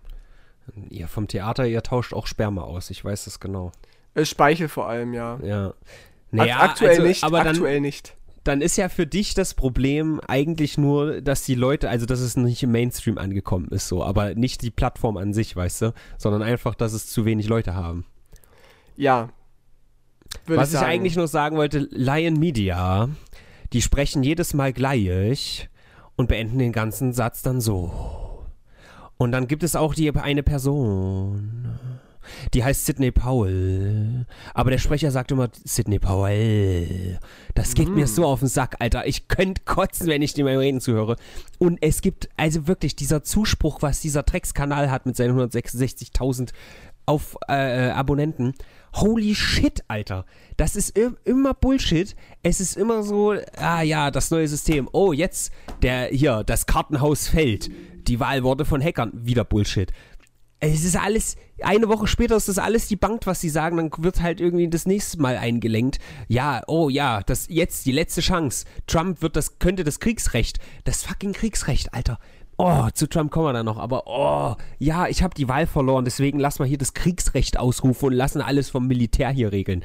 Ihr 0.89 1.07
vom 1.07 1.27
Theater, 1.27 1.65
ihr 1.65 1.81
tauscht 1.81 2.13
auch 2.13 2.27
Sperma 2.27 2.61
aus, 2.61 2.89
ich 2.89 3.03
weiß 3.03 3.25
das 3.25 3.39
genau. 3.39 3.71
Äh, 4.13 4.25
Speichel 4.25 4.67
vor 4.67 4.87
allem, 4.87 5.13
ja. 5.13 5.39
Ja. 5.41 5.73
Naja, 6.31 6.59
aktuell 6.59 6.91
also, 6.91 7.03
nicht, 7.03 7.23
aber 7.23 7.39
aktuell 7.39 7.75
dann, 7.75 7.81
nicht. 7.83 8.15
Dann 8.43 8.61
ist 8.61 8.77
ja 8.77 8.89
für 8.89 9.05
dich 9.05 9.33
das 9.33 9.53
Problem 9.53 10.21
eigentlich 10.27 10.77
nur, 10.77 11.21
dass 11.21 11.43
die 11.43 11.55
Leute, 11.55 11.89
also 11.89 12.05
dass 12.05 12.19
es 12.19 12.37
nicht 12.37 12.63
im 12.63 12.71
Mainstream 12.71 13.17
angekommen 13.17 13.69
ist, 13.69 13.87
so, 13.87 14.03
aber 14.03 14.35
nicht 14.35 14.61
die 14.61 14.71
Plattform 14.71 15.17
an 15.17 15.33
sich, 15.33 15.55
weißt 15.55 15.81
du, 15.81 15.93
sondern 16.17 16.41
einfach, 16.41 16.75
dass 16.75 16.93
es 16.93 17.07
zu 17.07 17.25
wenig 17.25 17.47
Leute 17.47 17.73
haben. 17.73 18.05
Ja. 18.95 19.29
Was 20.45 20.73
ich, 20.73 20.79
ich 20.79 20.85
eigentlich 20.85 21.15
nur 21.15 21.27
sagen 21.27 21.57
wollte, 21.57 21.87
Lion 21.91 22.39
Media, 22.39 23.09
die 23.73 23.81
sprechen 23.81 24.23
jedes 24.23 24.53
Mal 24.53 24.73
gleich 24.73 25.69
und 26.15 26.27
beenden 26.27 26.59
den 26.59 26.71
ganzen 26.71 27.13
Satz 27.13 27.41
dann 27.41 27.61
so. 27.61 27.91
Und 29.17 29.31
dann 29.31 29.47
gibt 29.47 29.63
es 29.63 29.75
auch 29.75 29.93
die 29.93 30.13
eine 30.15 30.43
Person, 30.43 31.76
die 32.53 32.63
heißt 32.63 32.85
Sidney 32.85 33.11
Powell. 33.11 34.25
Aber 34.53 34.71
der 34.71 34.77
Sprecher 34.77 35.11
sagt 35.11 35.31
immer 35.31 35.49
Sidney 35.63 35.99
Powell. 35.99 37.19
Das 37.55 37.73
geht 37.73 37.89
mm. 37.89 37.95
mir 37.95 38.07
so 38.07 38.25
auf 38.25 38.39
den 38.39 38.49
Sack, 38.49 38.75
Alter. 38.79 39.07
Ich 39.07 39.27
könnte 39.27 39.61
kotzen, 39.65 40.07
wenn 40.07 40.21
ich 40.21 40.33
dem 40.33 40.45
beim 40.45 40.59
Reden 40.59 40.81
zuhöre. 40.81 41.15
Und 41.59 41.79
es 41.81 42.01
gibt 42.01 42.29
also 42.37 42.67
wirklich 42.67 42.95
dieser 42.95 43.23
Zuspruch, 43.23 43.81
was 43.81 44.01
dieser 44.01 44.23
Dreckskanal 44.23 44.91
hat 44.91 45.05
mit 45.05 45.15
seinen 45.15 45.39
166.000 45.39 46.51
auf 47.07 47.37
äh, 47.47 47.89
Abonnenten. 47.89 48.53
Holy 48.93 49.35
shit, 49.35 49.83
Alter. 49.87 50.25
Das 50.57 50.75
ist 50.75 50.97
immer 50.97 51.53
Bullshit. 51.53 52.15
Es 52.43 52.59
ist 52.59 52.77
immer 52.77 53.03
so, 53.03 53.35
ah 53.57 53.81
ja, 53.81 54.11
das 54.11 54.31
neue 54.31 54.47
System. 54.47 54.89
Oh, 54.91 55.13
jetzt 55.13 55.51
der 55.81 56.07
hier, 56.07 56.43
das 56.43 56.65
Kartenhaus 56.65 57.27
fällt. 57.27 57.69
Die 58.07 58.19
Wahl 58.19 58.43
wurde 58.43 58.65
von 58.65 58.81
Hackern. 58.81 59.11
Wieder 59.13 59.43
Bullshit. 59.43 59.91
Es 60.59 60.83
ist 60.83 60.97
alles, 60.97 61.35
eine 61.61 61.87
Woche 61.87 62.07
später 62.07 62.35
ist 62.35 62.47
das 62.47 62.57
alles 62.57 62.87
die 62.87 62.95
Bank, 62.95 63.27
was 63.27 63.39
sie 63.41 63.49
sagen, 63.49 63.77
dann 63.77 63.91
wird 63.99 64.21
halt 64.21 64.41
irgendwie 64.41 64.67
das 64.67 64.87
nächste 64.87 65.21
Mal 65.21 65.37
eingelenkt. 65.37 65.99
Ja, 66.27 66.63
oh 66.65 66.89
ja, 66.89 67.21
das 67.21 67.47
jetzt 67.49 67.85
die 67.85 67.91
letzte 67.91 68.21
Chance. 68.21 68.65
Trump 68.87 69.21
wird 69.21 69.35
das, 69.35 69.59
könnte 69.59 69.83
das 69.83 69.99
Kriegsrecht, 69.99 70.59
das 70.83 71.03
fucking 71.03 71.33
Kriegsrecht, 71.33 71.93
Alter. 71.93 72.19
Oh, 72.57 72.87
zu 72.91 73.07
Trump 73.07 73.29
kommen 73.29 73.45
wir 73.45 73.53
dann 73.53 73.67
noch, 73.67 73.77
aber 73.77 74.07
oh, 74.07 74.55
ja, 74.79 75.07
ich 75.07 75.21
habe 75.21 75.35
die 75.35 75.47
Wahl 75.47 75.67
verloren, 75.67 76.05
deswegen 76.05 76.39
lass 76.39 76.57
mal 76.57 76.67
hier 76.67 76.79
das 76.79 76.95
Kriegsrecht 76.95 77.59
ausrufen 77.59 78.07
und 78.07 78.13
lassen 78.13 78.41
alles 78.41 78.71
vom 78.71 78.87
Militär 78.87 79.29
hier 79.29 79.51
regeln. 79.51 79.83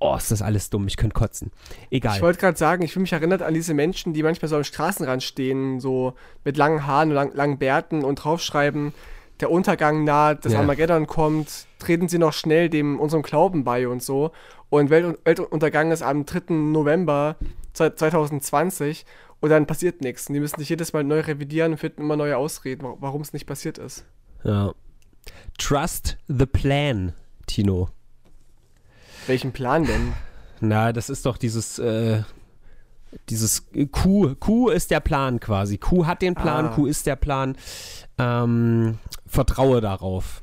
Oh, 0.00 0.16
ist 0.16 0.30
das 0.30 0.40
alles 0.40 0.70
dumm, 0.70 0.86
ich 0.86 0.96
könnte 0.96 1.14
kotzen. 1.14 1.50
Egal. 1.90 2.16
Ich 2.16 2.22
wollte 2.22 2.40
gerade 2.40 2.56
sagen, 2.56 2.82
ich 2.82 2.92
fühle 2.92 3.02
mich 3.02 3.12
erinnert 3.12 3.42
an 3.42 3.52
diese 3.52 3.74
Menschen, 3.74 4.14
die 4.14 4.22
manchmal 4.22 4.48
so 4.48 4.56
am 4.56 4.64
Straßenrand 4.64 5.22
stehen, 5.22 5.80
so 5.80 6.14
mit 6.44 6.56
langen 6.56 6.86
Haaren 6.86 7.10
und 7.10 7.14
lang, 7.14 7.34
langen 7.34 7.58
Bärten 7.58 8.04
und 8.04 8.16
draufschreiben, 8.16 8.94
der 9.40 9.50
Untergang 9.50 10.04
naht, 10.04 10.44
das 10.44 10.52
ja. 10.52 10.60
Armageddon 10.60 11.06
kommt, 11.06 11.66
treten 11.78 12.08
sie 12.08 12.18
noch 12.18 12.32
schnell 12.32 12.68
dem 12.68 13.00
unserem 13.00 13.22
Glauben 13.22 13.64
bei 13.64 13.88
und 13.88 14.02
so. 14.02 14.32
Und 14.70 14.90
Welt 14.90 15.18
Weltuntergang 15.24 15.92
ist 15.92 16.02
am 16.02 16.24
3. 16.24 16.54
November 16.54 17.36
2020 17.72 19.04
und 19.40 19.50
dann 19.50 19.66
passiert 19.66 20.00
nichts. 20.00 20.28
Und 20.28 20.34
die 20.34 20.40
müssen 20.40 20.58
sich 20.58 20.68
jedes 20.68 20.92
Mal 20.92 21.04
neu 21.04 21.20
revidieren 21.20 21.72
und 21.72 21.78
finden 21.78 22.02
immer 22.02 22.16
neue 22.16 22.36
Ausreden, 22.36 22.86
warum 23.00 23.20
es 23.20 23.32
nicht 23.32 23.46
passiert 23.46 23.78
ist. 23.78 24.04
Ja. 24.44 24.72
Trust 25.58 26.16
the 26.28 26.46
plan, 26.46 27.12
Tino. 27.46 27.88
Welchen 29.26 29.52
Plan 29.52 29.84
denn? 29.84 30.12
Na, 30.60 30.92
das 30.92 31.10
ist 31.10 31.26
doch 31.26 31.36
dieses, 31.36 31.78
äh, 31.78 32.22
dieses 33.28 33.66
Q. 33.90 34.34
Q 34.36 34.68
ist 34.70 34.90
der 34.90 35.00
Plan 35.00 35.40
quasi. 35.40 35.78
Q 35.78 36.06
hat 36.06 36.22
den 36.22 36.34
Plan, 36.34 36.66
ah. 36.66 36.68
Q 36.74 36.86
ist 36.86 37.06
der 37.06 37.16
Plan. 37.16 37.56
Ähm, 38.18 38.98
vertraue 39.26 39.80
darauf. 39.80 40.42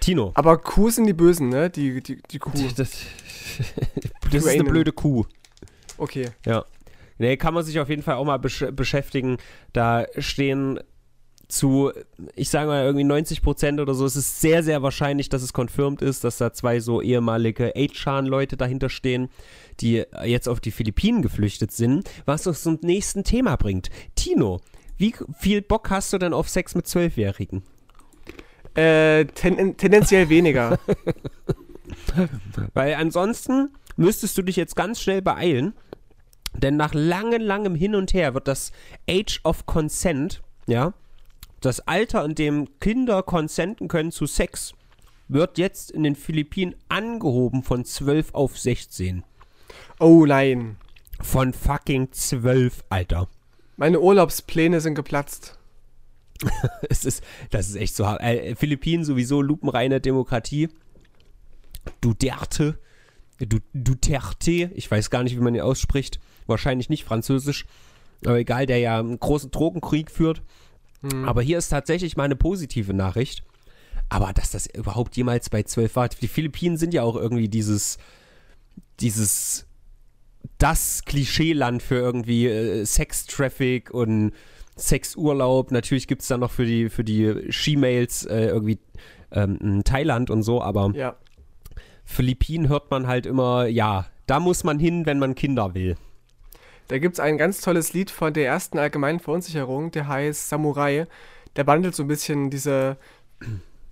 Tino. 0.00 0.32
Aber 0.34 0.58
Q 0.58 0.90
sind 0.90 1.06
die 1.06 1.12
Bösen, 1.12 1.48
ne? 1.48 1.70
Die, 1.70 2.02
die, 2.02 2.22
die 2.30 2.38
Kuh. 2.38 2.52
Das, 2.76 2.76
das 4.30 4.44
ist 4.44 4.48
eine 4.48 4.64
blöde 4.64 4.92
Kuh. 4.92 5.24
Okay. 5.98 6.30
Ja. 6.44 6.64
Nee, 7.18 7.36
kann 7.36 7.54
man 7.54 7.64
sich 7.64 7.80
auf 7.80 7.88
jeden 7.88 8.02
Fall 8.02 8.16
auch 8.16 8.24
mal 8.24 8.38
besch 8.38 8.64
beschäftigen. 8.72 9.38
Da 9.72 10.06
stehen 10.18 10.78
zu, 11.48 11.92
ich 12.34 12.50
sage 12.50 12.68
mal, 12.68 12.84
irgendwie 12.84 13.04
90 13.04 13.40
Prozent 13.40 13.80
oder 13.80 13.94
so. 13.94 14.04
Es 14.04 14.16
ist 14.16 14.40
sehr, 14.40 14.62
sehr 14.62 14.82
wahrscheinlich, 14.82 15.28
dass 15.28 15.42
es 15.42 15.52
confirmed 15.52 16.02
ist, 16.02 16.24
dass 16.24 16.38
da 16.38 16.52
zwei 16.52 16.80
so 16.80 17.00
ehemalige 17.00 17.72
Achan-Leute 17.76 18.56
dahinter 18.56 18.88
stehen, 18.88 19.28
die 19.80 20.04
jetzt 20.24 20.48
auf 20.48 20.60
die 20.60 20.72
Philippinen 20.72 21.22
geflüchtet 21.22 21.72
sind, 21.72 22.10
was 22.24 22.46
uns 22.46 22.62
zum 22.62 22.78
nächsten 22.82 23.24
Thema 23.24 23.56
bringt. 23.56 23.90
Tino, 24.16 24.60
wie 24.98 25.14
viel 25.38 25.62
Bock 25.62 25.90
hast 25.90 26.12
du 26.12 26.18
denn 26.18 26.32
auf 26.32 26.48
Sex 26.48 26.74
mit 26.74 26.86
Zwölfjährigen? 26.86 27.62
Äh, 28.74 29.26
ten 29.26 29.76
tendenziell 29.76 30.28
weniger. 30.28 30.78
Weil 32.74 32.94
ansonsten 32.94 33.70
müsstest 33.96 34.36
du 34.36 34.42
dich 34.42 34.56
jetzt 34.56 34.76
ganz 34.76 35.00
schnell 35.00 35.22
beeilen, 35.22 35.74
denn 36.54 36.76
nach 36.76 36.94
langem, 36.94 37.42
langem 37.42 37.74
Hin 37.74 37.94
und 37.94 38.12
Her 38.12 38.34
wird 38.34 38.48
das 38.48 38.72
Age 39.08 39.40
of 39.44 39.66
Consent, 39.66 40.42
ja, 40.66 40.92
das 41.60 41.80
Alter, 41.80 42.24
in 42.24 42.34
dem 42.34 42.78
Kinder 42.80 43.22
konsenten 43.22 43.88
können 43.88 44.12
zu 44.12 44.26
Sex, 44.26 44.74
wird 45.28 45.58
jetzt 45.58 45.90
in 45.90 46.02
den 46.02 46.14
Philippinen 46.14 46.74
angehoben 46.88 47.62
von 47.62 47.84
12 47.84 48.34
auf 48.34 48.58
16. 48.58 49.24
Oh 49.98 50.26
nein. 50.26 50.76
Von 51.20 51.54
fucking 51.54 52.12
12, 52.12 52.84
Alter. 52.90 53.28
Meine 53.76 54.00
Urlaubspläne 54.00 54.80
sind 54.80 54.94
geplatzt. 54.94 55.58
es 56.88 57.04
ist, 57.04 57.22
das 57.50 57.68
ist 57.68 57.76
echt 57.76 57.94
so 57.94 58.06
hart. 58.06 58.22
Äh, 58.22 58.54
Philippinen 58.56 59.04
sowieso 59.04 59.42
lupenreine 59.42 60.00
Demokratie. 60.00 60.68
Duterte. 62.00 62.78
Du, 63.38 63.58
Duterte, 63.74 64.70
ich 64.74 64.90
weiß 64.90 65.10
gar 65.10 65.22
nicht, 65.22 65.36
wie 65.36 65.40
man 65.40 65.54
ihn 65.54 65.60
ausspricht. 65.60 66.20
Wahrscheinlich 66.46 66.88
nicht 66.88 67.04
französisch. 67.04 67.66
Aber 68.24 68.38
egal, 68.38 68.66
der 68.66 68.78
ja 68.78 68.98
einen 68.98 69.20
großen 69.20 69.50
Drogenkrieg 69.50 70.10
führt. 70.10 70.42
Hm. 71.02 71.28
Aber 71.28 71.42
hier 71.42 71.58
ist 71.58 71.68
tatsächlich 71.68 72.16
mal 72.16 72.24
eine 72.24 72.36
positive 72.36 72.94
Nachricht. 72.94 73.42
Aber 74.08 74.32
dass 74.32 74.50
das 74.50 74.66
überhaupt 74.66 75.16
jemals 75.16 75.50
bei 75.50 75.62
12 75.62 75.96
war. 75.96 76.08
Die 76.08 76.28
Philippinen 76.28 76.76
sind 76.76 76.94
ja 76.94 77.02
auch 77.02 77.16
irgendwie 77.16 77.48
dieses, 77.48 77.98
dieses 79.00 79.66
das 80.58 81.02
Klischeeland 81.04 81.82
für 81.82 81.96
irgendwie 81.96 82.46
äh, 82.46 82.84
Sex-Traffic 82.84 83.92
und 83.92 84.32
Sexurlaub. 84.76 85.70
Natürlich 85.70 86.06
gibt 86.06 86.22
es 86.22 86.28
dann 86.28 86.40
noch 86.40 86.50
für 86.50 86.66
die, 86.66 86.88
für 86.88 87.04
die 87.04 87.50
She-Mails 87.50 88.26
äh, 88.26 88.46
irgendwie 88.46 88.78
ähm, 89.32 89.82
Thailand 89.84 90.30
und 90.30 90.42
so, 90.42 90.62
aber 90.62 90.90
ja. 90.94 91.16
Philippinen 92.04 92.68
hört 92.68 92.90
man 92.90 93.06
halt 93.06 93.26
immer, 93.26 93.66
ja, 93.66 94.06
da 94.26 94.40
muss 94.40 94.64
man 94.64 94.78
hin, 94.78 95.06
wenn 95.06 95.18
man 95.18 95.34
Kinder 95.34 95.74
will. 95.74 95.96
Da 96.88 96.98
gibt 96.98 97.14
es 97.14 97.20
ein 97.20 97.36
ganz 97.36 97.60
tolles 97.60 97.92
Lied 97.92 98.10
von 98.10 98.32
der 98.32 98.46
ersten 98.46 98.78
allgemeinen 98.78 99.18
Verunsicherung, 99.18 99.90
der 99.90 100.06
heißt 100.06 100.48
Samurai. 100.48 101.06
Der 101.56 101.64
bandelt 101.64 101.96
so 101.96 102.04
ein 102.04 102.08
bisschen 102.08 102.50
diese, 102.50 102.96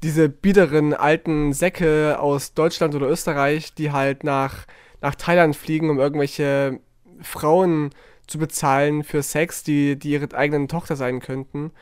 diese 0.02 0.28
biederen 0.28 0.94
alten 0.94 1.52
Säcke 1.52 2.20
aus 2.20 2.54
Deutschland 2.54 2.94
oder 2.94 3.08
Österreich, 3.08 3.74
die 3.74 3.90
halt 3.90 4.22
nach 4.22 4.66
nach 5.04 5.14
Thailand 5.14 5.54
fliegen, 5.54 5.90
um 5.90 5.98
irgendwelche 5.98 6.80
Frauen 7.20 7.90
zu 8.26 8.38
bezahlen 8.38 9.04
für 9.04 9.22
Sex, 9.22 9.62
die, 9.62 9.98
die 9.98 10.12
ihre 10.12 10.34
eigenen 10.34 10.66
Tochter 10.66 10.96
sein 10.96 11.20
könnten. 11.20 11.72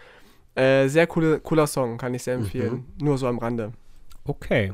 Äh, 0.56 0.88
sehr 0.88 1.06
coole, 1.06 1.38
cooler 1.38 1.68
Song, 1.68 1.98
kann 1.98 2.14
ich 2.14 2.24
sehr 2.24 2.34
empfehlen. 2.34 2.84
Mhm. 2.98 3.06
Nur 3.06 3.18
so 3.18 3.28
am 3.28 3.38
Rande. 3.38 3.74
Okay. 4.24 4.72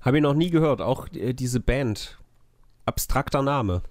Habe 0.00 0.18
ich 0.18 0.22
noch 0.22 0.34
nie 0.34 0.50
gehört. 0.50 0.80
Auch 0.80 1.08
äh, 1.12 1.32
diese 1.32 1.58
Band. 1.58 2.18
Abstrakter 2.84 3.42
Name. 3.42 3.82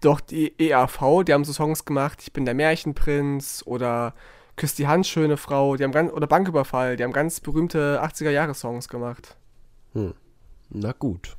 Doch, 0.00 0.20
die 0.20 0.58
EAV, 0.58 1.22
die 1.24 1.32
haben 1.32 1.44
so 1.44 1.52
Songs 1.52 1.84
gemacht, 1.84 2.20
Ich 2.22 2.32
bin 2.32 2.44
der 2.44 2.54
Märchenprinz 2.54 3.62
oder 3.64 4.12
Küss 4.56 4.74
die 4.74 4.88
Hand, 4.88 5.06
schöne 5.06 5.36
Frau, 5.36 5.76
die 5.76 5.84
haben 5.84 5.92
ganz, 5.92 6.12
oder 6.12 6.26
Banküberfall, 6.26 6.96
die 6.96 7.04
haben 7.04 7.12
ganz 7.12 7.38
berühmte 7.38 8.02
80er-Jahre-Songs 8.02 8.88
gemacht. 8.88 9.36
Hm. 9.92 10.14
Na 10.70 10.90
gut. 10.90 11.36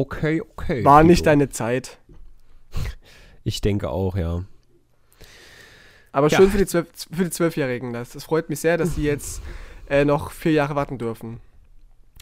Okay, 0.00 0.40
okay. 0.40 0.82
War 0.82 1.02
nicht 1.02 1.26
deine 1.26 1.50
Zeit. 1.50 1.98
Ich 3.44 3.60
denke 3.60 3.90
auch, 3.90 4.16
ja. 4.16 4.44
Aber 6.12 6.28
ja. 6.28 6.38
schön 6.38 6.50
für 6.50 6.56
die, 6.56 6.66
Zwölf, 6.66 6.88
für 7.12 7.24
die 7.24 7.30
Zwölfjährigen. 7.30 7.92
Das, 7.92 8.10
das 8.10 8.24
freut 8.24 8.48
mich 8.48 8.60
sehr, 8.60 8.78
dass 8.78 8.94
die 8.94 9.02
jetzt 9.02 9.42
äh, 9.90 10.06
noch 10.06 10.30
vier 10.30 10.52
Jahre 10.52 10.74
warten 10.74 10.96
dürfen. 10.96 11.40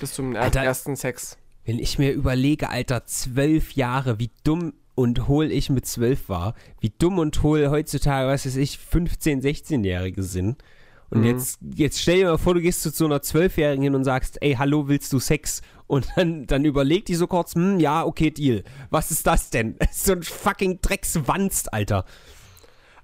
Bis 0.01 0.13
zum 0.13 0.35
Alter, 0.35 0.63
ersten 0.63 0.97
Sex. 0.97 1.39
Wenn 1.65 1.79
ich 1.79 2.01
mir 2.01 2.13
überlege, 2.13 2.69
Alter, 2.69 3.07
zwölf 3.07 3.73
Jahre, 3.73 4.19
wie 4.19 4.31
dumm 4.43 4.73
und 4.97 5.29
hohl 5.29 5.53
ich 5.53 5.71
mit 5.71 5.87
zwölf 5.87 6.29
war, 6.29 6.55
wie 6.81 6.91
dumm 6.91 7.19
und 7.21 7.45
hohl 7.45 7.69
heutzutage, 7.71 8.29
was 8.29 8.45
weiß 8.45 8.57
ich, 8.57 8.79
15-, 8.93 9.41
16-Jährige 9.41 10.25
sind. 10.25 10.63
Und 11.11 11.21
mhm. 11.21 11.27
jetzt, 11.27 11.59
jetzt 11.75 12.01
stell 12.01 12.19
dir 12.19 12.27
mal 12.27 12.39
vor, 12.39 12.55
du 12.55 12.61
gehst 12.61 12.83
zu 12.83 12.91
so 12.91 13.07
einer 13.07 13.23
Zwölfjährigen 13.23 13.83
hin 13.83 13.95
und 13.95 14.05
sagst, 14.05 14.39
ey, 14.43 14.55
hallo, 14.55 14.89
willst 14.89 15.13
du 15.13 15.19
Sex? 15.19 15.63
Und 15.87 16.07
dann, 16.17 16.47
dann 16.47 16.65
überlegt 16.65 17.09
die 17.09 17.15
so 17.15 17.27
kurz, 17.27 17.55
hm, 17.55 17.81
ja, 17.81 18.05
okay, 18.05 18.31
Deal. 18.31 18.63
Was 18.91 19.11
ist 19.11 19.27
das 19.27 19.51
denn? 19.51 19.77
so 19.93 20.13
ein 20.13 20.23
fucking 20.23 20.81
Dreckswanst, 20.83 21.73
Alter. 21.73 22.05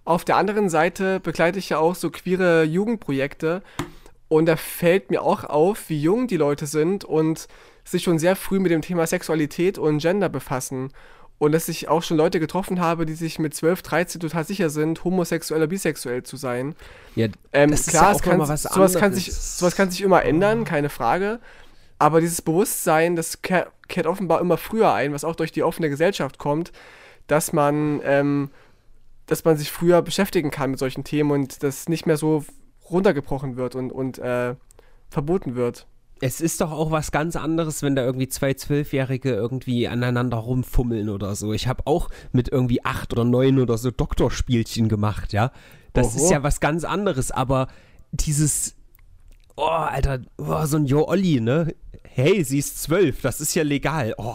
Auf 0.05 0.24
der 0.24 0.36
anderen 0.36 0.68
Seite 0.68 1.18
begleite 1.20 1.59
ich 1.59 1.70
ja 1.70 1.78
auch 1.78 1.94
so 1.94 2.11
queere 2.11 2.64
Jugendprojekte. 2.64 3.62
Und 4.28 4.46
da 4.46 4.57
fällt 4.57 5.11
mir 5.11 5.22
auch 5.22 5.44
auf, 5.44 5.88
wie 5.88 6.00
jung 6.00 6.26
die 6.26 6.36
Leute 6.36 6.66
sind 6.66 7.05
und 7.05 7.48
sich 7.84 8.02
schon 8.02 8.18
sehr 8.18 8.36
früh 8.36 8.59
mit 8.59 8.70
dem 8.70 8.82
Thema 8.82 9.07
Sexualität 9.07 9.78
und 9.78 9.98
Gender 9.98 10.28
befassen. 10.28 10.90
Und 11.39 11.53
dass 11.53 11.68
ich 11.68 11.89
auch 11.89 12.03
schon 12.03 12.16
Leute 12.16 12.39
getroffen 12.41 12.80
habe, 12.80 13.07
die 13.07 13.14
sich 13.14 13.39
mit 13.39 13.55
12, 13.55 13.82
13 13.82 14.20
total 14.20 14.45
sicher 14.45 14.70
sind, 14.70 15.05
homosexuell 15.05 15.61
oder 15.61 15.66
bisexuell 15.66 16.22
zu 16.22 16.37
sein. 16.37 16.74
Ja, 17.16 17.28
ähm, 17.53 17.70
das 17.70 17.87
klar, 17.87 18.12
ist 18.12 18.24
ja 18.24 18.28
auch 18.28 18.30
kann, 18.30 18.39
was 18.39 18.62
sowas, 18.62 18.95
kann 18.95 19.12
sich, 19.12 19.35
sowas 19.35 19.74
kann 19.74 19.91
sich 19.91 20.03
immer 20.03 20.24
ändern, 20.24 20.64
keine 20.64 20.89
Frage. 20.89 21.41
Aber 21.99 22.20
dieses 22.20 22.43
Bewusstsein, 22.43 23.16
das 23.16 23.43
kehrt 23.43 24.07
offenbar 24.07 24.41
immer 24.41 24.57
früher 24.57 24.93
ein, 24.93 25.12
was 25.12 25.24
auch 25.24 25.37
durch 25.37 25.53
die 25.53 25.62
offene 25.62 25.91
Gesellschaft 25.91 26.39
kommt, 26.39 26.72
dass 27.26 27.53
man, 27.53 28.01
ähm, 28.05 28.51
dass 29.26 29.45
man 29.45 29.57
sich 29.57 29.70
früher 29.70 30.03
beschäftigen 30.03 30.51
kann 30.51 30.70
mit 30.70 30.78
solchen 30.78 31.05
Themen 31.05 31.30
und 31.30 31.62
das 31.62 31.89
nicht 31.89 32.07
mehr 32.07 32.16
so 32.16 32.45
runtergebrochen 32.91 33.57
wird 33.57 33.74
und, 33.74 33.91
und 33.93 34.18
äh, 34.18 34.55
verboten 35.11 35.55
wird 35.55 35.87
es 36.21 36.41
ist 36.41 36.61
doch 36.61 36.71
auch 36.71 36.91
was 36.91 37.12
ganz 37.12 37.37
anderes, 37.37 37.83
wenn 37.83 37.97
da 37.97 38.05
irgendwie 38.05 38.29
zwei 38.29 38.55
Zwölfjährige 38.55 39.31
irgendwie 39.31 39.89
aneinander 39.89 40.39
rumfummeln 40.39 41.09
oder 41.09 41.35
so. 41.35 41.53
Ich 41.53 41.67
habe 41.67 41.87
auch 41.87 42.09
mit 42.33 42.49
irgendwie 42.49 42.85
acht 42.85 43.12
oder 43.12 43.25
neun 43.25 43.59
oder 43.59 43.77
so 43.79 43.91
Doktorspielchen 43.91 44.89
gemacht, 44.89 45.33
ja. 45.33 45.51
Das 45.93 46.15
Oho. 46.15 46.25
ist 46.25 46.31
ja 46.31 46.43
was 46.43 46.61
ganz 46.61 46.85
anderes, 46.85 47.31
aber 47.31 47.69
dieses, 48.12 48.77
oh, 49.57 49.62
Alter, 49.62 50.21
oh, 50.39 50.65
so 50.67 50.77
ein 50.77 50.87
Jo 50.87 51.07
Olli, 51.07 51.41
ne? 51.41 51.75
Hey, 52.05 52.45
sie 52.45 52.59
ist 52.59 52.83
zwölf, 52.83 53.21
das 53.21 53.41
ist 53.41 53.55
ja 53.55 53.65
legal. 53.65 54.15
Oh, 54.19 54.35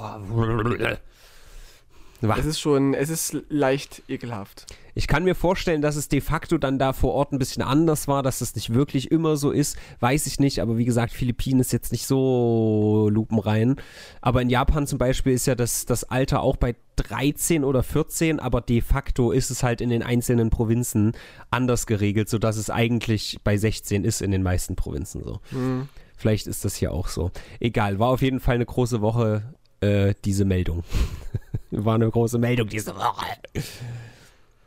es 2.37 2.45
ist 2.45 2.59
schon, 2.59 2.93
es 2.93 3.09
ist 3.09 3.37
leicht 3.49 4.03
ekelhaft. 4.09 4.65
Ich 4.95 5.07
kann 5.07 5.23
mir 5.23 5.35
vorstellen, 5.35 5.81
dass 5.81 5.95
es 5.95 6.07
de 6.07 6.21
facto 6.21 6.57
dann 6.57 6.79
da 6.79 6.93
vor 6.93 7.13
Ort 7.13 7.31
ein 7.31 7.39
bisschen 7.39 7.63
anders 7.63 8.07
war, 8.07 8.23
dass 8.23 8.39
das 8.39 8.55
nicht 8.55 8.73
wirklich 8.73 9.11
immer 9.11 9.37
so 9.37 9.51
ist, 9.51 9.77
weiß 9.99 10.27
ich 10.27 10.39
nicht, 10.39 10.59
aber 10.61 10.77
wie 10.77 10.85
gesagt, 10.85 11.11
Philippinen 11.11 11.59
ist 11.59 11.73
jetzt 11.73 11.91
nicht 11.91 12.05
so 12.05 13.09
lupenrein. 13.11 13.75
Aber 14.21 14.41
in 14.41 14.49
Japan 14.49 14.87
zum 14.87 14.97
Beispiel 14.99 15.33
ist 15.33 15.47
ja 15.47 15.55
das, 15.55 15.85
das 15.85 16.03
Alter 16.03 16.41
auch 16.41 16.57
bei 16.57 16.75
13 16.97 17.63
oder 17.63 17.83
14, 17.83 18.39
aber 18.39 18.61
de 18.61 18.81
facto 18.81 19.31
ist 19.31 19.51
es 19.51 19.63
halt 19.63 19.81
in 19.81 19.89
den 19.89 20.03
einzelnen 20.03 20.49
Provinzen 20.49 21.13
anders 21.49 21.87
geregelt, 21.87 22.29
sodass 22.29 22.57
es 22.57 22.69
eigentlich 22.69 23.39
bei 23.43 23.57
16 23.57 24.03
ist 24.03 24.21
in 24.21 24.31
den 24.31 24.43
meisten 24.43 24.75
Provinzen 24.75 25.23
so. 25.23 25.39
Mhm. 25.51 25.87
Vielleicht 26.17 26.47
ist 26.47 26.65
das 26.65 26.75
hier 26.75 26.91
auch 26.91 27.07
so. 27.07 27.31
Egal, 27.61 27.97
war 27.99 28.09
auf 28.09 28.21
jeden 28.21 28.41
Fall 28.41 28.55
eine 28.55 28.65
große 28.65 28.99
Woche, 28.99 29.53
äh, 29.79 30.13
diese 30.25 30.43
Meldung. 30.43 30.83
war 31.71 31.95
eine 31.95 32.09
große 32.09 32.37
Meldung 32.37 32.67
diese 32.67 32.95
Woche. 32.95 33.25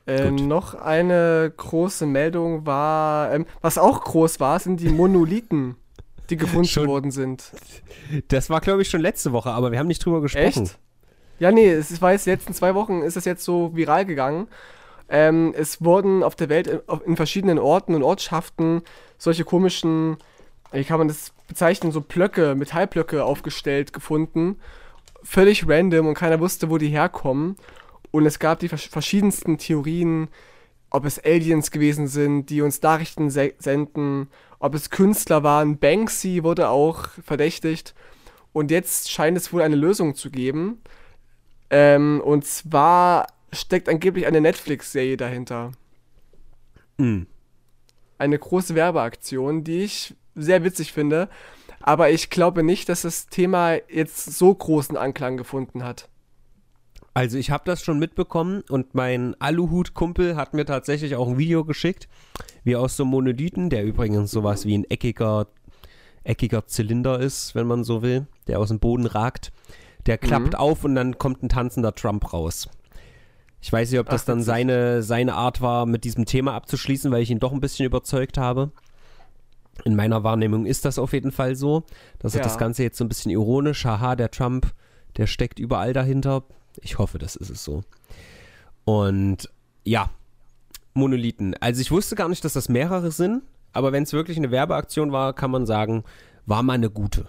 Äh, 0.07 0.31
noch 0.31 0.75
eine 0.75 1.53
große 1.57 2.07
Meldung 2.07 2.67
war, 2.67 3.33
ähm, 3.33 3.47
was 3.61 3.79
auch 3.79 4.03
groß 4.03 4.41
war, 4.41 4.59
sind 4.59 4.81
die 4.81 4.89
Monolithen, 4.89 5.77
die 6.29 6.37
gefunden 6.37 6.67
schon, 6.67 6.89
worden 6.89 7.13
sind. 7.13 7.53
Das 8.29 8.51
war, 8.51 8.61
glaube 8.61 8.83
ich, 8.83 8.91
schon 8.91 9.01
letzte 9.01 9.33
Woche, 9.33 9.51
aber 9.51 9.71
wir 9.71 9.79
haben 9.79 9.87
nicht 9.87 10.05
drüber 10.05 10.21
gesprochen. 10.21 10.45
Echt? 10.45 10.79
Ja, 11.39 11.53
nee, 11.53 11.71
es 11.71 12.03
war 12.03 12.13
jetzt, 12.13 12.27
in 12.27 12.33
den 12.33 12.39
letzten 12.39 12.55
zwei 12.55 12.75
Wochen 12.75 13.03
ist 13.03 13.17
das 13.17 13.25
jetzt 13.25 13.45
so 13.45 13.75
viral 13.77 14.05
gegangen. 14.05 14.49
Ähm, 15.09 15.55
es 15.57 15.85
wurden 15.85 16.23
auf 16.23 16.35
der 16.35 16.49
Welt 16.49 16.67
in, 16.67 16.81
in, 17.05 17.17
verschiedenen 17.17 17.59
Orten 17.59 17.95
und 17.95 18.03
Ortschaften 18.03 18.83
solche 19.19 19.45
komischen, 19.45 20.17
wie 20.73 20.85
kann 20.85 20.99
man 20.99 21.09
das 21.09 21.33
bezeichnen, 21.49 21.93
so 21.93 22.01
Blöcke, 22.01 22.55
Metallblöcke 22.55 23.25
aufgestellt 23.25 23.93
gefunden. 23.93 24.59
Völlig 25.23 25.69
random 25.69 26.07
und 26.07 26.15
keiner 26.15 26.41
wusste, 26.41 26.71
wo 26.71 26.79
die 26.79 26.89
herkommen. 26.89 27.57
Und 28.13 28.27
es 28.27 28.39
gab 28.39 28.61
die 28.61 28.69
verschiedensten 28.69 29.59
Theorien, 29.59 30.29
ob 30.91 31.07
es 31.07 31.19
Aliens 31.25 31.71
gewesen 31.71 32.07
sind, 32.07 32.51
die 32.51 32.61
uns 32.61 32.81
Nachrichten 32.83 33.31
se 33.31 33.55
senden, 33.59 34.29
ob 34.59 34.75
es 34.75 34.91
Künstler 34.91 35.43
waren. 35.43 35.79
Banksy 35.79 36.45
wurde 36.45 36.69
auch 36.69 37.09
verdächtigt. 37.25 37.95
Und 38.53 38.71
jetzt 38.71 39.11
scheint 39.11 39.37
es 39.39 39.53
wohl 39.53 39.63
eine 39.63 39.77
Lösung 39.77 40.15
zu 40.15 40.31
geben. 40.31 40.83
Ähm, 41.71 42.21
und 42.23 42.45
zwar 42.45 43.27
steckt 43.51 43.89
angeblich 43.89 44.27
eine 44.27 44.43
Netflix-Serie 44.43 45.17
dahinter. 45.17 45.73
Mhm. 46.99 47.27
Eine 48.19 48.39
große 48.39 48.75
Werbeaktion, 48.75 49.65
die 49.65 49.85
ich 49.85 50.15
sehr 50.35 50.65
witzig 50.65 50.93
finde. 50.93 51.31
Aber 51.81 52.11
ich 52.11 52.29
glaube 52.29 52.63
nicht, 52.63 52.91
dass 52.91 53.03
das 53.03 53.27
Thema 53.27 53.75
jetzt 53.89 54.27
so 54.39 54.55
großen 54.55 54.99
Anklang 54.99 55.39
gefunden 55.39 55.83
hat. 55.83 56.09
Also 57.15 57.37
ich 57.37 57.51
habe 57.51 57.65
das 57.67 57.83
schon 57.83 57.99
mitbekommen 57.99 58.63
und 58.71 58.95
mein 58.95 59.39
Aluhut-Kumpel 59.39 60.35
hat 60.37 60.55
mir 60.55 60.65
tatsächlich 60.65 61.15
auch 61.15 61.29
ein 61.29 61.39
Video 61.39 61.65
geschickt, 61.65 62.09
wie 62.65 62.77
aus 62.77 62.97
so 62.97 63.03
einem 63.03 63.11
Monolithen, 63.11 63.69
der 63.69 63.85
übrigens 63.85 64.31
sowas 64.31 64.65
wie 64.65 64.79
ein 64.79 64.85
eckiger, 64.91 65.47
eckiger 66.25 66.67
Zylinder 66.67 67.21
ist, 67.21 67.55
wenn 67.55 67.67
man 67.67 67.85
so 67.85 68.01
will, 68.01 68.27
der 68.47 68.61
aus 68.61 68.69
dem 68.69 68.79
Boden 68.79 69.07
ragt. 69.07 69.53
Der 70.07 70.17
klappt 70.19 70.55
mhm. 70.55 70.59
auf 70.59 70.85
und 70.85 70.95
dann 70.95 71.19
kommt 71.19 71.43
ein 71.43 71.49
tanzender 71.49 71.95
Trump 71.95 72.33
raus. 72.33 72.69
Ich 73.61 73.73
weiß 73.73 73.91
nicht, 73.91 74.01
ob 74.01 74.09
das 74.09 74.23
Ach, 74.23 74.27
dann 74.27 74.43
seine, 74.43 75.03
seine 75.03 75.35
Art 75.35 75.61
war, 75.61 75.87
mit 75.87 76.05
diesem 76.05 76.25
Thema 76.25 76.55
abzuschließen, 76.55 77.13
weil 77.13 77.23
ich 77.23 77.31
ihn 77.31 77.39
doch 77.39 77.53
ein 77.53 77.61
bisschen 77.61 77.87
überzeugt 77.87 78.39
habe. 78.39 78.73
In 79.85 79.95
meiner 79.95 80.25
Wahrnehmung 80.25 80.67
ist 80.67 80.85
das 80.85 80.99
auf 80.99 81.13
jeden 81.13 81.31
Fall 81.31 81.55
so. 81.55 81.85
dass 82.19 82.35
ja. 82.35 82.43
das 82.43 82.59
Ganze 82.59 82.83
jetzt 82.83 82.99
so 82.99 83.05
ein 83.05 83.09
bisschen 83.09 83.31
ironisch. 83.31 83.85
Haha, 83.85 84.17
der 84.17 84.31
Trump, 84.31 84.73
der 85.17 85.27
steckt 85.27 85.61
überall 85.61 85.93
dahinter. 85.93 86.43
Ich 86.81 86.99
hoffe, 86.99 87.19
das 87.19 87.37
ist 87.37 87.51
es 87.51 87.65
so. 87.65 87.83
Und 88.85 89.51
ja, 89.85 90.11
Monolithen. 90.95 91.55
Also 91.61 91.81
ich 91.81 91.91
wusste 91.91 92.17
gar 92.17 92.29
nicht, 92.29 92.45
dass 92.45 92.53
das 92.53 92.69
mehrere 92.69 93.11
sind, 93.11 93.43
aber 93.73 93.93
wenn 93.93 94.03
es 94.03 94.13
wirklich 94.13 94.37
eine 94.37 94.51
Werbeaktion 94.51 95.13
war, 95.13 95.33
kann 95.33 95.51
man 95.51 95.67
sagen, 95.67 96.05
war 96.47 96.63
mal 96.63 96.75
eine 96.75 96.91
gute. 96.91 97.27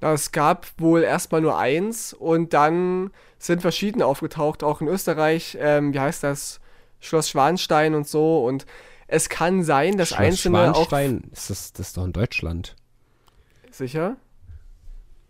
Na, 0.00 0.12
es 0.12 0.32
gab 0.32 0.66
wohl 0.78 1.02
erstmal 1.02 1.40
nur 1.40 1.58
eins 1.58 2.12
und 2.12 2.52
dann 2.52 3.10
sind 3.38 3.62
verschiedene 3.62 4.04
aufgetaucht, 4.04 4.62
auch 4.62 4.80
in 4.80 4.88
Österreich. 4.88 5.56
Ähm, 5.60 5.94
wie 5.94 6.00
heißt 6.00 6.22
das? 6.22 6.60
Schloss 7.00 7.30
Schwanstein 7.30 7.94
und 7.94 8.06
so. 8.06 8.44
Und 8.44 8.66
es 9.06 9.28
kann 9.28 9.62
sein, 9.62 9.96
dass 9.96 10.08
Schloss 10.08 10.20
einzelne 10.20 10.72
Schwanstein, 10.72 11.24
auch. 11.24 11.32
Ist 11.32 11.50
das, 11.50 11.72
das 11.72 11.88
ist 11.88 11.96
doch 11.96 12.04
in 12.04 12.12
Deutschland. 12.12 12.76
Sicher? 13.70 14.16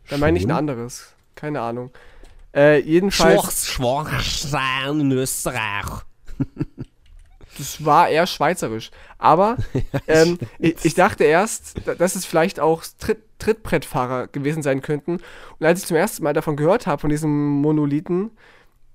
Dann 0.09 0.21
meine 0.21 0.39
ich 0.39 0.45
ein 0.45 0.53
anderes. 0.53 1.14
Keine 1.35 1.61
Ahnung. 1.61 1.91
Äh, 2.57 2.81
jedenfalls. 2.81 3.67
Schwarzschwein 3.69 5.01
in 5.01 5.13
Österreich. 5.13 5.87
das 7.59 7.85
war 7.85 8.09
eher 8.09 8.27
schweizerisch. 8.27 8.91
Aber 9.19 9.59
ähm, 10.09 10.39
ich, 10.59 10.77
ich, 10.83 10.95
dachte 10.95 11.25
erst, 11.25 11.75
dass 11.99 12.17
es 12.17 12.25
vielleicht 12.25 12.59
auch 12.59 12.83
Tritt, 12.99 13.23
Trittbrettfahrer 13.39 14.29
gewesen 14.29 14.63
sein 14.63 14.81
könnten. 14.81 15.19
Und 15.59 15.67
als 15.67 15.81
ich 15.81 15.87
zum 15.87 15.99
ersten 15.99 16.25
Mal 16.25 16.33
davon 16.33 16.57
gehört 16.57 16.87
habe, 16.87 17.01
von 17.01 17.11
diesem 17.11 17.61
Monolithen, 17.61 18.31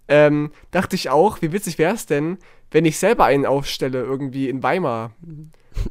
ähm, 0.07 0.51
dachte 0.71 0.95
ich 0.95 1.09
auch, 1.09 1.41
wie 1.43 1.51
witzig 1.51 1.77
wäre 1.77 1.93
es 1.93 2.07
denn, 2.07 2.39
wenn 2.71 2.85
ich 2.85 2.97
selber 2.97 3.25
einen 3.25 3.45
aufstelle, 3.45 4.01
irgendwie 4.01 4.49
in 4.49 4.63
Weimar. 4.63 5.11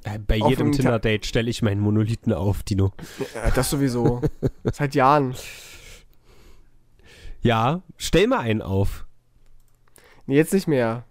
Äh, 0.03 0.19
bei 0.19 0.37
jedem 0.37 0.73
Tinder-Date 0.73 1.27
stelle 1.27 1.49
ich 1.49 1.63
meinen 1.63 1.81
Monolithen 1.81 2.33
auf, 2.33 2.65
Dino. 2.65 2.93
Ja, 3.35 3.51
das 3.51 3.71
sowieso. 3.71 4.23
Seit 4.73 4.97
Jahren. 4.97 5.35
Ja, 7.43 7.83
stell 7.97 8.27
mal 8.27 8.41
einen 8.41 8.63
auf. 8.63 9.07
Nee, 10.27 10.37
jetzt 10.37 10.53
nicht 10.53 10.69
mehr. 10.69 11.05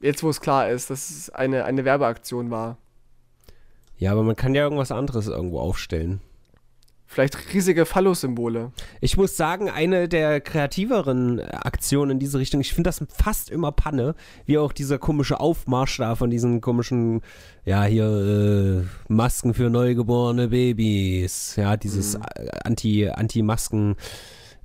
Jetzt, 0.00 0.22
wo 0.22 0.30
es 0.30 0.40
klar 0.40 0.68
ist, 0.70 0.90
dass 0.90 1.10
es 1.10 1.30
eine, 1.30 1.64
eine 1.64 1.84
Werbeaktion 1.84 2.50
war. 2.50 2.78
Ja, 3.96 4.12
aber 4.12 4.22
man 4.22 4.36
kann 4.36 4.54
ja 4.54 4.62
irgendwas 4.62 4.92
anderes 4.92 5.28
irgendwo 5.28 5.60
aufstellen. 5.60 6.20
Vielleicht 7.06 7.54
riesige 7.54 7.86
Phallus-Symbole. 7.86 8.72
Ich 9.00 9.16
muss 9.16 9.36
sagen, 9.36 9.70
eine 9.70 10.08
der 10.08 10.40
kreativeren 10.40 11.40
Aktionen 11.40 12.12
in 12.12 12.18
diese 12.18 12.38
Richtung, 12.38 12.60
ich 12.60 12.74
finde 12.74 12.88
das 12.88 13.04
fast 13.08 13.50
immer 13.50 13.70
Panne, 13.70 14.16
wie 14.46 14.58
auch 14.58 14.72
dieser 14.72 14.98
komische 14.98 15.38
Aufmarsch 15.38 15.98
da 15.98 16.16
von 16.16 16.30
diesen 16.30 16.60
komischen, 16.60 17.20
ja, 17.64 17.84
hier, 17.84 18.06
äh, 18.06 19.12
Masken 19.12 19.54
für 19.54 19.70
neugeborene 19.70 20.48
Babys. 20.48 21.54
Ja, 21.56 21.76
dieses 21.76 22.18
mhm. 22.18 22.24
Anti-Masken. 22.64 23.90
Anti 23.90 23.96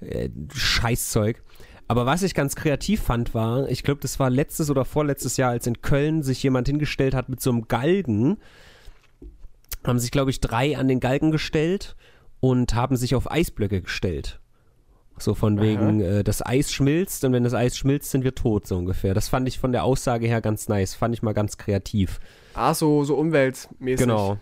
äh, 0.02 0.30
Scheißzeug. 0.54 1.42
Aber 1.88 2.06
was 2.06 2.22
ich 2.22 2.36
ganz 2.36 2.56
kreativ 2.56 3.02
fand, 3.02 3.34
war, 3.34 3.68
ich 3.70 3.82
glaube, 3.84 4.00
das 4.02 4.20
war 4.20 4.30
letztes 4.30 4.70
oder 4.70 4.86
vorletztes 4.86 5.38
Jahr, 5.38 5.50
als 5.52 5.66
in 5.66 5.82
Köln 5.82 6.22
sich 6.22 6.44
jemand 6.44 6.68
hingestellt 6.68 7.16
hat 7.16 7.30
mit 7.30 7.42
so 7.42 7.50
einem 7.50 7.68
Galgen. 7.68 8.38
Haben 9.84 9.98
sich, 10.00 10.12
glaube 10.12 10.30
ich, 10.30 10.40
drei 10.40 10.78
an 10.78 10.88
den 10.88 11.00
Galgen 11.00 11.32
gestellt 11.32 11.96
und 12.42 12.76
haben 12.76 12.96
sich 12.96 13.16
auf 13.16 13.32
Eisblöcke 13.32 13.82
gestellt. 13.82 14.40
So 15.18 15.34
von 15.34 15.60
wegen, 15.60 16.00
äh, 16.00 16.24
das 16.24 16.46
Eis 16.46 16.72
schmilzt 16.72 17.26
und 17.26 17.34
wenn 17.34 17.44
das 17.44 17.54
Eis 17.54 17.76
schmilzt, 17.76 18.12
sind 18.12 18.24
wir 18.24 18.36
tot, 18.36 18.68
so 18.68 18.78
ungefähr. 18.78 19.14
Das 19.14 19.28
fand 19.28 19.48
ich 19.48 19.58
von 19.60 19.72
der 19.72 19.84
Aussage 19.84 20.28
her 20.28 20.42
ganz 20.42 20.70
nice. 20.70 20.94
Fand 20.94 21.14
ich 21.16 21.24
mal 21.24 21.34
ganz 21.34 21.58
kreativ. 21.58 22.20
Ah, 22.54 22.74
so, 22.74 23.04
so 23.04 23.16
umweltmäßig. 23.16 24.06
Genau. 24.06 24.38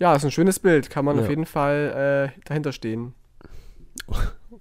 Ja, 0.00 0.14
ist 0.14 0.24
ein 0.24 0.30
schönes 0.30 0.58
Bild. 0.58 0.90
Kann 0.90 1.04
man 1.04 1.16
Ja. 1.16 1.22
auf 1.22 1.28
jeden 1.28 1.46
Fall 1.46 2.32
äh, 2.34 2.40
dahinter 2.48 2.72
stehen. 2.72 3.14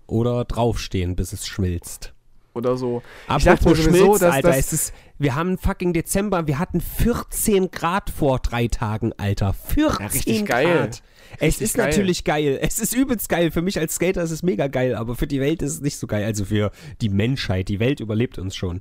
Oder 0.08 0.46
draufstehen, 0.46 1.16
bis 1.16 1.34
es 1.34 1.48
schmilzt. 1.48 2.14
Oder 2.54 2.76
so. 2.78 3.04
Apropos 3.28 3.78
schmilzt, 3.78 4.22
dass 4.24 4.34
Alter, 4.34 4.48
das- 4.50 4.58
es 4.58 4.74
ist, 4.74 4.94
wir 5.20 5.36
haben 5.36 5.58
fucking 5.58 5.94
Dezember, 5.94 6.48
wir 6.48 6.58
hatten 6.60 6.82
14 6.82 7.70
Grad 7.72 8.10
vor 8.10 8.40
drei 8.40 8.68
Tagen, 8.68 9.14
Alter. 9.18 9.54
14 9.54 10.00
Ja, 10.00 10.08
richtig 10.08 10.46
Grad. 10.46 10.48
geil. 10.50 10.90
Es 11.36 11.42
Richtig 11.42 11.62
ist 11.62 11.76
geil. 11.76 11.86
natürlich 11.90 12.24
geil. 12.24 12.60
Es 12.62 12.80
ist 12.80 12.96
übelst 12.96 13.28
geil. 13.30 13.52
Für 13.52 13.62
mich 13.62 13.78
als 13.78 13.96
Skater 13.96 14.24
ist 14.24 14.32
es 14.32 14.44
mega 14.44 14.68
geil, 14.68 14.96
aber 14.96 15.16
für 15.16 15.28
die 15.28 15.42
Welt 15.42 15.62
ist 15.62 15.74
es 15.74 15.82
nicht 15.82 15.98
so 15.98 16.08
geil. 16.08 16.24
Also 16.24 16.46
für 16.46 16.72
die 17.02 17.10
Menschheit. 17.10 17.68
Die 17.68 17.80
Welt 17.82 18.00
überlebt 18.00 18.40
uns 18.40 18.56
schon. 18.56 18.80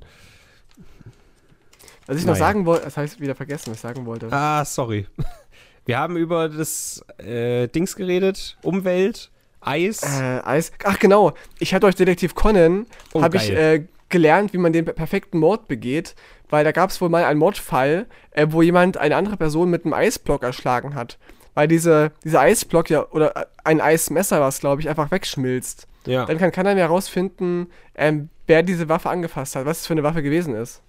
Was 2.05 2.17
ich 2.17 2.23
noch 2.25 2.33
Naja. 2.33 2.45
sagen 2.45 2.65
wollte, 2.65 2.85
das 2.85 2.95
heißt 2.95 3.19
wieder 3.19 3.35
vergessen, 3.35 3.67
was 3.71 3.77
ich 3.77 3.81
sagen 3.81 4.05
wollte. 4.05 4.31
Ah, 4.31 4.63
sorry. 4.63 5.07
Wir 5.85 5.99
haben 5.99 6.15
über 6.17 6.47
das 6.49 7.03
äh, 7.17 7.67
Dings 7.67 7.95
geredet. 7.97 8.57
Umwelt, 8.63 9.29
Eis. 9.61 10.03
Äh, 10.03 10.41
Eis. 10.43 10.71
Ach 10.83 10.99
genau, 10.99 11.33
ich 11.59 11.73
hatte 11.73 11.85
euch 11.87 11.95
Detektiv 11.95 12.35
Conan, 12.35 12.85
Oh, 13.13 13.21
habe 13.21 13.37
ich 13.37 13.49
äh, 13.51 13.85
gelernt, 14.09 14.53
wie 14.53 14.57
man 14.57 14.73
den 14.73 14.85
per- 14.85 14.93
perfekten 14.93 15.39
Mord 15.39 15.67
begeht, 15.67 16.15
weil 16.49 16.63
da 16.63 16.71
gab 16.71 16.89
es 16.89 17.01
wohl 17.01 17.09
mal 17.09 17.25
einen 17.25 17.39
Mordfall, 17.39 18.05
äh, 18.31 18.47
wo 18.49 18.61
jemand 18.61 18.97
eine 18.97 19.15
andere 19.15 19.35
Person 19.37 19.69
mit 19.69 19.83
einem 19.85 19.93
Eisblock 19.93 20.43
erschlagen 20.43 20.95
hat. 20.95 21.17
Weil 21.55 21.67
diese, 21.67 22.11
dieser 22.23 22.41
Eisblock 22.41 22.89
ja, 22.89 23.05
oder 23.09 23.35
äh, 23.35 23.45
ein 23.63 23.81
Eismesser 23.81 24.39
war 24.39 24.47
es, 24.49 24.59
glaube 24.59 24.81
ich, 24.81 24.89
einfach 24.89 25.11
wegschmilzt. 25.11 25.87
ja. 26.05 26.25
Dann 26.25 26.37
kann 26.37 26.51
keiner 26.51 26.75
mehr 26.75 26.85
herausfinden, 26.85 27.67
ähm, 27.95 28.29
wer 28.45 28.63
diese 28.63 28.87
Waffe 28.89 29.09
angefasst 29.09 29.55
hat, 29.55 29.65
was 29.65 29.81
es 29.81 29.87
für 29.87 29.93
eine 29.93 30.03
Waffe 30.03 30.21
gewesen 30.23 30.55
ist. 30.55 30.81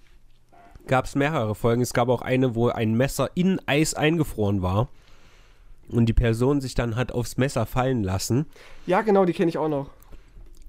gab 0.86 1.06
es 1.06 1.14
mehrere 1.14 1.54
Folgen. 1.54 1.82
Es 1.82 1.92
gab 1.94 2.08
auch 2.08 2.22
eine, 2.22 2.54
wo 2.54 2.68
ein 2.68 2.94
Messer 2.94 3.30
in 3.34 3.60
Eis 3.66 3.94
eingefroren 3.94 4.62
war. 4.62 4.88
Und 5.90 6.06
die 6.06 6.12
Person 6.12 6.60
sich 6.60 6.74
dann 6.74 6.96
hat 6.96 7.12
aufs 7.12 7.36
Messer 7.36 7.64
fallen 7.66 8.02
lassen. 8.02 8.46
Ja, 8.86 9.00
genau, 9.02 9.24
die 9.24 9.32
kenne 9.32 9.48
ich 9.48 9.58
auch 9.58 9.68
noch. 9.68 9.90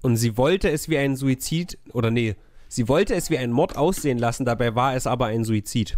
Und 0.02 0.16
sie 0.16 0.38
wollte 0.38 0.70
es 0.70 0.88
wie 0.88 0.98
ein 0.98 1.16
Suizid, 1.18 1.78
oder 1.92 2.10
nee, 2.10 2.36
sie 2.70 2.88
wollte 2.88 3.16
es 3.16 3.30
wie 3.30 3.38
ein 3.38 3.52
Mord 3.52 3.76
aussehen 3.76 4.18
lassen, 4.18 4.46
dabei 4.46 4.76
war 4.76 4.96
es 4.96 5.08
aber 5.08 5.26
ein 5.28 5.44
Suizid. 5.44 5.98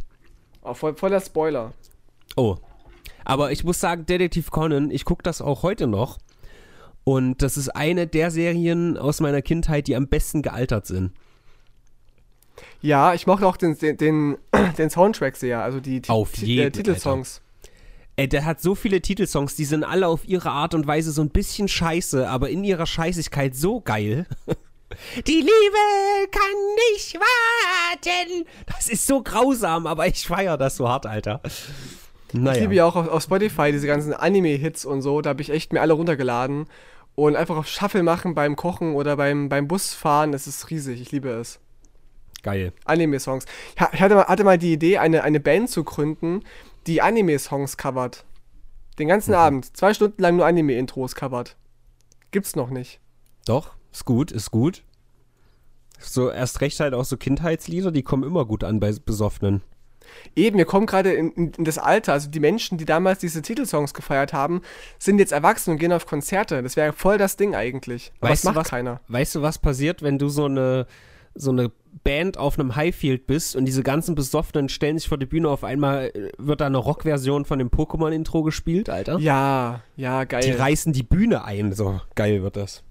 Oh, 0.63 0.74
voll, 0.74 0.95
voller 0.95 1.22
Spoiler. 1.22 1.74
Oh. 2.36 2.57
Aber 3.24 3.51
ich 3.51 3.63
muss 3.63 3.80
sagen, 3.80 4.07
Detektiv 4.07 4.49
Conan, 4.49 4.89
ich 4.89 5.05
gucke 5.05 5.22
das 5.22 5.41
auch 5.41 5.61
heute 5.61 5.86
noch. 5.86 6.17
Und 7.03 7.41
das 7.43 7.57
ist 7.57 7.69
eine 7.69 8.07
der 8.07 8.32
Serien 8.32 8.97
aus 8.97 9.19
meiner 9.19 9.41
Kindheit, 9.43 9.88
die 9.88 9.95
am 9.95 10.07
besten 10.07 10.41
gealtert 10.41 10.88
sind. 10.88 11.11
Ja, 12.82 13.13
ich 13.13 13.28
mochte 13.28 13.45
auch 13.47 13.57
den, 13.57 13.78
den, 13.78 13.97
den, 13.97 14.38
den 14.78 14.89
Soundtrack 14.89 15.36
sehr, 15.36 15.61
also 15.63 15.80
die 15.80 16.01
Ti- 16.01 16.11
Auf 16.11 16.36
jeden, 16.38 16.67
äh, 16.67 16.72
Titelsongs. 16.72 17.41
Ey, 18.18 18.28
der 18.28 18.45
hat 18.45 18.62
so 18.62 18.76
viele 18.76 19.01
Titelsongs, 19.01 19.55
die 19.55 19.66
sind 19.66 19.84
alle 19.84 20.07
auf 20.07 20.28
ihre 20.28 20.51
Art 20.51 20.74
und 20.74 20.86
Weise 20.86 21.12
so 21.12 21.22
ein 21.22 21.30
bisschen 21.30 21.68
scheiße, 21.68 22.30
aber 22.30 22.49
in 22.49 22.64
ihrer 22.64 22.86
Scheißigkeit 22.86 23.55
so 23.55 23.82
geil. 23.82 24.26
Die 25.26 25.32
Liebe 25.39 26.30
kann 26.32 26.91
nicht 26.93 27.16
warten. 27.16 28.45
Das 28.68 28.89
ist 28.89 29.07
so 29.07 29.24
grausam, 29.24 29.88
aber 29.88 30.05
ich 30.07 30.28
feiere 30.28 30.57
das 30.57 30.76
so 30.76 30.89
hart, 30.89 31.05
Alter. 31.05 31.39
Naja. 32.34 32.55
Ich 32.55 32.62
liebe 32.64 32.76
ja 32.76 32.86
auch 32.86 32.97
auf, 32.97 33.07
auf 33.07 33.24
Spotify 33.24 33.72
diese 33.72 33.88
ganzen 33.88 34.14
Anime-Hits 34.14 34.84
und 34.86 35.01
so. 35.01 35.22
Da 35.22 35.30
habe 35.30 35.41
ich 35.41 35.49
echt 35.49 35.72
mir 35.72 35.80
alle 35.80 35.93
runtergeladen. 35.93 36.66
Und 37.16 37.38
einfach 37.38 37.55
auf 37.55 37.68
Shuffle 37.70 38.03
machen 38.03 38.36
beim 38.36 38.57
Kochen 38.57 38.93
oder 38.95 39.16
beim, 39.16 39.47
beim 39.47 39.70
Busfahren. 39.70 40.34
Das 40.34 40.45
ist 40.45 40.70
riesig. 40.70 40.99
Ich 41.01 41.12
liebe 41.14 41.30
es. 41.30 41.59
Geil. 42.43 42.74
Anime-Songs. 42.84 43.45
Ich 43.76 43.82
ha- 43.82 43.91
ich 43.93 44.01
hatte 44.01 44.16
mal, 44.16 44.26
hatte 44.26 44.43
mal 44.43 44.57
die 44.57 44.74
Idee, 44.74 44.97
eine, 44.97 45.24
eine 45.24 45.39
Band 45.39 45.70
zu 45.70 45.86
gründen, 45.86 46.41
die 46.88 47.02
Anime-Songs 47.02 47.78
covert. 47.78 48.26
Den 49.00 49.08
ganzen 49.08 49.34
Abend. 49.34 49.76
Zwei 49.76 49.94
Stunden 49.94 50.22
lang 50.22 50.36
nur 50.36 50.46
Anime-Intros 50.46 51.16
covert. 51.16 51.56
Gibt's 52.32 52.56
noch 52.56 52.70
nicht. 52.70 53.00
Doch, 53.46 53.72
ist 53.92 54.06
gut, 54.06 54.32
ist 54.32 54.52
gut. 54.52 54.84
So 56.00 56.30
erst 56.32 56.62
recht 56.62 56.80
halt 56.80 56.94
auch 56.94 57.06
so 57.06 57.18
Kindheitslieder, 57.18 57.92
die 57.92 58.04
kommen 58.04 58.24
immer 58.24 58.46
gut 58.46 58.64
an 58.64 58.80
bei 58.80 58.92
Besoffenen. 58.92 59.62
Eben, 60.36 60.58
wir 60.58 60.66
kommen 60.66 60.88
gerade 60.88 61.14
in, 61.14 61.32
in, 61.32 61.52
in 61.54 61.64
das 61.64 61.78
Alter. 61.78 62.14
Also 62.14 62.30
die 62.30 62.40
Menschen, 62.40 62.78
die 62.78 62.86
damals 62.86 63.20
diese 63.20 63.42
Titelsongs 63.42 63.94
gefeiert 63.94 64.34
haben, 64.34 64.62
sind 65.00 65.20
jetzt 65.20 65.32
erwachsen 65.32 65.72
und 65.72 65.78
gehen 65.78 65.94
auf 65.94 66.06
Konzerte. 66.06 66.62
Das 66.64 66.76
wäre 66.76 66.92
voll 66.92 67.18
das 67.18 67.38
Ding 67.38 67.56
eigentlich. 67.56 68.12
Aber 68.20 68.30
Weißt 68.32 68.44
das 68.44 68.50
du, 68.52 68.56
macht 68.56 68.66
was- 68.66 68.70
keiner. 68.70 69.00
Weißt 69.08 69.36
du, 69.36 69.42
was 69.42 69.60
passiert, 69.60 70.02
wenn 70.02 70.18
du 70.18 70.28
so 70.28 70.46
eine, 70.46 70.86
so 71.36 71.52
eine 71.52 71.72
Band 72.04 72.38
auf 72.38 72.58
einem 72.58 72.76
Highfield 72.76 73.28
bist 73.28 73.56
und 73.56 73.66
diese 73.66 73.84
ganzen 73.84 74.16
Besoffenen 74.16 74.70
stellen 74.70 74.98
sich 74.98 75.08
vor 75.08 75.18
die 75.18 75.26
Bühne, 75.26 75.50
auf 75.50 75.64
einmal 75.64 76.12
äh, 76.14 76.32
wird 76.38 76.62
da 76.62 76.66
eine 76.66 76.78
Rockversion 76.78 77.46
von 77.46 77.60
dem 77.60 77.70
Pokémon-Intro 77.70 78.44
gespielt, 78.44 78.90
Alter? 78.90 79.20
Ja, 79.20 79.82
ja, 79.96 80.24
geil. 80.24 80.42
Die 80.44 80.52
reißen 80.52 80.94
die 80.94 81.04
Bühne 81.04 81.44
ein, 81.44 81.74
so 81.74 82.02
geil 82.16 82.44
wird 82.44 82.56
das. 82.56 82.84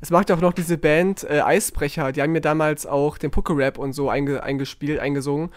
Es 0.00 0.10
macht 0.10 0.30
auch 0.30 0.40
noch 0.40 0.52
diese 0.52 0.76
Band 0.76 1.24
äh, 1.24 1.40
Eisbrecher, 1.40 2.12
die 2.12 2.22
haben 2.22 2.32
mir 2.32 2.40
damals 2.40 2.86
auch 2.86 3.18
den 3.18 3.30
Poké-Rap 3.30 3.78
und 3.78 3.92
so 3.92 4.10
einge 4.10 4.42
eingespielt, 4.42 5.00
eingesungen. 5.00 5.50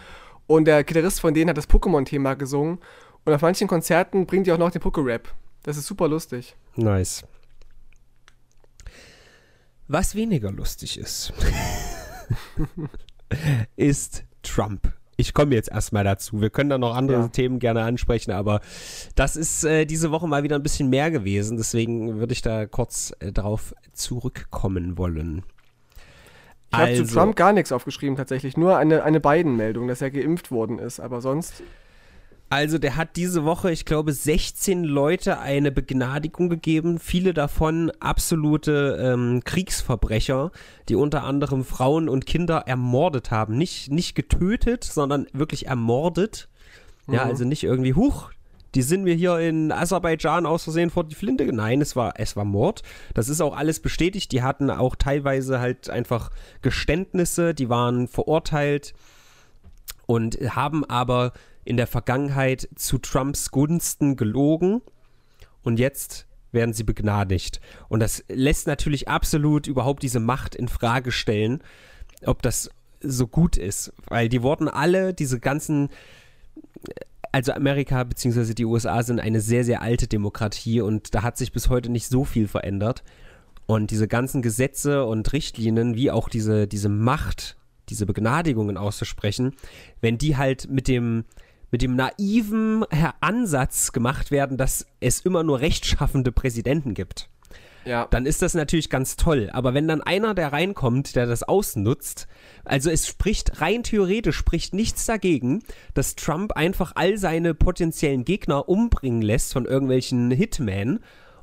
Und 0.46 0.64
der 0.64 0.84
Gitarrist 0.84 1.20
von 1.20 1.34
denen 1.34 1.50
hat 1.50 1.58
das 1.58 1.68
Pokémon-Thema 1.68 2.34
gesungen. 2.34 2.78
Und 3.24 3.34
auf 3.34 3.42
manchen 3.42 3.68
Konzerten 3.68 4.24
bringt 4.24 4.46
die 4.46 4.52
auch 4.52 4.58
noch 4.58 4.70
den 4.70 4.80
Poké-Rap. 4.80 5.28
Das 5.62 5.76
ist 5.76 5.86
super 5.86 6.08
lustig. 6.08 6.56
Nice. 6.76 7.24
Was 9.86 10.14
weniger 10.14 10.50
lustig 10.50 10.98
ist, 10.98 11.32
ist 13.76 14.24
Trump. 14.42 14.92
Ich 15.16 15.34
komme 15.34 15.54
jetzt 15.56 15.70
erstmal 15.70 16.04
dazu. 16.04 16.40
Wir 16.40 16.48
können 16.50 16.70
da 16.70 16.78
noch 16.78 16.94
andere 16.94 17.22
Ja. 17.22 17.28
Themen 17.28 17.58
gerne 17.58 17.82
ansprechen, 17.82 18.30
aber 18.30 18.60
das 19.16 19.34
ist 19.34 19.64
äh, 19.64 19.84
diese 19.84 20.12
Woche 20.12 20.28
mal 20.28 20.44
wieder 20.44 20.54
ein 20.56 20.62
bisschen 20.62 20.88
mehr 20.90 21.10
gewesen. 21.10 21.56
Deswegen 21.56 22.20
würde 22.20 22.32
ich 22.32 22.40
da 22.42 22.66
kurz 22.66 23.12
äh, 23.18 23.32
darauf 23.32 23.74
zurückkommen 23.92 24.96
wollen. 24.96 25.42
Ich 26.70 26.78
habe 26.78 26.84
Also- 26.90 27.04
zu 27.04 27.14
Trump 27.14 27.34
gar 27.34 27.52
nichts 27.52 27.72
aufgeschrieben 27.72 28.16
tatsächlich. 28.16 28.56
Nur 28.56 28.76
eine, 28.76 29.02
eine 29.02 29.18
Biden-Meldung, 29.18 29.88
dass 29.88 30.02
er 30.02 30.10
geimpft 30.12 30.50
worden 30.52 30.78
ist. 30.78 31.00
Aber 31.00 31.20
sonst. 31.20 31.62
Also 32.50 32.78
der 32.78 32.96
hat 32.96 33.16
diese 33.16 33.44
Woche, 33.44 33.70
ich 33.70 33.84
glaube, 33.84 34.12
16 34.12 34.82
Leute 34.84 35.38
eine 35.38 35.70
Begnadigung 35.70 36.48
gegeben. 36.48 36.98
Viele 36.98 37.34
davon 37.34 37.92
absolute 38.00 38.96
ähm, 39.00 39.42
Kriegsverbrecher, 39.44 40.50
die 40.88 40.94
unter 40.94 41.24
anderem 41.24 41.62
Frauen 41.64 42.08
und 42.08 42.24
Kinder 42.24 42.64
ermordet 42.66 43.30
haben. 43.30 43.58
Nicht, 43.58 43.90
nicht 43.92 44.14
getötet, 44.14 44.84
sondern 44.84 45.26
wirklich 45.34 45.66
ermordet. 45.66 46.48
Ja, 47.06 47.24
Mhm. 47.24 47.30
also 47.30 47.44
nicht 47.44 47.64
irgendwie, 47.64 47.92
huch, 47.94 48.30
die 48.74 48.82
sind 48.82 49.02
mir 49.04 49.14
hier 49.14 49.38
in 49.38 49.70
Aserbaidschan 49.72 50.46
aus 50.46 50.64
Versehen 50.64 50.90
vor 50.90 51.04
die 51.04 51.14
Flinte. 51.14 51.44
Nein, 51.52 51.80
es 51.82 51.96
war, 51.96 52.14
es 52.16 52.34
war 52.36 52.44
Mord. 52.44 52.82
Das 53.14 53.28
ist 53.28 53.40
auch 53.42 53.56
alles 53.56 53.80
bestätigt. 53.80 54.32
Die 54.32 54.42
hatten 54.42 54.70
auch 54.70 54.94
teilweise 54.96 55.60
halt 55.60 55.90
einfach 55.90 56.30
Geständnisse, 56.62 57.54
die 57.54 57.68
waren 57.68 58.08
verurteilt 58.08 58.94
und 60.06 60.36
haben 60.54 60.84
aber 60.84 61.32
in 61.68 61.76
der 61.76 61.86
Vergangenheit 61.86 62.66
zu 62.76 62.96
Trumps 62.96 63.50
Gunsten 63.50 64.16
gelogen 64.16 64.80
und 65.62 65.78
jetzt 65.78 66.26
werden 66.50 66.72
sie 66.72 66.82
begnadigt. 66.82 67.60
Und 67.90 68.00
das 68.00 68.24
lässt 68.28 68.66
natürlich 68.66 69.06
absolut 69.08 69.66
überhaupt 69.66 70.02
diese 70.02 70.18
Macht 70.18 70.54
in 70.54 70.68
Frage 70.68 71.12
stellen, 71.12 71.62
ob 72.24 72.40
das 72.40 72.70
so 73.02 73.26
gut 73.26 73.58
ist, 73.58 73.92
weil 74.06 74.30
die 74.30 74.42
wurden 74.42 74.66
alle, 74.66 75.12
diese 75.12 75.40
ganzen, 75.40 75.90
also 77.32 77.52
Amerika 77.52 78.02
bzw. 78.02 78.54
die 78.54 78.64
USA 78.64 79.02
sind 79.02 79.20
eine 79.20 79.42
sehr, 79.42 79.62
sehr 79.62 79.82
alte 79.82 80.08
Demokratie 80.08 80.80
und 80.80 81.14
da 81.14 81.22
hat 81.22 81.36
sich 81.36 81.52
bis 81.52 81.68
heute 81.68 81.92
nicht 81.92 82.08
so 82.08 82.24
viel 82.24 82.48
verändert. 82.48 83.04
Und 83.66 83.90
diese 83.90 84.08
ganzen 84.08 84.40
Gesetze 84.40 85.04
und 85.04 85.30
Richtlinien, 85.34 85.96
wie 85.96 86.10
auch 86.10 86.30
diese, 86.30 86.66
diese 86.66 86.88
Macht, 86.88 87.58
diese 87.90 88.06
Begnadigungen 88.06 88.78
auszusprechen, 88.78 89.54
wenn 90.00 90.16
die 90.16 90.38
halt 90.38 90.70
mit 90.70 90.88
dem, 90.88 91.24
mit 91.70 91.82
dem 91.82 91.96
naiven 91.96 92.84
Ansatz 93.20 93.92
gemacht 93.92 94.30
werden, 94.30 94.56
dass 94.56 94.86
es 95.00 95.20
immer 95.20 95.42
nur 95.42 95.60
rechtschaffende 95.60 96.32
Präsidenten 96.32 96.94
gibt, 96.94 97.28
Ja. 97.84 98.06
dann 98.10 98.24
ist 98.26 98.40
das 98.42 98.54
natürlich 98.54 98.88
ganz 98.90 99.16
toll. 99.16 99.50
Aber 99.52 99.74
wenn 99.74 99.86
dann 99.88 100.00
einer, 100.00 100.34
der 100.34 100.52
reinkommt, 100.52 101.14
der 101.14 101.26
das 101.26 101.42
ausnutzt, 101.42 102.26
also 102.64 102.90
es 102.90 103.06
spricht 103.06 103.60
rein 103.60 103.82
theoretisch, 103.82 104.36
spricht 104.36 104.72
nichts 104.74 105.04
dagegen, 105.06 105.62
dass 105.94 106.16
Trump 106.16 106.52
einfach 106.52 106.92
all 106.94 107.18
seine 107.18 107.54
potenziellen 107.54 108.24
Gegner 108.24 108.68
umbringen 108.68 109.22
lässt 109.22 109.52
von 109.52 109.64
irgendwelchen 109.66 110.30
Hitmen 110.30 111.00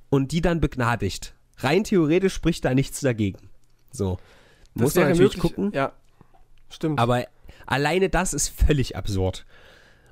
und 0.09 0.31
die 0.31 0.41
dann 0.41 0.59
begnadigt. 0.59 1.35
Rein 1.57 1.83
theoretisch 1.83 2.33
spricht 2.33 2.65
da 2.65 2.73
nichts 2.73 2.99
dagegen. 3.01 3.49
So. 3.91 4.17
Das 4.73 4.81
Muss 4.83 4.95
man 4.95 5.09
natürlich 5.09 5.37
möglich. 5.37 5.41
gucken. 5.55 5.71
Ja. 5.73 5.93
Stimmt. 6.69 6.99
Aber 6.99 7.25
alleine 7.65 8.09
das 8.09 8.33
ist 8.33 8.49
völlig 8.49 8.97
absurd. 8.97 9.45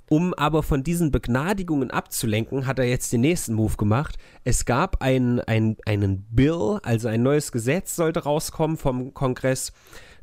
Um 0.10 0.34
aber 0.34 0.64
von 0.64 0.84
diesen 0.84 1.12
Begnadigungen 1.12 1.90
abzulenken, 1.90 2.68
hat 2.68 2.78
er 2.78 2.86
jetzt 2.86 3.12
den 3.14 3.22
nächsten 3.22 3.54
Move 3.54 3.78
gemacht. 3.78 4.18
Es 4.44 4.66
gab 4.66 5.02
ein, 5.02 5.40
ein, 5.42 5.78
einen 5.86 6.28
Bill, 6.30 6.80
also 6.84 7.08
ein 7.08 7.24
neues 7.24 7.52
Gesetz 7.52 7.96
sollte 7.96 8.24
rauskommen 8.24 8.78
vom 8.78 9.14
Kongress, 9.14 9.72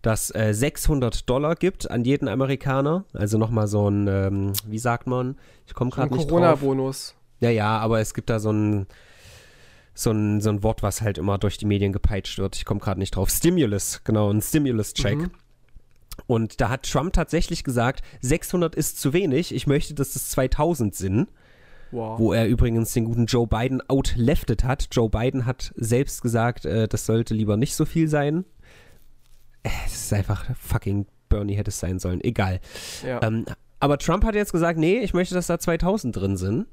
das 0.02 0.34
äh, 0.34 0.54
600 0.54 1.28
Dollar 1.28 1.54
gibt 1.56 1.90
an 1.90 2.04
jeden 2.04 2.28
Amerikaner. 2.28 3.04
Also 3.12 3.36
nochmal 3.36 3.68
so 3.68 3.88
ein, 3.88 4.06
ähm, 4.08 4.52
wie 4.66 4.78
sagt 4.78 5.06
man? 5.06 5.36
Ich 5.66 5.74
komme 5.74 5.90
gerade 5.90 6.14
nicht 6.14 6.30
drauf. 6.30 6.40
Corona-Bonus. 6.40 7.14
Ja, 7.40 7.50
ja, 7.50 7.78
aber 7.78 8.00
es 8.00 8.14
gibt 8.14 8.30
da 8.30 8.38
so 8.38 8.50
ein, 8.50 8.86
so 9.94 10.10
ein, 10.10 10.40
so 10.40 10.50
ein 10.50 10.62
Wort, 10.62 10.82
was 10.82 11.02
halt 11.02 11.18
immer 11.18 11.38
durch 11.38 11.58
die 11.58 11.66
Medien 11.66 11.92
gepeitscht 11.92 12.38
wird. 12.38 12.56
Ich 12.56 12.64
komme 12.64 12.80
gerade 12.80 12.98
nicht 12.98 13.16
drauf. 13.16 13.30
Stimulus, 13.30 14.02
genau, 14.04 14.30
ein 14.30 14.40
Stimulus-Check. 14.40 15.18
Mhm. 15.18 15.30
Und 16.26 16.60
da 16.60 16.68
hat 16.68 16.90
Trump 16.90 17.12
tatsächlich 17.12 17.64
gesagt, 17.64 18.02
600 18.20 18.74
ist 18.74 19.00
zu 19.00 19.12
wenig, 19.12 19.54
ich 19.54 19.66
möchte, 19.66 19.94
dass 19.94 20.16
es 20.16 20.30
2000 20.30 20.94
sind. 20.94 21.28
Wow. 21.92 22.20
Wo 22.20 22.32
er 22.32 22.46
übrigens 22.46 22.92
den 22.92 23.04
guten 23.04 23.26
Joe 23.26 23.48
Biden 23.48 23.82
outleftet 23.88 24.62
hat. 24.62 24.86
Joe 24.92 25.10
Biden 25.10 25.44
hat 25.44 25.72
selbst 25.74 26.22
gesagt, 26.22 26.64
äh, 26.64 26.86
das 26.86 27.04
sollte 27.04 27.34
lieber 27.34 27.56
nicht 27.56 27.74
so 27.74 27.84
viel 27.84 28.06
sein. 28.06 28.44
Äh, 29.64 29.70
es 29.86 29.94
ist 29.94 30.12
einfach 30.12 30.44
fucking 30.56 31.06
Bernie 31.28 31.54
hätte 31.54 31.70
es 31.70 31.80
sein 31.80 31.98
sollen. 31.98 32.20
Egal. 32.22 32.60
Ja. 33.04 33.22
Ähm, 33.22 33.46
aber 33.80 33.98
Trump 33.98 34.24
hat 34.24 34.34
jetzt 34.34 34.52
gesagt, 34.52 34.78
nee, 34.78 34.98
ich 34.98 35.14
möchte, 35.14 35.34
dass 35.34 35.46
da 35.46 35.58
2000 35.58 36.14
drin 36.14 36.36
sind. 36.36 36.66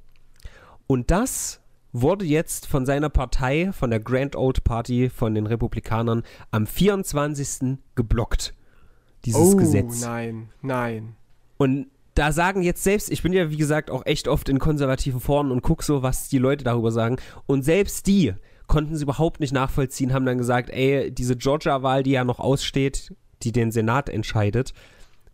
Und 0.86 1.10
das 1.10 1.62
wurde 1.94 2.26
jetzt 2.26 2.68
von 2.68 2.86
seiner 2.86 3.10
Partei, 3.10 3.72
von 3.72 3.90
der 3.90 4.00
Grand 4.00 4.36
Old 4.36 4.64
Party, 4.64 5.10
von 5.10 5.34
den 5.34 5.48
Republikanern 5.48 6.24
am 6.52 6.68
24. 6.68 7.78
geblockt 7.96 8.54
dieses 9.26 9.54
oh, 9.54 9.56
Gesetz. 9.56 10.02
Nein, 10.02 10.50
nein. 10.62 11.16
Und 11.58 11.88
da 12.14 12.32
sagen 12.32 12.64
jetzt 12.64 12.84
selbst, 12.84 13.12
ich 13.12 13.22
bin 13.22 13.34
ja 13.34 13.52
wie 13.52 13.58
gesagt 13.58 13.92
auch 13.92 14.06
echt 14.06 14.28
oft 14.28 14.50
in 14.50 14.60
konservativen 14.60 15.20
Foren 15.20 15.52
und 15.52 15.62
gucke 15.62 15.84
so, 15.84 16.02
was 16.02 16.30
die 16.30 16.40
Leute 16.40 16.64
darüber 16.64 16.92
sagen. 16.92 17.18
Und 17.46 17.64
selbst 17.64 18.08
die 18.08 18.34
konnten 18.66 18.96
sie 18.96 19.04
überhaupt 19.04 19.40
nicht 19.40 19.54
nachvollziehen, 19.54 20.14
haben 20.14 20.26
dann 20.26 20.38
gesagt, 20.38 20.70
ey, 20.70 21.12
diese 21.12 21.36
Georgia-Wahl, 21.36 22.04
die 22.04 22.12
ja 22.12 22.24
noch 22.24 22.40
aussteht, 22.40 23.14
die 23.44 23.52
den 23.52 23.72
Senat 23.72 24.10
entscheidet, 24.10 24.74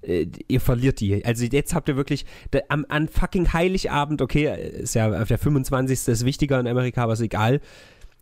äh, 0.02 0.28
ihr 0.48 0.60
verliert 0.60 1.00
die. 1.00 1.24
Also 1.26 1.46
jetzt 1.46 1.74
habt 1.74 1.88
ihr 1.90 1.96
wirklich 1.96 2.26
am, 2.68 2.86
an 2.90 3.08
fucking 3.08 3.54
Heiligabend, 3.54 4.22
okay, 4.22 4.72
ist 4.80 4.96
ja 4.96 5.24
der 5.24 5.38
25. 5.38 6.08
ist 6.08 6.26
wichtiger 6.26 6.60
in 6.60 6.68
Amerika, 6.68 7.04
aber 7.04 7.14
ist 7.14 7.22
egal. 7.22 7.62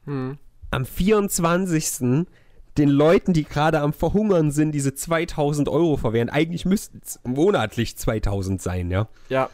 Hm. 0.05 0.37
Am 0.69 0.85
24 0.85 2.27
den 2.77 2.89
Leuten, 2.89 3.33
die 3.33 3.43
gerade 3.43 3.79
am 3.79 3.93
Verhungern 3.93 4.51
sind, 4.51 4.71
diese 4.71 4.93
2000 4.93 5.69
Euro 5.69 5.97
verwehren. 5.97 6.29
Eigentlich 6.29 6.65
müssten 6.65 7.01
es 7.03 7.19
monatlich 7.23 7.97
2000 7.97 8.61
sein, 8.61 8.91
ja. 8.91 9.07
Ja. 9.29 9.49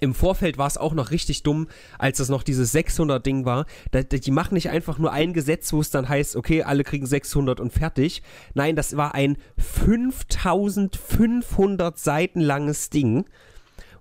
Im 0.00 0.14
Vorfeld 0.14 0.58
war 0.58 0.66
es 0.66 0.76
auch 0.76 0.92
noch 0.92 1.10
richtig 1.10 1.42
dumm, 1.42 1.68
als 1.98 2.18
das 2.18 2.28
noch 2.28 2.42
dieses 2.42 2.74
600-Ding 2.74 3.46
war. 3.46 3.64
Da, 3.92 4.02
die 4.02 4.30
machen 4.30 4.52
nicht 4.54 4.68
einfach 4.68 4.98
nur 4.98 5.10
ein 5.12 5.32
Gesetz, 5.32 5.72
wo 5.72 5.80
es 5.80 5.88
dann 5.90 6.06
heißt, 6.08 6.36
okay, 6.36 6.64
alle 6.64 6.84
kriegen 6.84 7.06
600 7.06 7.60
und 7.60 7.72
fertig. 7.72 8.22
Nein, 8.54 8.76
das 8.76 8.98
war 8.98 9.14
ein 9.14 9.38
5500 9.56 11.98
Seiten 11.98 12.40
langes 12.40 12.90
Ding 12.90 13.24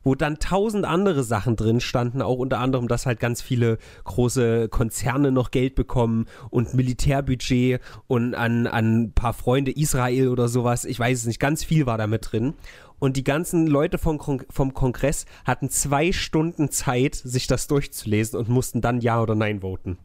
wo 0.06 0.16
dann 0.16 0.38
tausend 0.40 0.86
andere 0.86 1.24
Sachen 1.24 1.58
drin 1.58 1.82
standen, 1.82 2.22
auch 2.22 2.38
unter 2.38 2.60
anderem, 2.60 2.88
dass 2.88 3.08
halt 3.08 3.20
ganz 3.20 3.42
viele 3.42 3.80
große 4.06 4.70
Konzerne 4.70 5.32
noch 5.32 5.52
Geld 5.52 5.76
bekommen 5.76 6.28
und 6.52 6.76
Militärbudget 6.76 7.82
und 8.08 8.36
an, 8.36 8.68
an 8.68 9.02
ein 9.02 9.12
paar 9.14 9.34
Freunde 9.34 9.72
Israel 9.72 10.30
oder 10.30 10.48
sowas. 10.48 10.86
Ich 10.86 11.00
weiß 11.00 11.18
es 11.18 11.26
nicht, 11.26 11.40
ganz 11.40 11.64
viel 11.64 11.88
war 11.88 11.98
da 11.98 12.06
mit 12.06 12.32
drin. 12.32 12.54
Und 13.00 13.18
die 13.18 13.24
ganzen 13.24 13.68
Leute 13.68 13.98
vom, 13.98 14.20
Kon 14.20 14.44
vom 14.50 14.74
Kongress 14.74 15.26
hatten 15.44 15.70
zwei 15.70 16.12
Stunden 16.12 16.70
Zeit, 16.70 17.16
sich 17.16 17.48
das 17.48 17.68
durchzulesen 17.68 18.40
und 18.40 18.48
mussten 18.48 18.82
dann 18.82 19.02
Ja 19.02 19.22
oder 19.22 19.36
Nein 19.36 19.62
voten. 19.62 19.98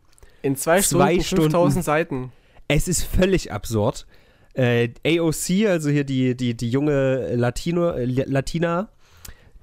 In 0.42 0.57
zwei, 0.57 0.80
zwei 0.80 1.20
Stunden, 1.20 1.51
5000 1.51 1.84
Seiten. 1.84 2.32
Es 2.68 2.88
ist 2.88 3.03
völlig 3.03 3.53
absurd. 3.53 4.07
Äh, 4.55 4.88
AOC, 5.07 5.68
also 5.68 5.90
hier 5.90 6.05
die, 6.05 6.34
die, 6.34 6.57
die 6.57 6.70
junge 6.70 7.36
Latino, 7.36 7.90
äh, 7.90 8.07
Latina, 8.07 8.88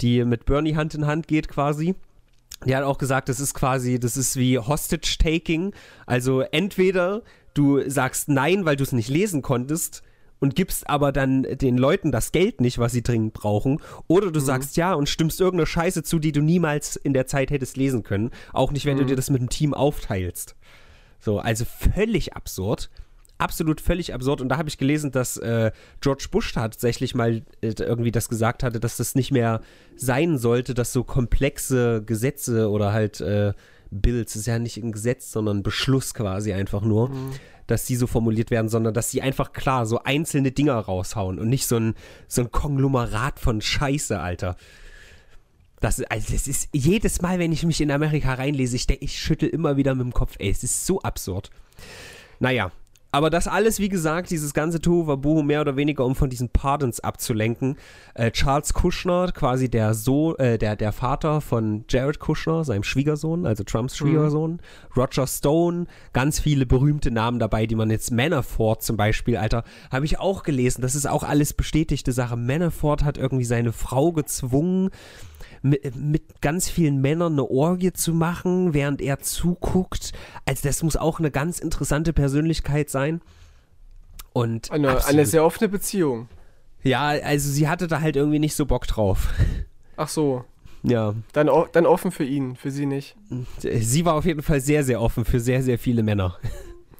die 0.01 0.23
mit 0.25 0.45
Bernie 0.45 0.75
Hand 0.75 0.95
in 0.95 1.05
Hand 1.05 1.27
geht 1.27 1.47
quasi. 1.47 1.95
Die 2.65 2.75
hat 2.75 2.83
auch 2.83 2.97
gesagt, 2.97 3.29
das 3.29 3.39
ist 3.39 3.53
quasi, 3.53 3.99
das 3.99 4.17
ist 4.17 4.35
wie 4.35 4.57
Hostage-Taking. 4.57 5.73
Also 6.05 6.41
entweder 6.41 7.21
du 7.53 7.87
sagst 7.89 8.29
Nein, 8.29 8.65
weil 8.65 8.75
du 8.75 8.83
es 8.83 8.91
nicht 8.91 9.09
lesen 9.09 9.41
konntest 9.41 10.03
und 10.39 10.55
gibst 10.55 10.89
aber 10.89 11.11
dann 11.11 11.43
den 11.43 11.77
Leuten 11.77 12.11
das 12.11 12.31
Geld 12.31 12.61
nicht, 12.61 12.77
was 12.77 12.91
sie 12.91 13.01
dringend 13.01 13.33
brauchen, 13.33 13.81
oder 14.07 14.31
du 14.31 14.39
mhm. 14.39 14.45
sagst 14.45 14.77
ja 14.77 14.93
und 14.93 15.09
stimmst 15.09 15.41
irgendeine 15.41 15.65
Scheiße 15.65 16.03
zu, 16.03 16.19
die 16.19 16.31
du 16.31 16.41
niemals 16.41 16.95
in 16.95 17.13
der 17.13 17.27
Zeit 17.27 17.49
hättest 17.49 17.77
lesen 17.77 18.03
können, 18.03 18.31
auch 18.53 18.71
nicht, 18.71 18.85
wenn 18.85 18.95
mhm. 18.95 19.01
du 19.01 19.05
dir 19.07 19.15
das 19.15 19.29
mit 19.29 19.41
dem 19.41 19.49
Team 19.49 19.73
aufteilst. 19.73 20.55
So, 21.19 21.39
also 21.39 21.65
völlig 21.65 22.35
absurd 22.35 22.89
absolut 23.37 23.81
völlig 23.81 24.13
absurd. 24.13 24.41
Und 24.41 24.49
da 24.49 24.57
habe 24.57 24.69
ich 24.69 24.77
gelesen, 24.77 25.11
dass 25.11 25.37
äh, 25.37 25.71
George 26.01 26.27
Bush 26.31 26.53
tatsächlich 26.53 27.15
mal 27.15 27.43
äh, 27.61 27.73
irgendwie 27.79 28.11
das 28.11 28.29
gesagt 28.29 28.63
hatte, 28.63 28.79
dass 28.79 28.97
das 28.97 29.15
nicht 29.15 29.31
mehr 29.31 29.61
sein 29.95 30.37
sollte, 30.37 30.73
dass 30.73 30.93
so 30.93 31.03
komplexe 31.03 32.03
Gesetze 32.03 32.69
oder 32.69 32.93
halt 32.93 33.21
äh, 33.21 33.53
Bills, 33.91 34.35
ist 34.35 34.47
ja 34.47 34.59
nicht 34.59 34.77
ein 34.77 34.91
Gesetz, 34.91 35.31
sondern 35.31 35.57
ein 35.57 35.63
Beschluss 35.63 36.13
quasi 36.13 36.53
einfach 36.53 36.81
nur, 36.81 37.09
mhm. 37.09 37.31
dass 37.67 37.85
die 37.85 37.95
so 37.95 38.07
formuliert 38.07 38.51
werden, 38.51 38.69
sondern 38.69 38.93
dass 38.93 39.11
sie 39.11 39.21
einfach 39.21 39.53
klar 39.53 39.85
so 39.85 40.03
einzelne 40.03 40.51
Dinger 40.51 40.77
raushauen 40.77 41.39
und 41.39 41.49
nicht 41.49 41.67
so 41.67 41.77
ein, 41.77 41.95
so 42.27 42.41
ein 42.41 42.51
Konglomerat 42.51 43.39
von 43.39 43.61
Scheiße, 43.61 44.19
Alter. 44.19 44.57
Das, 45.79 46.01
also 46.03 46.33
das 46.33 46.47
ist 46.47 46.69
jedes 46.73 47.21
Mal, 47.21 47.39
wenn 47.39 47.51
ich 47.51 47.63
mich 47.63 47.81
in 47.81 47.91
Amerika 47.91 48.33
reinlese, 48.33 48.75
ich, 48.75 48.89
ich 48.89 49.19
schüttel 49.19 49.49
immer 49.49 49.77
wieder 49.77 49.93
mit 49.93 50.05
dem 50.05 50.13
Kopf, 50.13 50.35
ey, 50.39 50.49
es 50.49 50.63
ist 50.63 50.85
so 50.85 51.01
absurd. 51.01 51.51
Naja, 52.39 52.71
aber 53.11 53.29
das 53.29 53.47
alles, 53.47 53.79
wie 53.79 53.89
gesagt, 53.89 54.29
dieses 54.29 54.53
ganze 54.53 54.81
Tohuwabohu 54.81 55.41
mehr 55.41 55.61
oder 55.61 55.75
weniger, 55.75 56.05
um 56.05 56.15
von 56.15 56.29
diesen 56.29 56.49
Pardons 56.49 56.99
abzulenken. 56.99 57.77
Äh, 58.13 58.31
Charles 58.31 58.73
Kushner, 58.73 59.31
quasi 59.31 59.69
der, 59.69 59.93
so 59.93 60.35
äh, 60.37 60.57
der, 60.57 60.75
der 60.75 60.91
Vater 60.91 61.39
von 61.41 61.85
Jared 61.89 62.19
Kushner, 62.19 62.65
seinem 62.65 62.83
Schwiegersohn, 62.83 63.45
also 63.45 63.63
Trumps 63.63 63.93
mhm. 63.93 64.07
Schwiegersohn. 64.07 64.51
Mhm. 64.51 64.59
Roger 64.95 65.25
Stone, 65.25 65.85
ganz 66.11 66.39
viele 66.39 66.65
berühmte 66.65 67.11
Namen 67.11 67.39
dabei, 67.39 67.65
die 67.65 67.75
man 67.75 67.89
jetzt, 67.89 68.11
Manafort 68.11 68.83
zum 68.83 68.97
Beispiel, 68.97 69.37
Alter, 69.37 69.63
habe 69.91 70.05
ich 70.05 70.19
auch 70.19 70.43
gelesen. 70.43 70.81
Das 70.81 70.95
ist 70.95 71.07
auch 71.07 71.23
alles 71.23 71.53
bestätigte 71.53 72.11
Sache. 72.11 72.35
Manafort 72.35 73.03
hat 73.03 73.17
irgendwie 73.17 73.45
seine 73.45 73.71
Frau 73.71 74.11
gezwungen, 74.11 74.89
mit, 75.61 75.95
mit 75.95 76.41
ganz 76.41 76.69
vielen 76.69 77.01
Männern 77.01 77.33
eine 77.33 77.45
Orgie 77.45 77.93
zu 77.93 78.13
machen, 78.13 78.73
während 78.73 79.01
er 79.01 79.19
zuguckt. 79.19 80.13
Also 80.45 80.67
das 80.67 80.83
muss 80.83 80.95
auch 80.95 81.19
eine 81.19 81.31
ganz 81.31 81.59
interessante 81.59 82.13
Persönlichkeit 82.13 82.89
sein. 82.89 83.21
Und 84.33 84.71
eine, 84.71 85.05
eine 85.05 85.25
sehr 85.25 85.43
offene 85.43 85.67
Beziehung. 85.69 86.29
Ja, 86.83 87.07
also 87.07 87.49
sie 87.49 87.67
hatte 87.67 87.87
da 87.87 88.01
halt 88.01 88.15
irgendwie 88.15 88.39
nicht 88.39 88.55
so 88.55 88.65
Bock 88.65 88.87
drauf. 88.87 89.29
Ach 89.97 90.07
so. 90.07 90.45
Ja. 90.83 91.15
Dann, 91.33 91.49
dann 91.73 91.85
offen 91.85 92.11
für 92.11 92.23
ihn, 92.23 92.55
für 92.55 92.71
sie 92.71 92.85
nicht. 92.85 93.15
Sie 93.59 94.05
war 94.05 94.13
auf 94.13 94.25
jeden 94.25 94.43
Fall 94.43 94.61
sehr, 94.61 94.83
sehr 94.83 95.01
offen 95.01 95.25
für 95.25 95.39
sehr, 95.39 95.63
sehr 95.63 95.79
viele 95.79 96.03
Männer. 96.03 96.37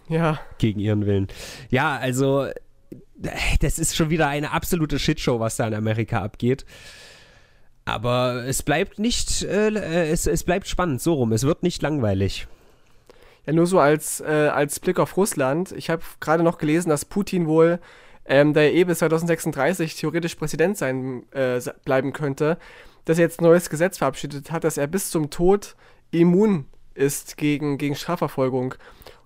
Ja. 0.10 0.40
Gegen 0.58 0.80
ihren 0.80 1.06
Willen. 1.06 1.28
Ja, 1.70 1.98
also 1.98 2.48
das 3.60 3.78
ist 3.78 3.94
schon 3.94 4.10
wieder 4.10 4.30
eine 4.30 4.52
absolute 4.52 5.00
Shitshow, 5.00 5.42
was 5.42 5.58
da 5.58 5.68
in 5.68 5.74
Amerika 5.74 6.22
abgeht. 6.22 6.66
Aber 7.88 8.44
es 8.46 8.64
bleibt 8.64 9.00
nicht, 9.00 9.44
äh, 9.44 9.70
äh, 9.70 10.12
es, 10.12 10.28
es 10.28 10.44
bleibt 10.44 10.68
spannend, 10.68 11.02
so 11.02 11.14
rum. 11.14 11.32
Es 11.32 11.44
wird 11.44 11.64
nicht 11.64 11.82
langweilig. 11.82 12.46
Ja, 13.46 13.54
nur 13.54 13.66
so 13.66 13.80
als, 13.80 14.20
äh, 14.20 14.50
als 14.54 14.82
Blick 14.82 15.00
auf 15.00 15.16
Russland. 15.16 15.72
Ich 15.72 15.90
habe 15.90 16.04
gerade 16.20 16.44
noch 16.44 16.58
gelesen, 16.58 16.90
dass 16.90 17.06
Putin 17.06 17.48
wohl, 17.48 17.80
ähm, 18.26 18.54
der 18.54 18.74
eh 18.74 18.84
bis 18.84 19.00
2036 19.00 19.96
theoretisch 19.96 20.36
Präsident 20.36 20.78
sein 20.78 21.24
äh, 21.32 21.62
bleiben 21.86 22.12
könnte, 22.12 22.58
dass 23.06 23.20
er 23.20 23.24
jetzt 23.24 23.40
ein 23.40 23.46
neues 23.46 23.70
Gesetz 23.70 24.00
verabschiedet 24.00 24.52
hat, 24.52 24.66
dass 24.66 24.78
er 24.78 24.88
bis 24.88 25.10
zum 25.10 25.30
Tod 25.30 25.78
immun 26.12 26.66
ist 26.94 27.38
gegen, 27.38 27.78
gegen 27.78 27.96
Strafverfolgung. 27.96 28.74
Und 28.74 28.80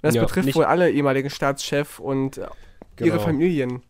das 0.03 0.13
ja, 0.13 0.21
betrifft 0.21 0.53
wohl 0.53 0.65
alle 0.65 0.91
ehemaligen 0.91 1.31
Staatschefs 1.31 1.97
und 1.97 2.35
genau. 2.35 2.51
ihre 2.99 3.19
Familien. 3.19 3.81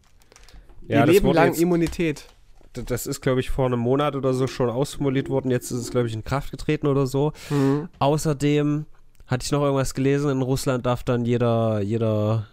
Ja, 0.87 1.01
Ihr 1.01 1.07
Leben 1.07 1.33
lang 1.33 1.55
Immunität 1.55 2.25
das 2.73 3.07
ist, 3.07 3.21
glaube 3.21 3.39
ich, 3.39 3.49
vor 3.49 3.65
einem 3.65 3.79
Monat 3.79 4.15
oder 4.15 4.33
so 4.33 4.47
schon 4.47 4.69
ausformuliert 4.69 5.29
worden. 5.29 5.51
Jetzt 5.51 5.71
ist 5.71 5.79
es, 5.79 5.91
glaube 5.91 6.07
ich, 6.07 6.13
in 6.13 6.23
Kraft 6.23 6.51
getreten 6.51 6.87
oder 6.87 7.07
so. 7.07 7.33
Mhm. 7.49 7.89
Außerdem 7.99 8.85
hatte 9.27 9.45
ich 9.45 9.51
noch 9.51 9.61
irgendwas 9.61 9.93
gelesen, 9.93 10.31
in 10.31 10.41
Russland 10.41 10.85
darf 10.85 11.03
dann 11.03 11.25
jeder, 11.25 11.81
jeder 11.81 12.47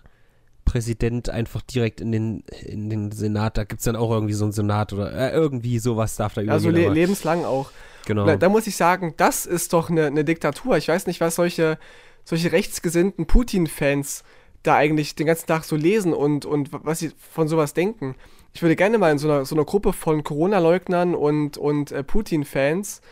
Präsident 0.65 1.31
einfach 1.31 1.63
direkt 1.63 2.01
in 2.01 2.13
den, 2.13 2.45
in 2.63 2.91
den 2.91 3.11
Senat, 3.11 3.57
da 3.57 3.65
gibt 3.65 3.81
es 3.81 3.85
dann 3.85 3.97
auch 3.97 4.11
irgendwie 4.11 4.35
so 4.35 4.45
einen 4.45 4.53
Senat 4.53 4.93
oder 4.93 5.13
äh, 5.13 5.33
irgendwie 5.33 5.79
sowas 5.79 6.15
darf 6.17 6.35
da. 6.35 6.43
Also 6.43 6.71
le 6.71 6.89
lebenslang 6.91 7.45
auch. 7.45 7.71
Genau. 8.07 8.27
Da, 8.27 8.37
da, 8.37 8.49
muss 8.49 8.67
ich 8.67 8.77
sagen, 8.77 9.15
das 9.17 9.47
ist 9.47 9.73
doch 9.73 9.91
eine, 9.91 10.07
eine 10.07 10.25
Diktatur. 10.25 10.77
Ich 10.77 10.89
weiß 10.89 11.07
nicht, 11.07 11.21
was 11.21 11.35
solche, 11.35 11.79
solche 12.25 12.53
rechtsgesinnten 12.53 13.27
Putin-Fans 13.27 14.25
da 14.63 14.77
eigentlich 14.77 15.15
den 15.15 15.27
ganzen 15.27 15.47
Tag 15.47 15.65
so 15.65 15.75
lesen 15.75 16.13
und, 16.13 16.45
und 16.45 16.71
was 16.73 16.99
sie 16.99 17.13
von 17.19 17.49
sowas 17.49 17.75
denken. 17.75 18.15
Ich 18.59 18.63
würde 18.63 18.75
gerne 18.75 18.99
mal 18.99 19.13
in 19.13 19.19
so 19.19 19.31
einer, 19.31 19.45
so 19.45 19.55
einer 19.55 19.65
Gruppe 19.65 19.93
von 19.93 20.25
Corona-Leugnern 20.25 21.15
und, 21.15 21.57
und 21.59 21.93
äh, 21.93 22.03
Putin-Fans, 22.03 23.03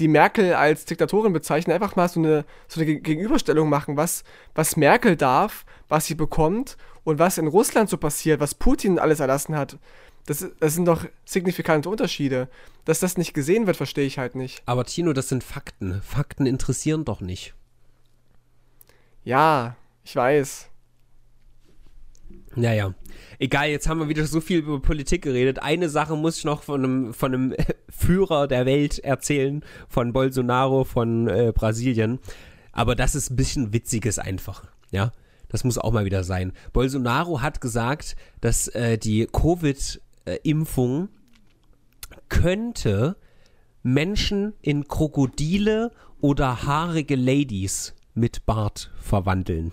die 0.00 0.08
Merkel 0.08 0.54
als 0.54 0.84
Diktatorin 0.84 1.32
bezeichnen, 1.32 1.72
einfach 1.72 1.94
mal 1.94 2.08
so 2.08 2.18
eine, 2.18 2.44
so 2.66 2.80
eine 2.80 2.96
Gegenüberstellung 2.96 3.68
machen, 3.68 3.96
was, 3.96 4.24
was 4.56 4.76
Merkel 4.76 5.14
darf, 5.14 5.64
was 5.88 6.06
sie 6.06 6.16
bekommt 6.16 6.76
und 7.04 7.20
was 7.20 7.38
in 7.38 7.46
Russland 7.46 7.88
so 7.88 7.98
passiert, 7.98 8.40
was 8.40 8.56
Putin 8.56 8.98
alles 8.98 9.20
erlassen 9.20 9.54
hat. 9.54 9.78
Das, 10.26 10.44
das 10.58 10.74
sind 10.74 10.86
doch 10.86 11.04
signifikante 11.24 11.88
Unterschiede. 11.88 12.48
Dass 12.84 12.98
das 12.98 13.16
nicht 13.16 13.32
gesehen 13.32 13.68
wird, 13.68 13.76
verstehe 13.76 14.06
ich 14.06 14.18
halt 14.18 14.34
nicht. 14.34 14.60
Aber 14.66 14.86
Tino, 14.86 15.12
das 15.12 15.28
sind 15.28 15.44
Fakten. 15.44 16.02
Fakten 16.02 16.46
interessieren 16.46 17.04
doch 17.04 17.20
nicht. 17.20 17.54
Ja, 19.22 19.76
ich 20.02 20.16
weiß. 20.16 20.68
Naja, 22.56 22.94
egal, 23.38 23.68
jetzt 23.68 23.86
haben 23.86 24.00
wir 24.00 24.08
wieder 24.08 24.26
so 24.26 24.40
viel 24.40 24.60
über 24.60 24.80
Politik 24.80 25.22
geredet. 25.22 25.62
Eine 25.62 25.90
Sache 25.90 26.16
muss 26.16 26.38
ich 26.38 26.44
noch 26.44 26.62
von 26.62 26.82
einem, 26.82 27.14
von 27.14 27.34
einem 27.34 27.54
Führer 27.90 28.48
der 28.48 28.64
Welt 28.64 28.98
erzählen, 28.98 29.62
von 29.88 30.14
Bolsonaro 30.14 30.84
von 30.84 31.28
äh, 31.28 31.52
Brasilien. 31.54 32.18
Aber 32.72 32.94
das 32.94 33.14
ist 33.14 33.30
ein 33.30 33.36
bisschen 33.36 33.72
witziges 33.72 34.18
einfach, 34.18 34.64
ja. 34.90 35.12
Das 35.48 35.62
muss 35.62 35.78
auch 35.78 35.92
mal 35.92 36.04
wieder 36.04 36.24
sein. 36.24 36.52
Bolsonaro 36.72 37.40
hat 37.40 37.60
gesagt, 37.60 38.16
dass 38.40 38.66
äh, 38.68 38.98
die 38.98 39.28
Covid-Impfung 39.30 41.08
könnte 42.28 43.16
Menschen 43.84 44.54
in 44.60 44.88
Krokodile 44.88 45.92
oder 46.20 46.64
haarige 46.64 47.14
Ladies 47.14 47.94
mit 48.14 48.44
Bart 48.44 48.90
verwandeln. 49.00 49.72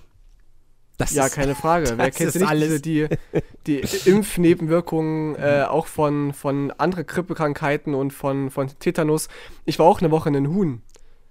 Das 0.98 1.14
ja, 1.14 1.26
ist, 1.26 1.34
keine 1.34 1.56
Frage. 1.56 1.94
Wer 1.98 2.12
kennt 2.12 2.36
nicht 2.36 2.48
alles. 2.48 2.82
die, 2.82 3.08
die 3.66 3.82
Impfnebenwirkungen 4.06 5.36
äh, 5.40 5.64
auch 5.68 5.88
von, 5.88 6.34
von 6.34 6.72
anderen 6.72 7.06
Grippekrankheiten 7.06 7.94
und 7.94 8.12
von, 8.12 8.52
von 8.52 8.68
Tetanus? 8.80 9.28
Ich 9.66 9.80
war 9.80 9.86
auch 9.86 10.02
eine 10.02 10.12
Woche 10.12 10.30
in 10.30 10.34
den 10.34 10.50
Huhn. 10.50 10.82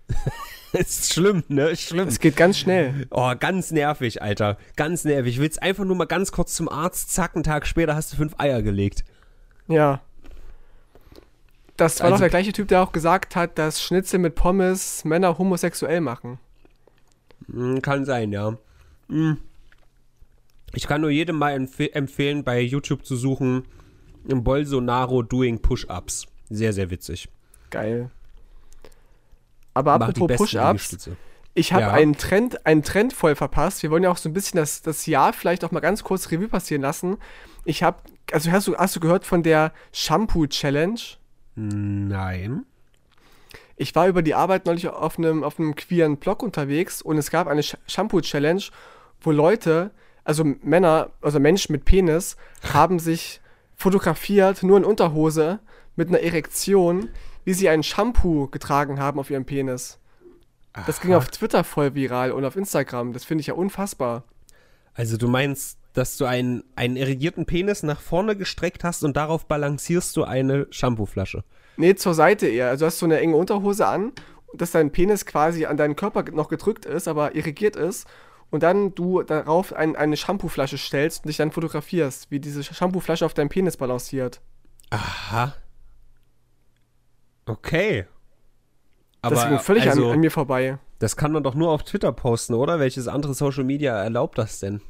ist 0.73 1.13
schlimm, 1.13 1.45
ne? 1.49 1.69
Ist 1.71 1.83
schlimm. 1.83 2.09
Es 2.09 2.19
geht 2.19 2.37
ganz 2.37 2.59
schnell. 2.59 3.07
Oh, 3.11 3.33
ganz 3.39 3.71
nervig, 3.71 4.21
Alter. 4.21 4.59
Ganz 4.77 5.05
nervig. 5.05 5.39
Willst 5.39 5.63
einfach 5.63 5.85
nur 5.85 5.97
mal 5.97 6.07
ganz 6.07 6.33
kurz 6.33 6.55
zum 6.55 6.69
Arzt, 6.69 7.13
zack, 7.13 7.35
einen 7.35 7.45
Tag 7.45 7.67
später 7.67 7.95
hast 7.95 8.13
du 8.13 8.17
fünf 8.17 8.35
Eier 8.39 8.63
gelegt. 8.63 9.05
Ja. 9.69 10.01
Das 11.77 12.01
war 12.01 12.07
also, 12.07 12.17
doch 12.17 12.21
der 12.21 12.31
gleiche 12.31 12.53
Typ, 12.53 12.69
der 12.69 12.83
auch 12.83 12.93
gesagt 12.93 13.37
hat, 13.37 13.59
dass 13.59 13.83
Schnitzel 13.83 14.19
mit 14.19 14.35
Pommes 14.35 15.05
Männer 15.05 15.39
homosexuell 15.39 16.01
machen. 16.01 16.39
Hm, 17.51 17.81
kann 17.81 18.05
sein, 18.05 18.33
ja. 18.33 18.57
Hm. 19.09 19.39
Ich 20.75 20.87
kann 20.87 21.01
nur 21.01 21.11
jedem 21.11 21.37
mal 21.37 21.53
empf 21.53 21.81
empfehlen, 21.81 22.45
bei 22.45 22.61
YouTube 22.61 23.05
zu 23.05 23.17
suchen, 23.17 23.65
Bolsonaro 24.25 25.23
doing 25.23 25.61
Push-Ups. 25.61 26.27
Sehr, 26.49 26.73
sehr 26.73 26.91
witzig. 26.91 27.29
Geil. 27.71 28.11
Aber 29.75 29.93
apropos 29.95 30.37
Push-Ups, 30.37 31.11
ich 31.55 31.73
habe 31.73 31.83
ja. 31.83 31.93
einen, 31.93 32.17
Trend, 32.17 32.65
einen 32.67 32.83
Trend 32.83 33.13
voll 33.13 33.35
verpasst. 33.35 33.83
Wir 33.83 33.91
wollen 33.91 34.03
ja 34.03 34.11
auch 34.11 34.17
so 34.17 34.29
ein 34.29 34.33
bisschen 34.33 34.57
das, 34.57 34.81
das 34.81 35.07
Jahr 35.07 35.33
vielleicht 35.33 35.65
auch 35.65 35.71
mal 35.71 35.81
ganz 35.81 36.03
kurz 36.03 36.31
Revue 36.31 36.49
passieren 36.49 36.83
lassen. 36.83 37.19
Ich 37.65 37.83
habe, 37.83 37.99
also 38.33 38.51
hast 38.51 38.67
du, 38.69 38.77
hast 38.77 38.97
du 38.97 39.01
gehört 39.01 39.27
von 39.27 39.43
der 39.43 39.73
Shampoo-Challenge? 39.93 41.01
Nein. 41.55 42.65
Ich 43.77 43.95
war 43.95 44.09
über 44.09 44.23
die 44.23 44.35
Arbeit 44.35 44.65
neulich 44.65 44.89
auf 44.89 45.19
einem, 45.19 45.45
auf 45.45 45.59
einem 45.59 45.75
queeren 45.75 46.17
Blog 46.17 46.43
unterwegs 46.43 47.03
und 47.03 47.19
es 47.19 47.31
gab 47.31 47.49
eine 47.49 47.63
Shampoo-Challenge, 47.63 48.63
wo 49.21 49.31
Leute 49.31 49.91
also 50.25 50.45
Männer, 50.45 51.11
also 51.21 51.41
Menschen 51.41 51.73
mit 51.73 51.85
Penis, 51.85 52.37
haben 52.73 52.99
sich 52.99 53.41
fotografiert, 53.77 54.63
nur 54.63 54.79
in 54.79 54.85
Unterhose, 54.85 55.61
mit 55.97 56.09
einer 56.09 56.21
Erektion, 56.21 57.11
wie 57.45 57.55
sie 57.55 57.69
ein 57.69 57.83
Shampoo 57.83 58.49
getragen 58.49 59.01
haben 59.01 59.19
auf 59.19 59.31
ihrem 59.31 59.45
Penis. 59.45 59.99
Das 60.87 60.99
Aha. 60.99 61.03
ging 61.03 61.15
auf 61.15 61.29
Twitter 61.29 61.65
voll 61.65 61.95
viral 61.95 62.33
und 62.33 62.45
auf 62.45 62.57
Instagram. 62.57 63.13
Das 63.13 63.25
finde 63.25 63.41
ich 63.41 63.49
ja 63.49 63.55
unfassbar. 63.55 64.25
Also 64.95 65.17
du 65.17 65.29
meinst, 65.29 65.79
dass 65.93 66.17
du 66.17 66.25
einen, 66.25 66.65
einen 66.77 66.97
erigierten 66.97 67.45
Penis 67.45 67.83
nach 67.83 68.01
vorne 68.01 68.37
gestreckt 68.37 68.85
hast 68.85 69.05
und 69.05 69.17
darauf 69.17 69.47
balancierst 69.47 70.17
du 70.17 70.25
eine 70.25 70.67
Shampooflasche? 70.71 71.45
Nee, 71.77 71.95
zur 71.95 72.15
Seite 72.15 72.47
eher. 72.47 72.69
Also 72.69 72.87
hast 72.87 73.03
du 73.03 73.07
eine 73.07 73.19
enge 73.19 73.37
Unterhose 73.37 73.87
an, 73.87 74.13
dass 74.55 74.71
dein 74.71 74.93
Penis 74.93 75.27
quasi 75.27 75.67
an 75.67 75.77
deinen 75.77 75.97
Körper 75.97 76.25
noch 76.31 76.49
gedrückt 76.49 76.87
ist, 76.87 77.09
aber 77.09 77.35
irrigiert 77.35 77.77
ist 77.77 78.07
und 78.53 78.63
dann 78.63 78.95
du 78.95 79.23
darauf 79.23 79.73
ein, 79.73 79.97
eine 79.97 80.17
Shampooflasche 80.17 80.77
stellst 80.77 81.25
und 81.25 81.29
dich 81.29 81.39
dann 81.39 81.51
fotografierst, 81.51 82.31
wie 82.31 82.39
diese 82.39 82.63
Shampooflasche 82.63 83.25
auf 83.25 83.33
deinem 83.33 83.49
Penis 83.49 83.79
balanciert. 83.79 84.43
Aha. 84.91 85.55
Okay. 87.47 88.05
Aber 89.23 89.37
das 89.37 89.49
ging 89.49 89.59
völlig 89.59 89.89
also, 89.89 90.07
an, 90.09 90.13
an, 90.13 90.21
mir 90.21 90.31
vorbei. 90.31 90.79
Das 90.99 91.17
kann 91.17 91.33
man 91.33 91.43
doch 91.43 91.55
nur 91.55 91.71
auf 91.71 91.83
Twitter 91.83 92.13
posten, 92.13 92.53
oder? 92.53 92.79
Welches 92.79 93.09
andere 93.09 93.33
Social 93.33 93.65
Media 93.65 93.97
erlaubt 93.97 94.37
das 94.37 94.61
denn? 94.61 94.83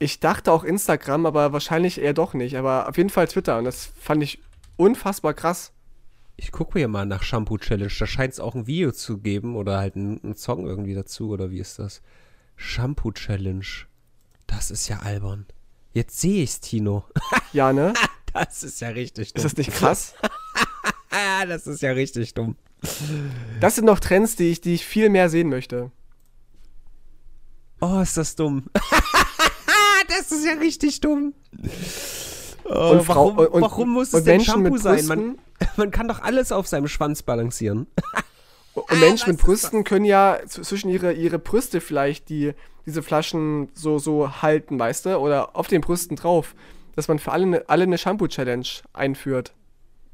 Ich 0.00 0.18
dachte 0.18 0.50
auch 0.50 0.64
Instagram, 0.64 1.24
aber 1.24 1.52
wahrscheinlich 1.52 2.00
eher 2.00 2.14
doch 2.14 2.34
nicht. 2.34 2.56
Aber 2.56 2.88
auf 2.88 2.96
jeden 2.96 3.10
Fall 3.10 3.28
Twitter. 3.28 3.58
Und 3.58 3.64
das 3.64 3.92
fand 4.00 4.24
ich 4.24 4.40
unfassbar 4.76 5.34
krass. 5.34 5.72
Ich 6.36 6.50
gucke 6.50 6.80
hier 6.80 6.88
mal 6.88 7.06
nach 7.06 7.22
Shampoo 7.22 7.58
Challenge. 7.58 7.92
Da 7.96 8.06
scheint 8.06 8.32
es 8.32 8.40
auch 8.40 8.56
ein 8.56 8.66
Video 8.66 8.90
zu 8.90 9.18
geben 9.18 9.54
oder 9.54 9.78
halt 9.78 9.94
einen 9.94 10.34
Song 10.34 10.66
irgendwie 10.66 10.94
dazu. 10.94 11.30
Oder 11.30 11.52
wie 11.52 11.60
ist 11.60 11.78
das? 11.78 12.02
Shampoo 12.56 13.12
Challenge. 13.12 13.66
Das 14.46 14.70
ist 14.70 14.88
ja 14.88 15.00
albern. 15.00 15.46
Jetzt 15.92 16.20
sehe 16.20 16.42
ich's, 16.42 16.60
Tino. 16.60 17.04
Ja, 17.52 17.72
ne? 17.72 17.94
das 18.34 18.62
ist 18.62 18.80
ja 18.80 18.88
richtig 18.88 19.32
dumm. 19.32 19.38
Ist 19.38 19.52
das 19.52 19.56
nicht 19.56 19.72
krass? 19.72 20.14
das 21.48 21.66
ist 21.66 21.80
ja 21.80 21.92
richtig 21.92 22.34
dumm. 22.34 22.56
Das 23.60 23.76
sind 23.76 23.86
noch 23.86 24.00
Trends, 24.00 24.36
die 24.36 24.50
ich, 24.50 24.60
die 24.60 24.74
ich 24.74 24.84
viel 24.84 25.08
mehr 25.08 25.30
sehen 25.30 25.48
möchte. 25.48 25.90
Oh, 27.80 28.00
ist 28.00 28.16
das 28.16 28.36
dumm. 28.36 28.64
das 30.08 30.32
ist 30.32 30.44
ja 30.44 30.52
richtig 30.54 31.00
dumm. 31.00 31.34
Oh, 32.64 32.90
und 32.90 33.04
Frau, 33.04 33.36
warum, 33.36 33.54
und, 33.54 33.62
warum 33.62 33.88
muss 33.90 34.12
es 34.12 34.24
denn 34.24 34.40
Shampoo 34.40 34.76
sein? 34.76 35.06
Man, 35.06 35.38
man 35.76 35.90
kann 35.90 36.08
doch 36.08 36.20
alles 36.20 36.52
auf 36.52 36.66
seinem 36.66 36.88
Schwanz 36.88 37.22
balancieren. 37.22 37.86
Und 38.76 38.92
ah, 38.92 38.94
Menschen 38.96 39.30
mit 39.30 39.40
Brüsten 39.40 39.84
können 39.84 40.04
ja 40.04 40.38
zwischen 40.46 40.90
ihre, 40.90 41.12
ihre 41.14 41.38
Brüste 41.38 41.80
vielleicht 41.80 42.28
die, 42.28 42.52
diese 42.84 43.02
Flaschen 43.02 43.70
so, 43.72 43.98
so 43.98 44.42
halten, 44.42 44.78
weißt 44.78 45.06
du? 45.06 45.16
Oder 45.16 45.56
auf 45.56 45.66
den 45.66 45.80
Brüsten 45.80 46.16
drauf. 46.16 46.54
Dass 46.94 47.08
man 47.08 47.18
für 47.18 47.32
alle, 47.32 47.46
ne, 47.46 47.64
alle 47.68 47.84
eine 47.84 47.96
Shampoo-Challenge 47.96 48.66
einführt. 48.92 49.54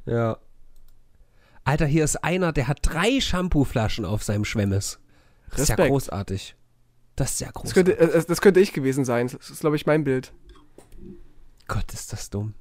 Ja. 0.07 0.39
Alter, 1.65 1.87
hier 1.87 2.05
ist 2.05 2.23
einer, 2.23 2.53
der 2.53 2.69
hat 2.69 2.79
drei 2.83 3.21
Shampoo-Flaschen 3.21 4.05
auf 4.05 4.23
seinem 4.23 4.45
Schwemmes. 4.45 5.01
Das 5.51 5.61
Respekt. 5.61 5.79
ist 5.79 5.85
ja 5.85 5.89
großartig. 5.89 6.57
Das 7.17 7.33
ist 7.33 7.41
ja 7.41 7.51
großartig. 7.51 7.85
Das 7.85 7.97
könnte, 7.99 8.17
äh, 8.19 8.25
das 8.27 8.41
könnte 8.41 8.61
ich 8.61 8.73
gewesen 8.73 9.05
sein. 9.05 9.29
Das 9.29 9.51
ist, 9.51 9.61
glaube 9.61 9.77
ich, 9.77 9.87
mein 9.87 10.05
Bild. 10.05 10.33
Gott, 11.67 11.93
ist 11.93 12.13
das 12.13 12.31
dumm. 12.31 12.55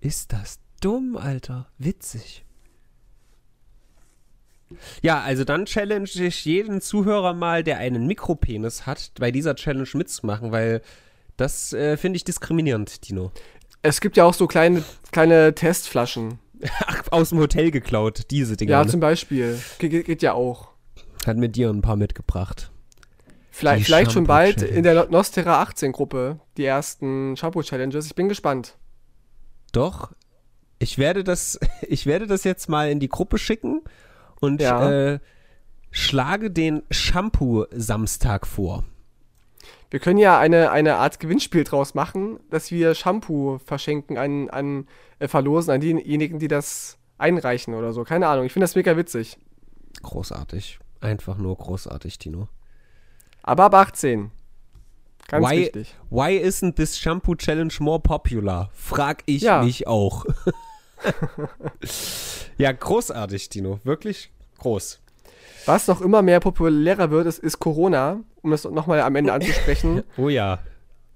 Ist 0.00 0.32
das 0.32 0.60
dumm, 0.80 1.16
Alter. 1.16 1.68
Witzig. 1.78 2.43
Ja, 5.02 5.20
also 5.20 5.44
dann 5.44 5.66
challenge 5.66 6.10
ich 6.14 6.44
jeden 6.44 6.80
Zuhörer 6.80 7.34
mal, 7.34 7.62
der 7.62 7.78
einen 7.78 8.06
Mikropenis 8.06 8.86
hat, 8.86 9.12
bei 9.18 9.30
dieser 9.30 9.54
Challenge 9.54 9.88
mitzumachen, 9.94 10.52
weil 10.52 10.82
das 11.36 11.72
äh, 11.72 11.96
finde 11.96 12.16
ich 12.16 12.24
diskriminierend, 12.24 13.02
Tino. 13.02 13.32
Es 13.82 14.00
gibt 14.00 14.16
ja 14.16 14.24
auch 14.24 14.34
so 14.34 14.46
kleine, 14.46 14.82
kleine 15.12 15.54
Testflaschen. 15.54 16.38
Ach, 16.86 17.02
aus 17.10 17.30
dem 17.30 17.38
Hotel 17.38 17.70
geklaut, 17.70 18.30
diese 18.30 18.56
Dinger. 18.56 18.72
Ja, 18.72 18.84
ne? 18.84 18.90
zum 18.90 19.00
Beispiel. 19.00 19.58
Ge 19.78 20.02
geht 20.02 20.22
ja 20.22 20.32
auch. 20.32 20.68
Hat 21.26 21.36
mir 21.36 21.48
dir 21.48 21.70
ein 21.70 21.82
paar 21.82 21.96
mitgebracht. 21.96 22.70
Vielleicht, 23.50 23.84
vielleicht 23.84 24.12
schon 24.12 24.24
bald 24.24 24.62
in 24.62 24.82
der 24.82 25.08
Nostera 25.10 25.62
18 25.62 25.92
Gruppe 25.92 26.40
die 26.56 26.64
ersten 26.64 27.36
Shampoo-Challenges. 27.36 28.06
Ich 28.06 28.14
bin 28.14 28.28
gespannt. 28.28 28.76
Doch. 29.70 30.12
Ich 30.78 30.98
werde 30.98 31.22
das, 31.22 31.60
ich 31.82 32.06
werde 32.06 32.26
das 32.26 32.44
jetzt 32.44 32.68
mal 32.68 32.90
in 32.90 33.00
die 33.00 33.08
Gruppe 33.08 33.38
schicken 33.38 33.82
und 34.44 34.60
ja. 34.60 34.90
äh, 34.90 35.18
schlage 35.90 36.50
den 36.50 36.82
Shampoo-Samstag 36.90 38.46
vor. 38.46 38.84
Wir 39.90 40.00
können 40.00 40.18
ja 40.18 40.38
eine, 40.38 40.70
eine 40.70 40.96
Art 40.96 41.20
Gewinnspiel 41.20 41.64
draus 41.64 41.94
machen, 41.94 42.40
dass 42.50 42.70
wir 42.70 42.94
Shampoo 42.94 43.58
verschenken 43.64 44.18
an, 44.18 44.50
an 44.50 44.88
äh, 45.18 45.28
verlosen, 45.28 45.72
an 45.72 45.80
diejenigen, 45.80 46.38
die 46.38 46.48
das 46.48 46.98
einreichen 47.16 47.74
oder 47.74 47.92
so. 47.92 48.02
Keine 48.04 48.26
Ahnung. 48.26 48.44
Ich 48.44 48.52
finde 48.52 48.64
das 48.64 48.74
mega 48.74 48.96
witzig. 48.96 49.38
Großartig. 50.02 50.80
Einfach 51.00 51.38
nur 51.38 51.56
großartig, 51.56 52.18
Tino. 52.18 52.48
Aber 53.42 53.64
ab 53.64 53.74
18. 53.74 54.30
Ganz 55.28 55.46
why, 55.46 55.60
wichtig. 55.60 55.94
Why 56.10 56.38
isn't 56.42 56.74
this 56.74 56.98
Shampoo 56.98 57.34
Challenge 57.34 57.72
more 57.78 58.00
popular? 58.00 58.70
Frag 58.72 59.22
ich 59.26 59.42
ja. 59.42 59.62
mich 59.62 59.86
auch. 59.86 60.24
ja, 62.58 62.72
großartig, 62.72 63.48
Tino. 63.48 63.80
Wirklich 63.84 64.30
groß. 64.58 65.00
Was 65.66 65.88
noch 65.88 66.00
immer 66.00 66.22
mehr 66.22 66.40
populärer 66.40 67.10
wird, 67.10 67.26
ist, 67.26 67.38
ist 67.38 67.58
Corona, 67.58 68.20
um 68.42 68.50
das 68.50 68.64
nochmal 68.64 69.00
am 69.00 69.16
Ende 69.16 69.32
anzusprechen. 69.32 70.02
oh 70.16 70.28
ja. 70.28 70.58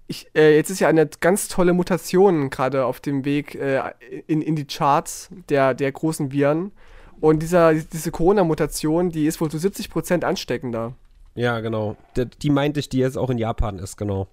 ich, 0.07 0.28
äh, 0.34 0.57
jetzt 0.57 0.70
ist 0.70 0.80
ja 0.80 0.89
eine 0.89 1.07
ganz 1.07 1.49
tolle 1.49 1.74
Mutation 1.74 2.49
gerade 2.51 2.86
auf 2.86 3.01
dem 3.01 3.24
Weg 3.24 3.55
äh, 3.55 3.82
in, 4.26 4.41
in 4.41 4.57
die 4.57 4.66
Charts 4.66 5.28
der, 5.49 5.74
der 5.74 5.93
großen 5.93 6.32
Viren. 6.32 6.72
Und 7.20 7.43
dieser, 7.43 7.74
diese 7.74 8.11
Corona-Mutation, 8.11 9.11
die 9.11 9.26
ist 9.26 9.41
wohl 9.41 9.51
zu 9.51 9.59
70% 9.59 10.24
ansteckender. 10.24 10.95
Ja, 11.34 11.61
genau. 11.61 11.97
Die, 12.16 12.26
die 12.26 12.51
meinte 12.51 12.80
ich, 12.80 12.89
die 12.89 12.99
jetzt 12.99 13.18
auch 13.18 13.30
in 13.30 13.39
Japan 13.39 13.78
ist, 13.78 13.97
genau. 13.97 14.28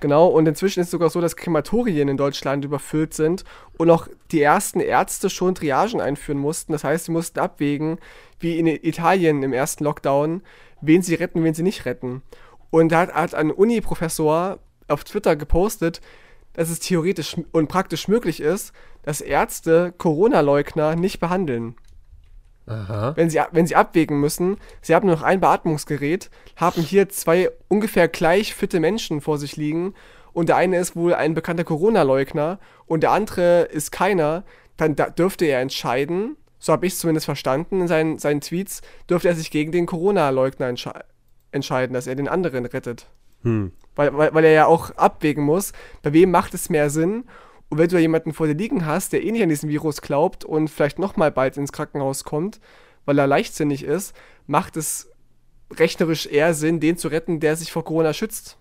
Genau, 0.00 0.26
und 0.26 0.46
inzwischen 0.46 0.80
ist 0.80 0.88
es 0.88 0.90
sogar 0.90 1.08
so, 1.08 1.20
dass 1.20 1.36
Krematorien 1.36 2.08
in 2.08 2.18
Deutschland 2.18 2.64
überfüllt 2.64 3.14
sind 3.14 3.44
und 3.78 3.90
auch 3.90 4.08
die 4.30 4.42
ersten 4.42 4.80
Ärzte 4.80 5.30
schon 5.30 5.54
Triagen 5.54 6.00
einführen 6.00 6.38
mussten. 6.38 6.72
Das 6.72 6.84
heißt, 6.84 7.06
sie 7.06 7.12
mussten 7.12 7.38
abwägen, 7.38 7.98
wie 8.38 8.58
in 8.58 8.66
Italien 8.66 9.42
im 9.42 9.54
ersten 9.54 9.84
Lockdown, 9.84 10.42
wen 10.82 11.02
sie 11.02 11.14
retten, 11.14 11.42
wen 11.44 11.54
sie 11.54 11.62
nicht 11.62 11.86
retten. 11.86 12.22
Und 12.70 12.92
da 12.92 13.00
hat, 13.00 13.14
hat 13.14 13.34
ein 13.34 13.50
Uni-Professor 13.50 14.58
auf 14.88 15.04
Twitter 15.04 15.34
gepostet, 15.34 16.02
dass 16.52 16.68
es 16.68 16.80
theoretisch 16.80 17.36
und 17.52 17.68
praktisch 17.68 18.08
möglich 18.08 18.40
ist, 18.40 18.72
dass 19.02 19.20
Ärzte 19.20 19.94
Corona-Leugner 19.96 20.96
nicht 20.96 21.20
behandeln. 21.20 21.76
Aha. 22.66 23.12
Wenn, 23.16 23.30
sie, 23.30 23.40
wenn 23.52 23.66
sie 23.66 23.76
abwägen 23.76 24.20
müssen, 24.20 24.56
sie 24.82 24.94
haben 24.94 25.06
nur 25.06 25.16
noch 25.16 25.22
ein 25.22 25.40
Beatmungsgerät, 25.40 26.30
haben 26.56 26.82
hier 26.82 27.08
zwei 27.08 27.50
ungefähr 27.68 28.08
gleich 28.08 28.54
fitte 28.54 28.80
Menschen 28.80 29.20
vor 29.20 29.38
sich 29.38 29.56
liegen 29.56 29.94
und 30.32 30.48
der 30.48 30.56
eine 30.56 30.78
ist 30.78 30.96
wohl 30.96 31.14
ein 31.14 31.34
bekannter 31.34 31.64
Corona-Leugner 31.64 32.58
und 32.86 33.02
der 33.02 33.12
andere 33.12 33.62
ist 33.62 33.92
keiner, 33.92 34.44
dann 34.76 34.96
dürfte 34.96 35.44
er 35.46 35.60
entscheiden, 35.60 36.36
so 36.58 36.72
habe 36.72 36.86
ich 36.86 36.94
es 36.94 36.98
zumindest 36.98 37.26
verstanden 37.26 37.80
in 37.82 37.88
seinen, 37.88 38.18
seinen 38.18 38.40
Tweets, 38.40 38.82
dürfte 39.08 39.28
er 39.28 39.34
sich 39.36 39.50
gegen 39.50 39.72
den 39.72 39.86
Corona-Leugner 39.86 40.66
entsche 40.66 40.92
entscheiden, 41.52 41.94
dass 41.94 42.06
er 42.06 42.16
den 42.16 42.28
anderen 42.28 42.66
rettet. 42.66 43.06
Hm. 43.42 43.72
Weil, 43.94 44.16
weil, 44.16 44.34
weil 44.34 44.44
er 44.44 44.52
ja 44.52 44.66
auch 44.66 44.90
abwägen 44.90 45.44
muss, 45.44 45.72
bei 46.02 46.12
wem 46.12 46.30
macht 46.30 46.52
es 46.52 46.68
mehr 46.68 46.90
Sinn 46.90 47.24
und 47.68 47.78
wenn 47.78 47.88
du 47.88 47.96
da 47.96 48.00
jemanden 48.00 48.32
vor 48.32 48.46
dir 48.46 48.54
liegen 48.54 48.86
hast, 48.86 49.12
der 49.12 49.24
eh 49.24 49.32
nicht 49.32 49.42
an 49.42 49.48
diesen 49.48 49.68
Virus 49.68 50.00
glaubt 50.00 50.44
und 50.44 50.68
vielleicht 50.68 50.98
nochmal 50.98 51.32
bald 51.32 51.56
ins 51.56 51.72
Krankenhaus 51.72 52.24
kommt, 52.24 52.60
weil 53.04 53.18
er 53.18 53.26
leichtsinnig 53.26 53.82
ist, 53.82 54.14
macht 54.46 54.76
es 54.76 55.10
rechnerisch 55.72 56.26
eher 56.26 56.54
Sinn, 56.54 56.78
den 56.78 56.96
zu 56.96 57.08
retten, 57.08 57.40
der 57.40 57.56
sich 57.56 57.72
vor 57.72 57.84
Corona 57.84 58.12
schützt. 58.12 58.56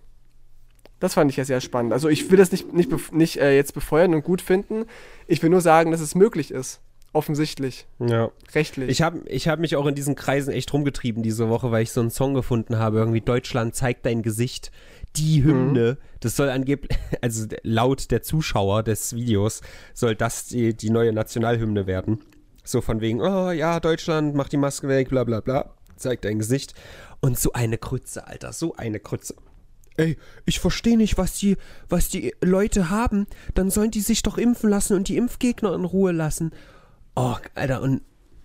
Das 1.00 1.14
fand 1.14 1.30
ich 1.30 1.38
ja 1.38 1.46
sehr 1.46 1.62
spannend. 1.62 1.94
Also 1.94 2.10
ich 2.10 2.32
will 2.32 2.38
das 2.38 2.52
nicht, 2.52 2.74
nicht, 2.74 3.14
nicht 3.14 3.38
äh, 3.38 3.56
jetzt 3.56 3.74
befeuern 3.74 4.14
und 4.16 4.24
gut 4.24 4.42
finden. 4.42 4.86
Ich 5.28 5.44
will 5.44 5.50
nur 5.50 5.62
sagen, 5.62 5.92
dass 5.92 6.02
es 6.02 6.16
möglich 6.16 6.52
ist. 6.52 6.82
Offensichtlich. 7.14 7.86
Ja. 8.00 8.32
Rechtlich. 8.54 8.90
Ich 8.90 9.02
habe 9.02 9.22
ich 9.28 9.48
hab 9.48 9.60
mich 9.60 9.76
auch 9.76 9.86
in 9.86 9.96
diesen 9.96 10.16
Kreisen 10.16 10.54
echt 10.54 10.74
rumgetrieben 10.74 11.24
diese 11.24 11.48
Woche, 11.48 11.72
weil 11.72 11.84
ich 11.84 11.92
so 11.92 12.02
einen 12.02 12.10
Song 12.10 12.34
gefunden 12.34 12.78
habe. 12.78 12.98
Irgendwie 12.98 13.22
Deutschland 13.22 13.76
zeigt 13.76 14.06
dein 14.06 14.22
Gesicht 14.22 14.72
die 15.16 15.44
Hymne. 15.44 15.98
Mhm. 16.00 16.15
Das 16.26 16.38
soll 16.38 16.50
angeblich, 16.50 16.98
also 17.22 17.46
laut 17.62 18.10
der 18.10 18.24
Zuschauer 18.24 18.82
des 18.82 19.14
Videos, 19.14 19.62
soll 19.94 20.16
das 20.16 20.48
die, 20.48 20.76
die 20.76 20.90
neue 20.90 21.14
Nationalhymne 21.14 21.86
werden. 21.86 22.20
So 22.64 22.82
von 22.82 23.00
wegen, 23.00 23.22
oh 23.22 23.52
ja, 23.52 23.80
Deutschland, 23.80 24.34
mach 24.34 24.50
die 24.50 24.58
Maske 24.58 24.88
weg, 24.88 25.10
bla 25.10 25.24
bla 25.24 25.42
bla. 25.42 25.76
Zeigt 25.98 26.26
dein 26.26 26.40
Gesicht. 26.40 26.74
Und 27.22 27.38
so 27.38 27.54
eine 27.54 27.78
Krütze, 27.78 28.26
Alter, 28.26 28.54
so 28.54 28.76
eine 28.76 29.00
Krütze. 29.00 29.36
Ey, 29.98 30.18
ich 30.48 30.60
verstehe 30.60 30.98
nicht, 30.98 31.20
was 31.20 31.38
die, 31.38 31.58
was 31.90 32.10
die 32.10 32.34
Leute 32.42 32.90
haben. 32.90 33.28
Dann 33.54 33.70
sollen 33.70 33.92
die 33.92 34.02
sich 34.02 34.24
doch 34.24 34.40
impfen 34.40 34.72
lassen 34.72 34.98
und 34.98 35.10
die 35.10 35.18
Impfgegner 35.18 35.76
in 35.76 35.86
Ruhe 35.86 36.12
lassen. 36.12 36.54
Oh, 37.16 37.36
Alter, 37.54 37.84
und 37.84 38.02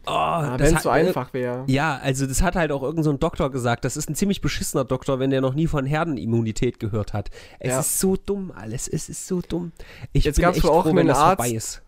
Oh, 0.07 0.11
ja, 0.11 0.59
wenn 0.59 0.75
es 0.77 0.83
so 0.83 0.89
einfach 0.89 1.33
wäre. 1.35 1.65
Ja, 1.67 1.99
also 2.03 2.27
das 2.27 2.41
hat 2.41 2.57
halt 2.57 2.73
auch 2.73 2.83
irgendein 2.83 3.05
so 3.05 3.13
Doktor 3.13 3.51
gesagt. 3.51 3.85
Das 3.85 3.97
ist 3.97 4.09
ein 4.09 4.15
ziemlich 4.15 4.41
beschissener 4.41 4.85
Doktor, 4.85 5.19
wenn 5.19 5.31
der 5.31 5.41
noch 5.41 5.55
nie 5.55 5.67
von 5.67 5.85
Herdenimmunität 5.85 6.81
gehört 6.81 7.13
hat. 7.13 7.31
Es 7.59 7.71
ja. 7.71 7.81
ist 7.81 7.99
so 8.01 8.17
dumm 8.17 8.51
alles. 8.55 8.89
Es 8.89 9.09
ist 9.09 9.27
so 9.27 9.43
dumm. 9.43 9.73
Ich 10.13 10.25
Jetzt 10.25 10.37
bin 10.37 10.49
echt 10.49 10.65
wohl 10.65 10.71
auch 10.71 10.85
froh, 10.85 10.95
wenn 10.95 11.07
das 11.07 11.19
Arzt, 11.19 11.43
vorbei 11.43 11.55
ist. 11.55 11.83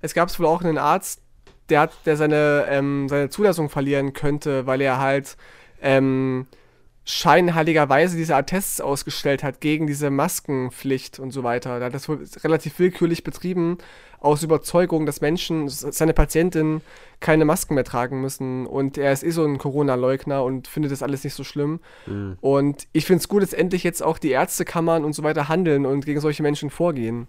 Es 0.00 0.12
gab 0.12 0.36
wohl 0.38 0.46
auch 0.46 0.62
einen 0.62 0.78
Arzt, 0.78 1.22
der 1.68 1.80
hat, 1.80 1.92
der 2.04 2.16
seine, 2.16 2.66
ähm, 2.68 3.08
seine 3.08 3.30
Zulassung 3.30 3.68
verlieren 3.68 4.12
könnte, 4.12 4.66
weil 4.66 4.80
er 4.80 4.98
halt 4.98 5.36
ähm, 5.80 6.46
scheinheiligerweise 7.08 8.16
diese 8.16 8.34
Attests 8.34 8.80
ausgestellt 8.80 9.44
hat 9.44 9.60
gegen 9.60 9.86
diese 9.86 10.10
Maskenpflicht 10.10 11.20
und 11.20 11.30
so 11.30 11.44
weiter. 11.44 11.78
Er 11.78 11.86
hat 11.86 11.94
das 11.94 12.08
wohl 12.08 12.26
relativ 12.42 12.80
willkürlich 12.80 13.22
betrieben, 13.22 13.78
aus 14.18 14.42
Überzeugung, 14.42 15.06
dass 15.06 15.20
Menschen, 15.20 15.68
seine 15.68 16.14
Patientinnen 16.14 16.80
keine 17.20 17.44
Masken 17.44 17.74
mehr 17.74 17.84
tragen 17.84 18.20
müssen. 18.20 18.66
Und 18.66 18.98
er 18.98 19.12
ist 19.12 19.22
eh 19.22 19.30
so 19.30 19.44
ein 19.44 19.56
Corona-Leugner 19.56 20.42
und 20.42 20.66
findet 20.66 20.90
das 20.90 21.02
alles 21.02 21.22
nicht 21.22 21.34
so 21.34 21.44
schlimm. 21.44 21.78
Mhm. 22.06 22.38
Und 22.40 22.88
ich 22.92 23.06
finde 23.06 23.20
es 23.20 23.28
gut, 23.28 23.42
dass 23.42 23.52
endlich 23.52 23.84
jetzt 23.84 24.02
auch 24.02 24.18
die 24.18 24.30
Ärztekammern 24.30 25.04
und 25.04 25.12
so 25.12 25.22
weiter 25.22 25.48
handeln 25.48 25.86
und 25.86 26.06
gegen 26.06 26.20
solche 26.20 26.42
Menschen 26.42 26.70
vorgehen. 26.70 27.28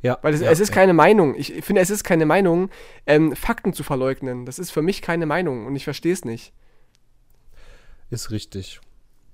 Ja, 0.00 0.16
Weil 0.22 0.32
es, 0.32 0.40
ja, 0.40 0.50
es 0.50 0.60
ist 0.60 0.70
ja. 0.70 0.76
keine 0.76 0.94
Meinung. 0.94 1.34
Ich 1.36 1.52
finde, 1.62 1.82
es 1.82 1.90
ist 1.90 2.04
keine 2.04 2.24
Meinung, 2.24 2.70
ähm, 3.06 3.36
Fakten 3.36 3.74
zu 3.74 3.82
verleugnen. 3.82 4.46
Das 4.46 4.58
ist 4.58 4.70
für 4.70 4.80
mich 4.80 5.02
keine 5.02 5.26
Meinung 5.26 5.66
und 5.66 5.76
ich 5.76 5.84
verstehe 5.84 6.14
es 6.14 6.24
nicht. 6.24 6.54
Ist 8.10 8.30
richtig. 8.30 8.80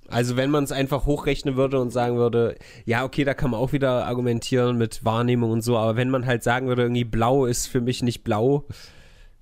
Also 0.09 0.37
wenn 0.37 0.51
man 0.51 0.65
es 0.65 0.73
einfach 0.73 1.07
hochrechnen 1.07 1.57
würde 1.57 1.81
und 1.81 1.91
sagen 1.91 2.17
würde, 2.17 2.57
ja, 2.85 3.05
okay, 3.05 3.25
da 3.25 3.33
kann 3.33 3.51
man 3.51 3.61
auch 3.61 3.73
wieder 3.73 4.07
argumentieren 4.07 4.77
mit 4.77 5.05
Wahrnehmung 5.05 5.51
und 5.51 5.63
so, 5.63 5.79
aber 5.79 5.97
wenn 5.97 6.11
man 6.11 6.27
halt 6.27 6.43
sagen 6.43 6.67
würde, 6.67 6.83
irgendwie 6.83 7.05
blau 7.05 7.47
ist 7.47 7.67
für 7.67 7.81
mich 7.81 8.03
nicht 8.03 8.23
blau, 8.23 8.65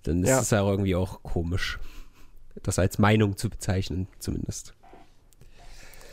dann 0.05 0.23
ist 0.23 0.31
es 0.31 0.51
ja 0.51 0.61
irgendwie 0.61 0.95
auch 0.95 1.23
komisch, 1.23 1.79
das 2.63 2.79
als 2.79 2.99
Meinung 2.99 3.37
zu 3.37 3.51
bezeichnen, 3.51 4.07
zumindest. 4.19 4.75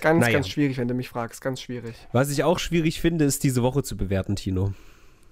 Ganz, 0.01 0.21
naja. 0.21 0.33
ganz 0.33 0.47
schwierig, 0.47 0.77
wenn 0.77 0.87
du 0.87 0.93
mich 0.93 1.09
fragst, 1.09 1.41
ganz 1.41 1.61
schwierig. 1.61 1.95
Was 2.11 2.29
ich 2.29 2.43
auch 2.43 2.57
schwierig 2.57 3.01
finde, 3.01 3.25
ist 3.25 3.43
diese 3.43 3.61
Woche 3.61 3.83
zu 3.83 3.97
bewerten, 3.97 4.35
Tino. 4.35 4.73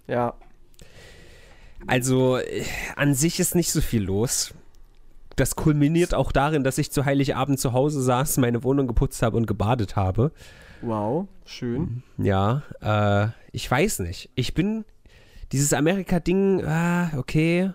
Ja. 0.08 0.36
Also, 1.86 2.38
äh, 2.38 2.66
an 2.96 3.14
sich 3.14 3.40
ist 3.40 3.56
nicht 3.56 3.72
so 3.72 3.82
viel 3.82 4.04
los 4.04 4.54
das 5.38 5.56
kulminiert 5.56 6.14
auch 6.14 6.32
darin, 6.32 6.64
dass 6.64 6.78
ich 6.78 6.92
zu 6.92 7.06
Heiligabend 7.06 7.60
zu 7.60 7.74
Hause 7.74 8.02
saß, 8.02 8.38
meine 8.38 8.64
Wohnung 8.64 8.88
geputzt 8.88 9.22
habe 9.22 9.38
und 9.38 9.46
gebadet 9.46 9.96
habe. 9.96 10.32
Wow, 10.82 11.28
schön. 11.46 12.04
Ja, 12.18 12.64
äh, 12.82 13.30
ich 13.52 13.70
weiß 13.70 14.00
nicht. 14.00 14.30
Ich 14.36 14.54
bin 14.54 14.84
dieses 15.52 15.74
Amerika-Ding, 15.74 16.66
ah, 16.66 17.12
okay. 17.18 17.72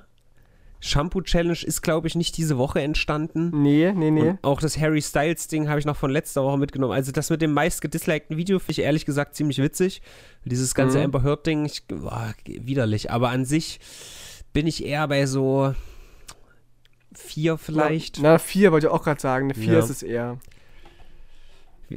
Shampoo-Challenge 0.80 1.58
ist, 1.62 1.82
glaube 1.82 2.08
ich, 2.08 2.16
nicht 2.16 2.36
diese 2.36 2.58
Woche 2.58 2.80
entstanden. 2.80 3.62
Nee, 3.62 3.92
nee, 3.92 4.10
nee. 4.10 4.30
Und 4.30 4.38
auch 4.42 4.60
das 4.60 4.76
Harry 4.78 5.00
Styles-Ding 5.00 5.68
habe 5.68 5.78
ich 5.78 5.86
noch 5.86 5.96
von 5.96 6.10
letzter 6.10 6.42
Woche 6.42 6.58
mitgenommen. 6.58 6.92
Also 6.92 7.12
das 7.12 7.30
mit 7.30 7.40
dem 7.40 7.52
meist 7.52 7.80
gedislikten 7.80 8.36
Video 8.36 8.58
finde 8.58 8.72
ich 8.72 8.78
ehrlich 8.80 9.06
gesagt 9.06 9.36
ziemlich 9.36 9.58
witzig. 9.58 10.02
Dieses 10.44 10.74
ganze 10.74 10.98
mhm. 10.98 11.04
Amber 11.04 11.22
Heard-Ding, 11.22 11.70
widerlich. 12.44 13.12
Aber 13.12 13.30
an 13.30 13.44
sich 13.44 13.78
bin 14.52 14.66
ich 14.66 14.84
eher 14.84 15.06
bei 15.06 15.26
so, 15.26 15.72
vier 17.14 17.58
vielleicht. 17.58 18.20
Na, 18.20 18.38
vier 18.38 18.72
wollte 18.72 18.86
ich 18.86 18.92
auch 18.92 19.02
gerade 19.02 19.20
sagen. 19.20 19.46
Eine 19.46 19.54
vier 19.54 19.74
ja. 19.74 19.78
ist 19.78 19.90
es 19.90 20.02
eher. 20.02 20.38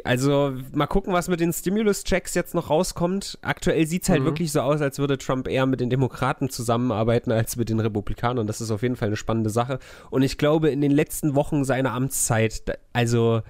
Also 0.04 0.54
mal 0.74 0.88
gucken, 0.88 1.14
was 1.14 1.28
mit 1.28 1.40
den 1.40 1.54
Stimulus-Checks 1.54 2.34
jetzt 2.34 2.54
noch 2.54 2.70
rauskommt. 2.70 3.38
Aktuell 3.42 3.86
sieht 3.88 4.04
es 4.04 4.10
halt 4.10 4.22
mhm. 4.22 4.26
wirklich 4.26 4.52
so 4.52 4.62
aus, 4.62 4.82
als 4.82 5.00
würde 5.00 5.18
Trump 5.18 5.48
eher 5.48 5.66
mit 5.66 5.80
den 5.80 5.90
Demokraten 5.90 6.50
zusammenarbeiten 6.50 7.32
als 7.32 7.56
mit 7.56 7.70
den 7.70 7.80
Republikanern. 7.80 8.48
Das 8.48 8.62
ist 8.62 8.72
auf 8.72 8.82
jeden 8.82 8.96
Fall 8.96 9.08
eine 9.08 9.16
spannende 9.16 9.50
Sache. 9.50 9.80
Und 10.10 10.24
ich 10.24 10.38
glaube, 10.38 10.70
in 10.70 10.82
den 10.82 10.92
letzten 10.92 11.36
Wochen 11.36 11.64
seiner 11.64 11.94
Amtszeit, 11.94 12.78
also 12.94 13.42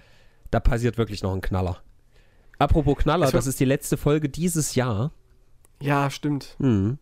da 0.51 0.59
passiert 0.59 0.97
wirklich 0.97 1.23
noch 1.23 1.33
ein 1.33 1.41
Knaller. 1.41 1.77
Apropos 2.59 2.97
Knaller, 2.97 3.31
das 3.31 3.47
ist 3.47 3.59
die 3.59 3.65
letzte 3.65 3.97
Folge 3.97 4.29
dieses 4.29 4.75
Jahr. 4.75 5.11
Ja, 5.81 6.09
stimmt. 6.09 6.55
Mhm. 6.59 6.99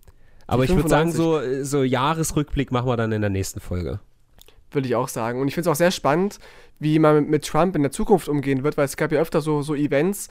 Aber 0.47 0.63
ich 0.63 0.75
würde 0.75 0.89
sagen, 0.89 1.11
so, 1.11 1.39
so 1.63 1.83
Jahresrückblick 1.83 2.71
machen 2.71 2.87
wir 2.87 2.97
dann 2.97 3.11
in 3.11 3.21
der 3.21 3.29
nächsten 3.29 3.59
Folge 3.59 3.99
würde 4.73 4.87
ich 4.87 4.95
auch 4.95 5.07
sagen. 5.07 5.39
Und 5.39 5.47
ich 5.47 5.55
finde 5.55 5.69
es 5.69 5.73
auch 5.73 5.77
sehr 5.77 5.91
spannend, 5.91 6.39
wie 6.79 6.99
man 6.99 7.29
mit 7.29 7.45
Trump 7.45 7.75
in 7.75 7.81
der 7.81 7.91
Zukunft 7.91 8.27
umgehen 8.27 8.63
wird, 8.63 8.77
weil 8.77 8.85
es 8.85 8.97
gab 8.97 9.11
ja 9.11 9.19
öfter 9.19 9.41
so, 9.41 9.61
so 9.61 9.75
Events, 9.75 10.29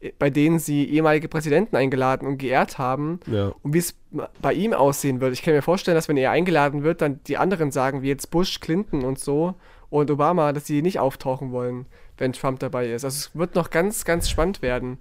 äh, 0.00 0.12
bei 0.18 0.30
denen 0.30 0.58
sie 0.58 0.84
ehemalige 0.88 1.28
Präsidenten 1.28 1.76
eingeladen 1.76 2.26
und 2.26 2.38
geehrt 2.38 2.78
haben. 2.78 3.20
Ja. 3.26 3.52
Und 3.62 3.74
wie 3.74 3.78
es 3.78 3.96
bei 4.40 4.52
ihm 4.52 4.72
aussehen 4.72 5.20
wird. 5.20 5.32
Ich 5.32 5.42
kann 5.42 5.54
mir 5.54 5.62
vorstellen, 5.62 5.94
dass 5.94 6.08
wenn 6.08 6.16
er 6.16 6.30
eingeladen 6.30 6.82
wird, 6.82 7.00
dann 7.00 7.20
die 7.26 7.36
anderen 7.36 7.70
sagen, 7.70 8.02
wie 8.02 8.08
jetzt 8.08 8.30
Bush, 8.30 8.60
Clinton 8.60 9.04
und 9.04 9.18
so 9.18 9.54
und 9.88 10.10
Obama, 10.10 10.52
dass 10.52 10.66
sie 10.66 10.82
nicht 10.82 10.98
auftauchen 10.98 11.52
wollen, 11.52 11.86
wenn 12.18 12.32
Trump 12.32 12.60
dabei 12.60 12.90
ist. 12.90 13.04
Also 13.04 13.16
es 13.16 13.30
wird 13.34 13.54
noch 13.54 13.70
ganz, 13.70 14.04
ganz 14.04 14.28
spannend 14.28 14.62
werden 14.62 14.98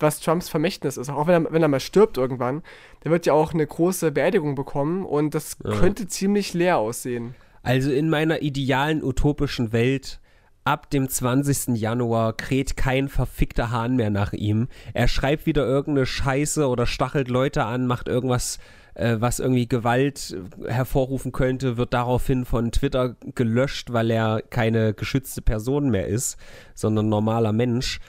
was 0.00 0.20
Trumps 0.20 0.48
Vermächtnis 0.48 0.96
ist. 0.96 1.10
Auch 1.10 1.26
wenn 1.26 1.46
er, 1.46 1.52
wenn 1.52 1.62
er 1.62 1.68
mal 1.68 1.80
stirbt 1.80 2.16
irgendwann, 2.16 2.62
der 3.04 3.10
wird 3.10 3.26
ja 3.26 3.34
auch 3.34 3.52
eine 3.52 3.66
große 3.66 4.10
Beerdigung 4.12 4.54
bekommen 4.54 5.04
und 5.04 5.34
das 5.34 5.58
ja. 5.62 5.76
könnte 5.78 6.08
ziemlich 6.08 6.54
leer 6.54 6.78
aussehen. 6.78 7.34
Also 7.62 7.90
in 7.90 8.08
meiner 8.08 8.42
idealen 8.42 9.02
utopischen 9.02 9.72
Welt 9.72 10.20
ab 10.64 10.90
dem 10.90 11.08
20. 11.08 11.76
Januar 11.76 12.36
kräht 12.36 12.76
kein 12.76 13.08
verfickter 13.08 13.70
Hahn 13.70 13.96
mehr 13.96 14.10
nach 14.10 14.32
ihm. 14.32 14.68
Er 14.94 15.08
schreibt 15.08 15.46
wieder 15.46 15.66
irgendeine 15.66 16.06
Scheiße 16.06 16.66
oder 16.68 16.86
stachelt 16.86 17.28
Leute 17.28 17.64
an, 17.64 17.86
macht 17.86 18.08
irgendwas, 18.08 18.58
äh, 18.94 19.16
was 19.18 19.40
irgendwie 19.40 19.68
Gewalt 19.68 20.36
hervorrufen 20.66 21.32
könnte, 21.32 21.76
wird 21.76 21.94
daraufhin 21.94 22.44
von 22.44 22.72
Twitter 22.72 23.16
gelöscht, 23.34 23.92
weil 23.92 24.10
er 24.10 24.42
keine 24.42 24.94
geschützte 24.94 25.42
Person 25.42 25.90
mehr 25.90 26.06
ist, 26.06 26.36
sondern 26.74 27.08
normaler 27.08 27.52
Mensch. 27.52 28.00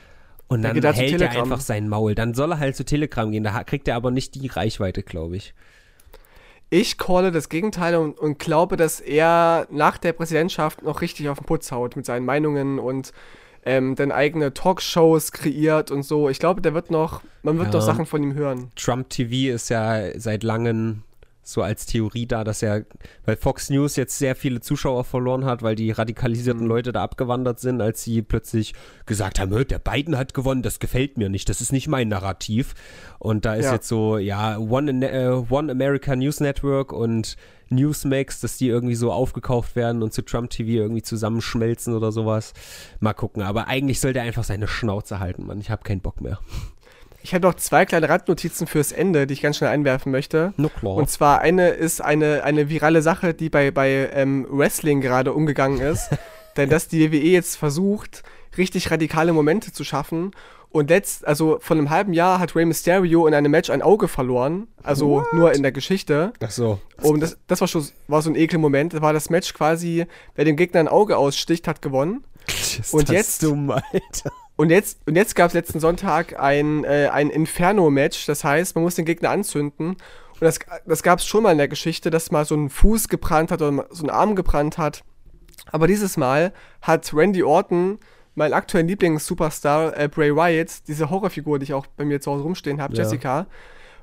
Und 0.48 0.64
dann 0.64 0.76
er 0.76 0.94
hält 0.94 1.22
er 1.22 1.32
einfach 1.32 1.62
sein 1.62 1.88
Maul. 1.88 2.14
Dann 2.14 2.34
soll 2.34 2.52
er 2.52 2.60
halt 2.60 2.76
zu 2.76 2.84
Telegram 2.84 3.32
gehen. 3.32 3.46
Da 3.46 3.64
kriegt 3.64 3.88
er 3.88 3.96
aber 3.96 4.12
nicht 4.12 4.36
die 4.36 4.48
Reichweite, 4.48 5.02
glaube 5.02 5.38
ich. 5.38 5.54
Ich 6.74 6.98
calle 6.98 7.32
das 7.34 7.50
Gegenteil 7.50 7.96
und, 7.98 8.18
und 8.18 8.40
glaube, 8.40 8.78
dass 8.78 9.02
er 9.02 9.68
nach 9.70 9.98
der 9.98 10.14
Präsidentschaft 10.14 10.84
noch 10.84 11.02
richtig 11.02 11.28
auf 11.28 11.38
den 11.40 11.46
Putz 11.46 11.70
haut 11.74 11.98
mit 11.98 12.06
seinen 12.06 12.26
Meinungen 12.26 12.80
und 12.80 13.12
ähm, 13.66 13.96
dann 13.96 14.12
eigene 14.14 14.54
Talkshows 14.54 15.34
kreiert 15.34 15.92
und 15.92 16.04
so. 16.04 16.30
Ich 16.30 16.40
glaube, 16.40 16.62
der 16.62 16.74
wird 16.74 16.90
noch, 16.90 17.22
man 17.44 17.58
wird 17.58 17.68
Ja. 17.68 17.74
noch 17.74 17.86
Sachen 17.86 18.06
von 18.06 18.24
ihm 18.24 18.36
hören. 18.36 18.72
Trump 18.78 19.10
TV 19.10 19.54
ist 19.54 19.70
ja 19.70 20.18
seit 20.18 20.44
langem 20.44 21.04
so 21.44 21.62
als 21.64 21.86
Theorie 21.88 22.28
da, 22.28 22.44
dass 22.44 22.62
er, 22.62 22.86
weil 23.26 23.36
Fox 23.36 23.70
News 23.70 23.96
jetzt 23.96 24.18
sehr 24.20 24.36
viele 24.36 24.60
Zuschauer 24.62 25.04
verloren 25.04 25.44
hat, 25.46 25.64
weil 25.64 25.76
die 25.76 25.88
Mhm. 25.88 25.94
radikalisierten 25.94 26.66
Leute 26.68 26.92
da 26.92 27.02
abgewandert 27.04 27.60
sind, 27.60 27.82
als 27.82 28.04
sie 28.04 28.22
plötzlich 28.22 28.74
gesagt 29.06 29.40
haben, 29.40 29.52
"Hö, 29.52 29.66
der 29.66 29.80
Biden 29.80 30.18
hat 30.18 30.34
gewonnen, 30.34 30.62
das 30.62 30.80
gefällt 30.80 31.18
mir 31.18 31.30
nicht, 31.30 31.50
das 31.50 31.60
ist 31.62 31.72
nicht 31.72 31.88
mein 31.88 32.10
Narrativ. 32.10 32.76
Und 33.20 33.46
da 33.46 33.56
ist 33.56 33.66
Ja. 33.66 33.74
jetzt 33.74 33.88
so, 33.88 34.18
ja, 34.18 34.58
One, 34.58 34.92
äh, 35.10 35.30
One 35.50 35.72
America 35.72 36.16
News 36.16 36.40
Network 36.40 36.94
und 36.94 37.36
Newsmax, 37.70 38.42
dass 38.42 38.58
die 38.58 38.68
irgendwie 38.68 38.96
so 38.96 39.12
aufgekauft 39.14 39.76
werden 39.76 40.04
und 40.04 40.14
zu 40.14 40.22
Trump 40.24 40.50
TV 40.50 40.70
irgendwie 40.72 41.02
zusammenschmelzen 41.02 41.96
oder 41.96 42.12
sowas. 42.12 42.54
Mal 43.00 43.14
gucken, 43.14 43.42
aber 43.44 43.68
eigentlich 43.68 44.00
sollte 44.02 44.20
er 44.20 44.26
einfach 44.26 44.44
seine 44.44 44.68
Schnauze 44.68 45.20
halten, 45.20 45.46
Mann. 45.48 45.60
Ich 45.62 45.72
habe 45.72 45.84
keinen 45.84 46.02
Bock 46.02 46.20
mehr. 46.22 46.40
Ich 47.24 47.34
habe 47.34 47.46
noch 47.48 47.54
zwei 47.56 47.86
kleine 47.86 48.10
Randnotizen 48.10 48.68
fürs 48.68 48.92
Ende, 48.92 49.28
die 49.28 49.34
ich 49.34 49.42
ganz 49.42 49.58
schnell 49.58 49.70
einwerfen 49.70 50.12
möchte. 50.12 50.54
No 50.58 50.70
klar. 50.70 50.96
Und 50.96 51.10
zwar 51.10 51.40
eine 51.42 51.70
ist 51.70 52.02
eine, 52.02 52.44
eine 52.44 52.70
virale 52.70 53.02
Sache, 53.02 53.34
die 53.34 53.50
bei, 53.50 53.72
bei 53.72 54.10
ähm, 54.14 54.48
Wrestling 54.50 55.02
gerade 55.02 55.34
umgegangen 55.34 55.80
ist. 55.82 56.10
Denn 56.58 56.70
dass 56.70 56.88
die 56.88 57.12
WWE 57.12 57.18
jetzt 57.18 57.56
versucht, 57.56 58.24
richtig 58.58 58.92
radikale 58.92 59.32
Momente 59.34 59.72
zu 59.72 59.84
schaffen. 59.84 60.32
Und 60.70 60.90
letzt, 60.90 61.28
also 61.28 61.58
vor 61.60 61.76
einem 61.78 61.90
halben 61.90 62.14
Jahr 62.14 62.40
hat 62.40 62.56
Rey 62.56 62.66
Mysterio 62.66 63.28
in 63.28 63.34
einem 63.34 63.52
Match 63.52 63.70
ein 63.70 63.82
Auge 63.82 64.08
verloren. 64.08 64.68
Also 64.84 65.24
nur 65.34 65.54
in 65.54 65.64
der 65.64 65.72
Geschichte. 65.74 66.32
Ach 66.42 66.50
so. 66.52 66.80
Und 67.02 67.20
das, 67.20 67.38
das 67.48 67.60
war 67.62 67.68
schon 67.68 67.86
war 68.08 68.22
so 68.22 68.30
ein 68.30 68.36
Ekelmoment. 68.36 68.94
Da 68.94 69.02
war 69.02 69.14
das 69.14 69.30
Match 69.30 69.54
quasi, 69.54 70.06
wer 70.36 70.46
dem 70.46 70.56
Gegner 70.56 70.80
ein 70.80 70.88
Auge 70.88 71.18
aussticht, 71.18 71.68
hat 71.68 71.82
gewonnen. 71.82 72.24
Ist 72.48 72.94
Und 72.94 73.10
das 73.10 73.16
jetzt- 73.16 73.44
dumm, 73.44 73.70
Alter. 73.70 74.32
Und 74.62 74.70
jetzt, 74.70 75.00
und 75.08 75.16
jetzt 75.16 75.36
gab 75.36 75.48
es 75.48 75.56
letzten 75.56 75.80
Sonntag 75.80 76.40
ein, 76.40 76.84
äh, 76.84 77.10
ein 77.12 77.32
Inferno-Match. 77.32 78.28
Das 78.28 78.44
heißt, 78.44 78.76
man 78.76 78.84
muss 78.84 78.94
den 78.94 79.06
Gegner 79.06 79.32
anzünden. 79.32 79.88
Und 79.88 79.98
das, 80.40 80.60
das 80.86 81.02
gab 81.02 81.18
es 81.18 81.26
schon 81.26 81.42
mal 81.42 81.52
in 81.52 81.58
der 81.58 81.68
Geschichte, 81.68 82.12
dass 82.12 82.30
mal 82.30 82.46
so 82.46 82.54
ein 82.54 82.70
Fuß 82.70 83.08
gebrannt 83.08 83.50
hat 83.50 83.64
oder 83.64 83.88
so 83.90 84.04
ein 84.06 84.12
Arm 84.12 84.36
gebrannt 84.36 84.78
hat. 84.78 85.04
Aber 85.72 85.88
dieses 85.88 86.16
Mal 86.16 86.54
hat 86.84 87.12
Randy 87.12 87.42
Orton, 87.42 87.98
mein 88.36 88.54
aktuellen 88.54 88.88
Lieblings-Superstar, 88.88 89.98
äh, 89.98 90.08
Bray 90.08 90.36
Wyatt, 90.36 90.88
diese 90.88 91.10
Horrorfigur, 91.10 91.58
die 91.58 91.64
ich 91.64 91.74
auch 91.74 91.88
bei 91.88 92.06
mir 92.06 92.22
zu 92.22 92.30
Hause 92.30 92.44
rumstehen 92.44 92.80
habe, 92.84 92.94
Ja. 92.94 93.02
Jessica, 93.02 93.48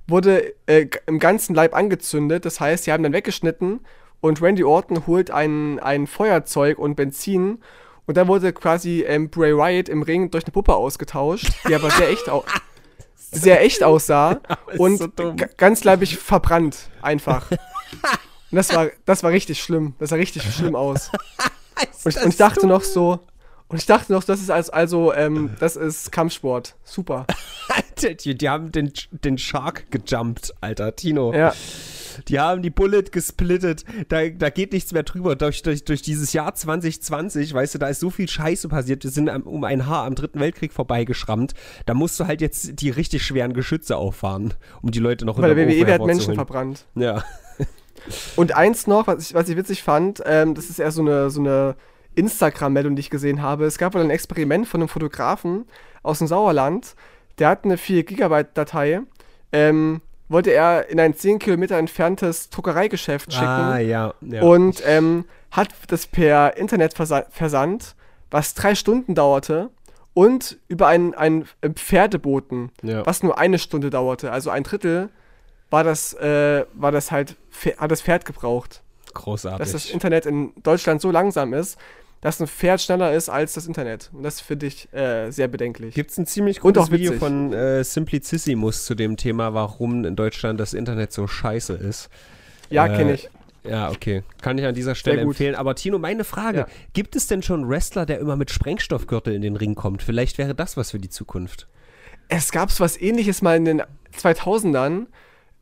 wurde 0.08 0.54
äh, 0.66 0.88
im 1.06 1.20
ganzen 1.20 1.54
Leib 1.54 1.72
angezündet. 1.72 2.44
Das 2.44 2.58
heißt, 2.58 2.82
sie 2.82 2.92
haben 2.92 3.04
dann 3.04 3.12
weggeschnitten 3.12 3.78
und 4.20 4.42
Randy 4.42 4.64
Orton 4.64 5.06
holt 5.06 5.30
ein, 5.30 5.78
ein 5.78 6.08
Feuerzeug 6.08 6.80
und 6.80 6.96
Benzin. 6.96 7.60
Und 8.08 8.16
dann 8.16 8.26
wurde 8.26 8.52
quasi 8.52 9.02
ähm, 9.06 9.28
Bray 9.30 9.54
Wyatt 9.56 9.88
im 9.88 10.02
Ring 10.02 10.30
durch 10.32 10.44
eine 10.44 10.50
Puppe 10.52 10.74
ausgetauscht, 10.74 11.50
die 11.68 11.74
aber 11.76 11.90
sehr 11.90 12.08
echt, 12.08 12.28
au 12.28 12.42
sehr 13.16 13.62
echt 13.62 13.84
aussah 13.84 14.40
und 14.78 14.96
so 14.98 15.06
dumm. 15.06 15.36
g- 15.36 15.44
ganz 15.56 15.84
leibig 15.84 16.16
verbrannt 16.18 16.88
einfach. 17.02 17.50
Und 18.50 18.56
das 18.56 18.74
war, 18.74 18.88
das 19.04 19.22
war 19.22 19.30
richtig 19.30 19.62
schlimm. 19.62 19.94
Das 19.98 20.08
sah 20.08 20.16
richtig 20.16 20.42
schlimm 20.54 20.74
aus. 20.74 21.10
Und 22.02 22.16
ich, 22.16 22.22
und 22.22 22.28
ich 22.30 22.36
dachte 22.38 22.66
noch 22.66 22.80
so, 22.82 23.20
und 23.68 23.76
ich 23.76 23.84
dachte 23.84 24.10
noch, 24.10 24.24
das 24.24 24.40
ist 24.40 24.50
als, 24.50 24.70
also, 24.70 25.12
ähm, 25.12 25.54
das 25.60 25.76
ist 25.76 26.10
Kampfsport. 26.10 26.74
Super. 26.82 27.26
Alter, 27.68 28.14
die, 28.14 28.34
die 28.38 28.48
haben 28.48 28.72
den, 28.72 28.90
den 29.10 29.36
Shark 29.36 29.90
gejumpt, 29.90 30.54
Alter, 30.62 30.96
Tino. 30.96 31.34
Ja. 31.34 31.52
Die 32.26 32.40
haben 32.40 32.62
die 32.62 32.70
Bullet 32.70 33.04
gesplittet. 33.12 33.84
Da, 34.08 34.28
da 34.28 34.50
geht 34.50 34.72
nichts 34.72 34.92
mehr 34.92 35.04
drüber. 35.04 35.36
Durch, 35.36 35.62
durch, 35.62 35.84
durch 35.84 36.02
dieses 36.02 36.32
Jahr 36.32 36.54
2020, 36.54 37.54
weißt 37.54 37.74
du, 37.74 37.78
da 37.78 37.88
ist 37.88 38.00
so 38.00 38.10
viel 38.10 38.28
Scheiße 38.28 38.68
passiert. 38.68 39.04
Wir 39.04 39.10
sind 39.10 39.28
am, 39.28 39.42
um 39.42 39.64
ein 39.64 39.86
Haar 39.86 40.04
am 40.04 40.14
Dritten 40.14 40.40
Weltkrieg 40.40 40.72
vorbeigeschrammt. 40.72 41.54
Da 41.86 41.94
musst 41.94 42.18
du 42.18 42.26
halt 42.26 42.40
jetzt 42.40 42.80
die 42.80 42.90
richtig 42.90 43.24
schweren 43.24 43.52
Geschütze 43.52 43.96
auffahren, 43.96 44.54
um 44.82 44.90
die 44.90 44.98
Leute 44.98 45.24
noch 45.24 45.38
Bei 45.38 45.52
der 45.52 45.68
WWE 45.68 45.86
werden 45.86 46.06
Menschen 46.06 46.34
verbrannt. 46.34 46.86
Ja. 46.94 47.24
Und 48.36 48.56
eins 48.56 48.86
noch, 48.86 49.06
was 49.06 49.30
ich, 49.30 49.34
was 49.34 49.48
ich 49.48 49.56
witzig 49.56 49.82
fand, 49.82 50.22
ähm, 50.24 50.54
das 50.54 50.70
ist 50.70 50.78
eher 50.78 50.92
so 50.92 51.02
eine, 51.02 51.30
so 51.30 51.40
eine 51.40 51.76
Instagram-Meldung, 52.14 52.96
die 52.96 53.00
ich 53.00 53.10
gesehen 53.10 53.42
habe. 53.42 53.64
Es 53.64 53.78
gab 53.78 53.94
wohl 53.94 54.00
ein 54.00 54.10
Experiment 54.10 54.66
von 54.66 54.80
einem 54.80 54.88
Fotografen 54.88 55.66
aus 56.02 56.18
dem 56.18 56.26
Sauerland. 56.26 56.94
Der 57.38 57.48
hat 57.48 57.64
eine 57.64 57.76
4-Gigabyte-Datei. 57.76 59.02
Ähm, 59.52 60.00
wollte 60.28 60.50
er 60.52 60.88
in 60.88 61.00
ein 61.00 61.14
10 61.14 61.38
Kilometer 61.38 61.76
entferntes 61.76 62.50
Druckereigeschäft 62.50 63.32
schicken. 63.32 63.46
Ah, 63.46 63.78
ja. 63.78 64.14
ja. 64.20 64.42
und 64.42 64.82
ähm, 64.86 65.24
hat 65.50 65.68
das 65.88 66.06
per 66.06 66.56
Internet 66.56 66.94
versa 66.94 67.24
versandt, 67.30 67.94
was 68.30 68.54
drei 68.54 68.74
Stunden 68.74 69.14
dauerte 69.14 69.70
und 70.14 70.58
über 70.68 70.86
einen, 70.88 71.14
einen 71.14 71.46
Pferdeboten, 71.74 72.70
Ja. 72.82 73.06
was 73.06 73.22
nur 73.22 73.38
eine 73.38 73.58
Stunde 73.58 73.90
dauerte, 73.90 74.30
also 74.32 74.50
ein 74.50 74.64
Drittel, 74.64 75.08
war 75.70 75.84
das, 75.84 76.14
äh, 76.14 76.64
war 76.74 76.92
das 76.92 77.10
halt, 77.10 77.36
hat 77.78 77.90
das 77.90 78.02
Pferd 78.02 78.24
gebraucht. 78.24 78.82
Großartig. 79.14 79.58
Dass 79.58 79.72
das 79.72 79.90
Internet 79.90 80.26
in 80.26 80.52
Deutschland 80.62 81.00
so 81.00 81.10
langsam 81.10 81.54
ist, 81.54 81.78
dass 82.20 82.40
ein 82.40 82.46
Pferd 82.46 82.80
schneller 82.80 83.12
ist 83.12 83.28
als 83.28 83.52
das 83.52 83.66
Internet. 83.66 84.10
Und 84.12 84.22
das 84.22 84.40
finde 84.40 84.66
ich 84.66 84.92
äh, 84.92 85.30
sehr 85.30 85.48
bedenklich. 85.48 85.94
Gibt 85.94 86.10
es 86.10 86.18
ein 86.18 86.26
ziemlich 86.26 86.60
gutes 86.60 86.90
Video 86.90 87.12
von 87.12 87.52
äh, 87.52 87.84
Simplicissimus 87.84 88.84
zu 88.84 88.94
dem 88.94 89.16
Thema, 89.16 89.54
warum 89.54 90.04
in 90.04 90.16
Deutschland 90.16 90.58
das 90.58 90.74
Internet 90.74 91.12
so 91.12 91.26
scheiße 91.26 91.74
ist. 91.74 92.08
ja, 92.70 92.86
äh, 92.86 92.96
kenne 92.96 93.12
ich. 93.14 93.30
Ja, 93.64 93.90
okay. 93.90 94.22
Kann 94.40 94.56
ich 94.58 94.64
an 94.64 94.74
dieser 94.74 94.94
Stelle 94.94 95.20
empfehlen. 95.20 95.54
Aber 95.54 95.74
Tino, 95.74 95.98
meine 95.98 96.24
Frage: 96.24 96.58
Ja. 96.60 96.66
Gibt 96.92 97.16
es 97.16 97.26
denn 97.26 97.42
schon 97.42 97.62
einen 97.62 97.70
Wrestler, 97.70 98.06
der 98.06 98.18
immer 98.18 98.36
mit 98.36 98.50
Sprengstoffgürtel 98.50 99.34
in 99.34 99.42
den 99.42 99.56
Ring 99.56 99.74
kommt? 99.74 100.02
Vielleicht 100.02 100.38
wäre 100.38 100.54
das 100.54 100.76
was 100.76 100.92
für 100.92 100.98
die 100.98 101.10
Zukunft. 101.10 101.68
Es 102.28 102.50
gab 102.50 102.70
so 102.70 102.84
was 102.84 103.00
ähnliches 103.00 103.42
mal 103.42 103.56
in 103.56 103.64
den 103.64 103.82
2000ern. 104.16 105.06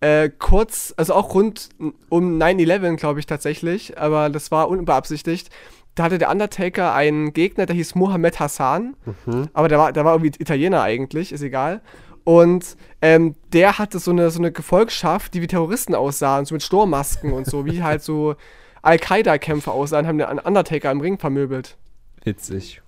Äh, 0.00 0.30
kurz, 0.38 0.92
also 0.96 1.14
auch 1.14 1.32
rund 1.34 1.70
um 2.11 2.38
9-11, 2.38 2.96
glaube 2.96 3.18
ich 3.18 3.26
tatsächlich, 3.26 3.98
aber 3.98 4.28
das 4.28 4.50
war 4.50 4.68
unbeabsichtigt. 4.68 5.48
Da 5.97 6.05
hatte 6.05 6.18
der 6.18 6.30
Undertaker 6.30 6.94
einen 6.94 7.32
Gegner, 7.32 7.66
der 7.66 7.74
hieß 7.74 7.97
Mohammed 7.97 8.38
Hassan, 8.38 8.94
aber 9.55 9.68
der 9.68 9.78
war, 9.78 9.92
der 9.92 10.05
war 10.05 10.14
irgendwie 10.14 10.40
Italiener 10.40 10.82
eigentlich, 10.82 11.32
ist 11.32 11.42
egal. 11.42 11.80
Und 12.22 12.76
ähm, 13.03 13.34
der 13.53 13.78
hatte 13.78 13.99
so 13.99 14.11
eine, 14.11 14.30
so 14.30 14.38
eine 14.38 14.53
Gefolgschaft, 14.53 15.32
die 15.34 15.42
wie 15.42 15.47
Terroristen 15.47 15.94
aussahen, 15.94 16.44
so 16.44 16.55
mit 16.55 16.62
Sturmmasken 16.62 17.32
und 17.32 17.47
so, 17.47 17.64
wie 17.66 17.82
halt 17.82 18.03
so 18.03 18.36
Al-Qaida-Kämpfer 18.82 19.72
aussahen, 19.72 20.07
haben 20.07 20.18
den 20.18 20.38
Undertaker 20.38 20.90
im 20.90 21.01
Ring 21.01 21.18
vermöbelt. 21.18 21.76
Witzig. 22.24 22.82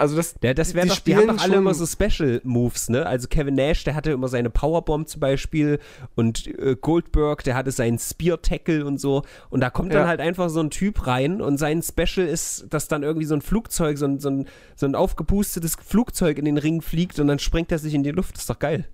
Also 0.00 0.16
das, 0.16 0.34
Der, 0.34 0.54
das 0.54 0.72
wäre 0.74 0.86
Die 0.86 0.90
doch, 0.90 0.98
die 1.00 1.14
haben 1.14 1.28
doch 1.28 1.42
alle 1.42 1.56
immer 1.56 1.74
so 1.74 1.84
Special 1.86 2.40
Moves, 2.42 2.88
ne? 2.88 3.04
Also 3.06 3.28
Kevin 3.28 3.54
Nash, 3.54 3.84
der 3.84 3.94
hatte 3.94 4.10
immer 4.12 4.28
seine 4.28 4.48
Powerbomb 4.48 5.06
zum 5.08 5.20
Beispiel 5.20 5.78
und 6.14 6.46
äh, 6.46 6.74
Goldberg, 6.80 7.44
der 7.44 7.54
hatte 7.54 7.70
seinen 7.70 7.98
Spear 7.98 8.40
Tackle 8.40 8.86
und 8.86 8.98
so. 8.98 9.22
Und 9.50 9.60
da 9.60 9.68
kommt 9.68 9.92
dann 9.92 10.02
Ja. 10.02 10.08
halt 10.08 10.20
einfach 10.20 10.48
so 10.48 10.60
ein 10.60 10.70
Typ 10.70 11.06
rein 11.06 11.42
und 11.42 11.58
sein 11.58 11.82
Special 11.82 12.26
ist, 12.26 12.66
dass 12.70 12.88
dann 12.88 13.02
irgendwie 13.02 13.26
so 13.26 13.34
ein 13.34 13.42
Flugzeug, 13.42 13.98
so 13.98 14.06
ein, 14.06 14.18
so 14.20 14.30
ein, 14.30 14.48
so 14.74 14.86
ein 14.86 14.94
aufgepustetes 14.94 15.76
Flugzeug 15.84 16.38
in 16.38 16.46
den 16.46 16.56
Ring 16.56 16.80
fliegt 16.80 17.18
und 17.20 17.26
dann 17.28 17.38
sprengt 17.38 17.70
er 17.70 17.78
sich 17.78 17.92
in 17.94 18.02
die 18.02 18.10
Luft. 18.12 18.34
Das 18.36 18.42
ist 18.44 18.50
doch 18.50 18.58
geil. 18.58 18.86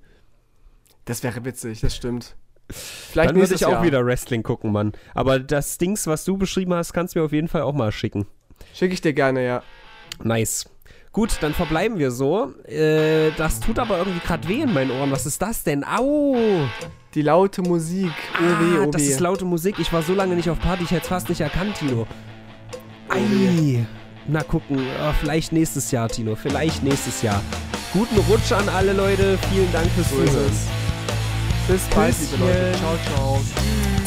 das 1.04 1.22
wäre 1.22 1.44
witzig, 1.44 1.80
das 1.82 1.94
stimmt. 1.94 2.34
Vielleicht 2.68 3.30
dann 3.30 3.36
würde 3.36 3.54
ich 3.54 3.64
auch 3.64 3.70
Jahr. 3.70 3.84
wieder 3.84 4.04
Wrestling 4.04 4.42
gucken, 4.42 4.72
Mann. 4.72 4.92
Aber 5.14 5.38
das 5.38 5.78
Dings, 5.78 6.08
was 6.08 6.24
du 6.24 6.36
beschrieben 6.36 6.74
hast, 6.74 6.92
kannst 6.92 7.14
du 7.14 7.20
mir 7.20 7.24
auf 7.26 7.32
jeden 7.32 7.46
Fall 7.46 7.62
auch 7.62 7.74
mal 7.74 7.92
schicken. 7.92 8.26
Schicke 8.74 8.94
ich 8.94 9.00
dir 9.00 9.12
gerne, 9.12 9.44
ja. 9.46 9.62
Nice. 10.24 10.68
Gut, 11.16 11.38
dann 11.40 11.54
verbleiben 11.54 11.98
wir 11.98 12.10
so. 12.10 12.52
Äh, 12.68 13.30
das 13.38 13.58
tut 13.60 13.78
aber 13.78 13.96
irgendwie 13.96 14.20
gerade 14.20 14.46
weh 14.48 14.60
in 14.60 14.74
meinen 14.74 14.90
Ohren. 14.90 15.10
Was 15.10 15.24
ist 15.24 15.40
das 15.40 15.62
denn? 15.62 15.82
Au! 15.82 16.36
Die 17.14 17.22
laute 17.22 17.62
Musik. 17.62 18.12
Oh 18.38 18.42
weh, 18.42 18.78
Ah, 18.80 18.84
oh 18.86 18.90
das 18.90 19.00
weh. 19.00 19.06
ist 19.06 19.20
laute 19.20 19.46
Musik. 19.46 19.76
Ich 19.78 19.90
war 19.94 20.02
so 20.02 20.12
lange 20.12 20.34
nicht 20.34 20.50
auf 20.50 20.60
Party, 20.60 20.84
ich 20.84 20.90
hätte 20.90 21.04
es 21.04 21.08
fast 21.08 21.30
nicht 21.30 21.40
erkannt, 21.40 21.74
Tino. 21.78 22.06
Ei. 23.08 23.86
Na 24.28 24.42
gucken, 24.42 24.76
äh, 24.76 25.12
vielleicht 25.18 25.52
nächstes 25.52 25.90
Jahr, 25.90 26.10
Tino. 26.10 26.36
Vielleicht 26.36 26.82
nächstes 26.82 27.22
Jahr. 27.22 27.40
Guten 27.94 28.18
Rutsch 28.30 28.52
an 28.52 28.68
alle 28.68 28.92
Leute. 28.92 29.38
Vielen 29.50 29.72
Dank 29.72 29.86
fürs 29.92 30.10
Zuhören. 30.10 30.52
Bis 31.66 31.82
bald, 31.94 32.14
liebe. 32.30 32.44
Leute. 32.44 32.72
Ciao, 32.78 32.98
ciao. 33.16 34.05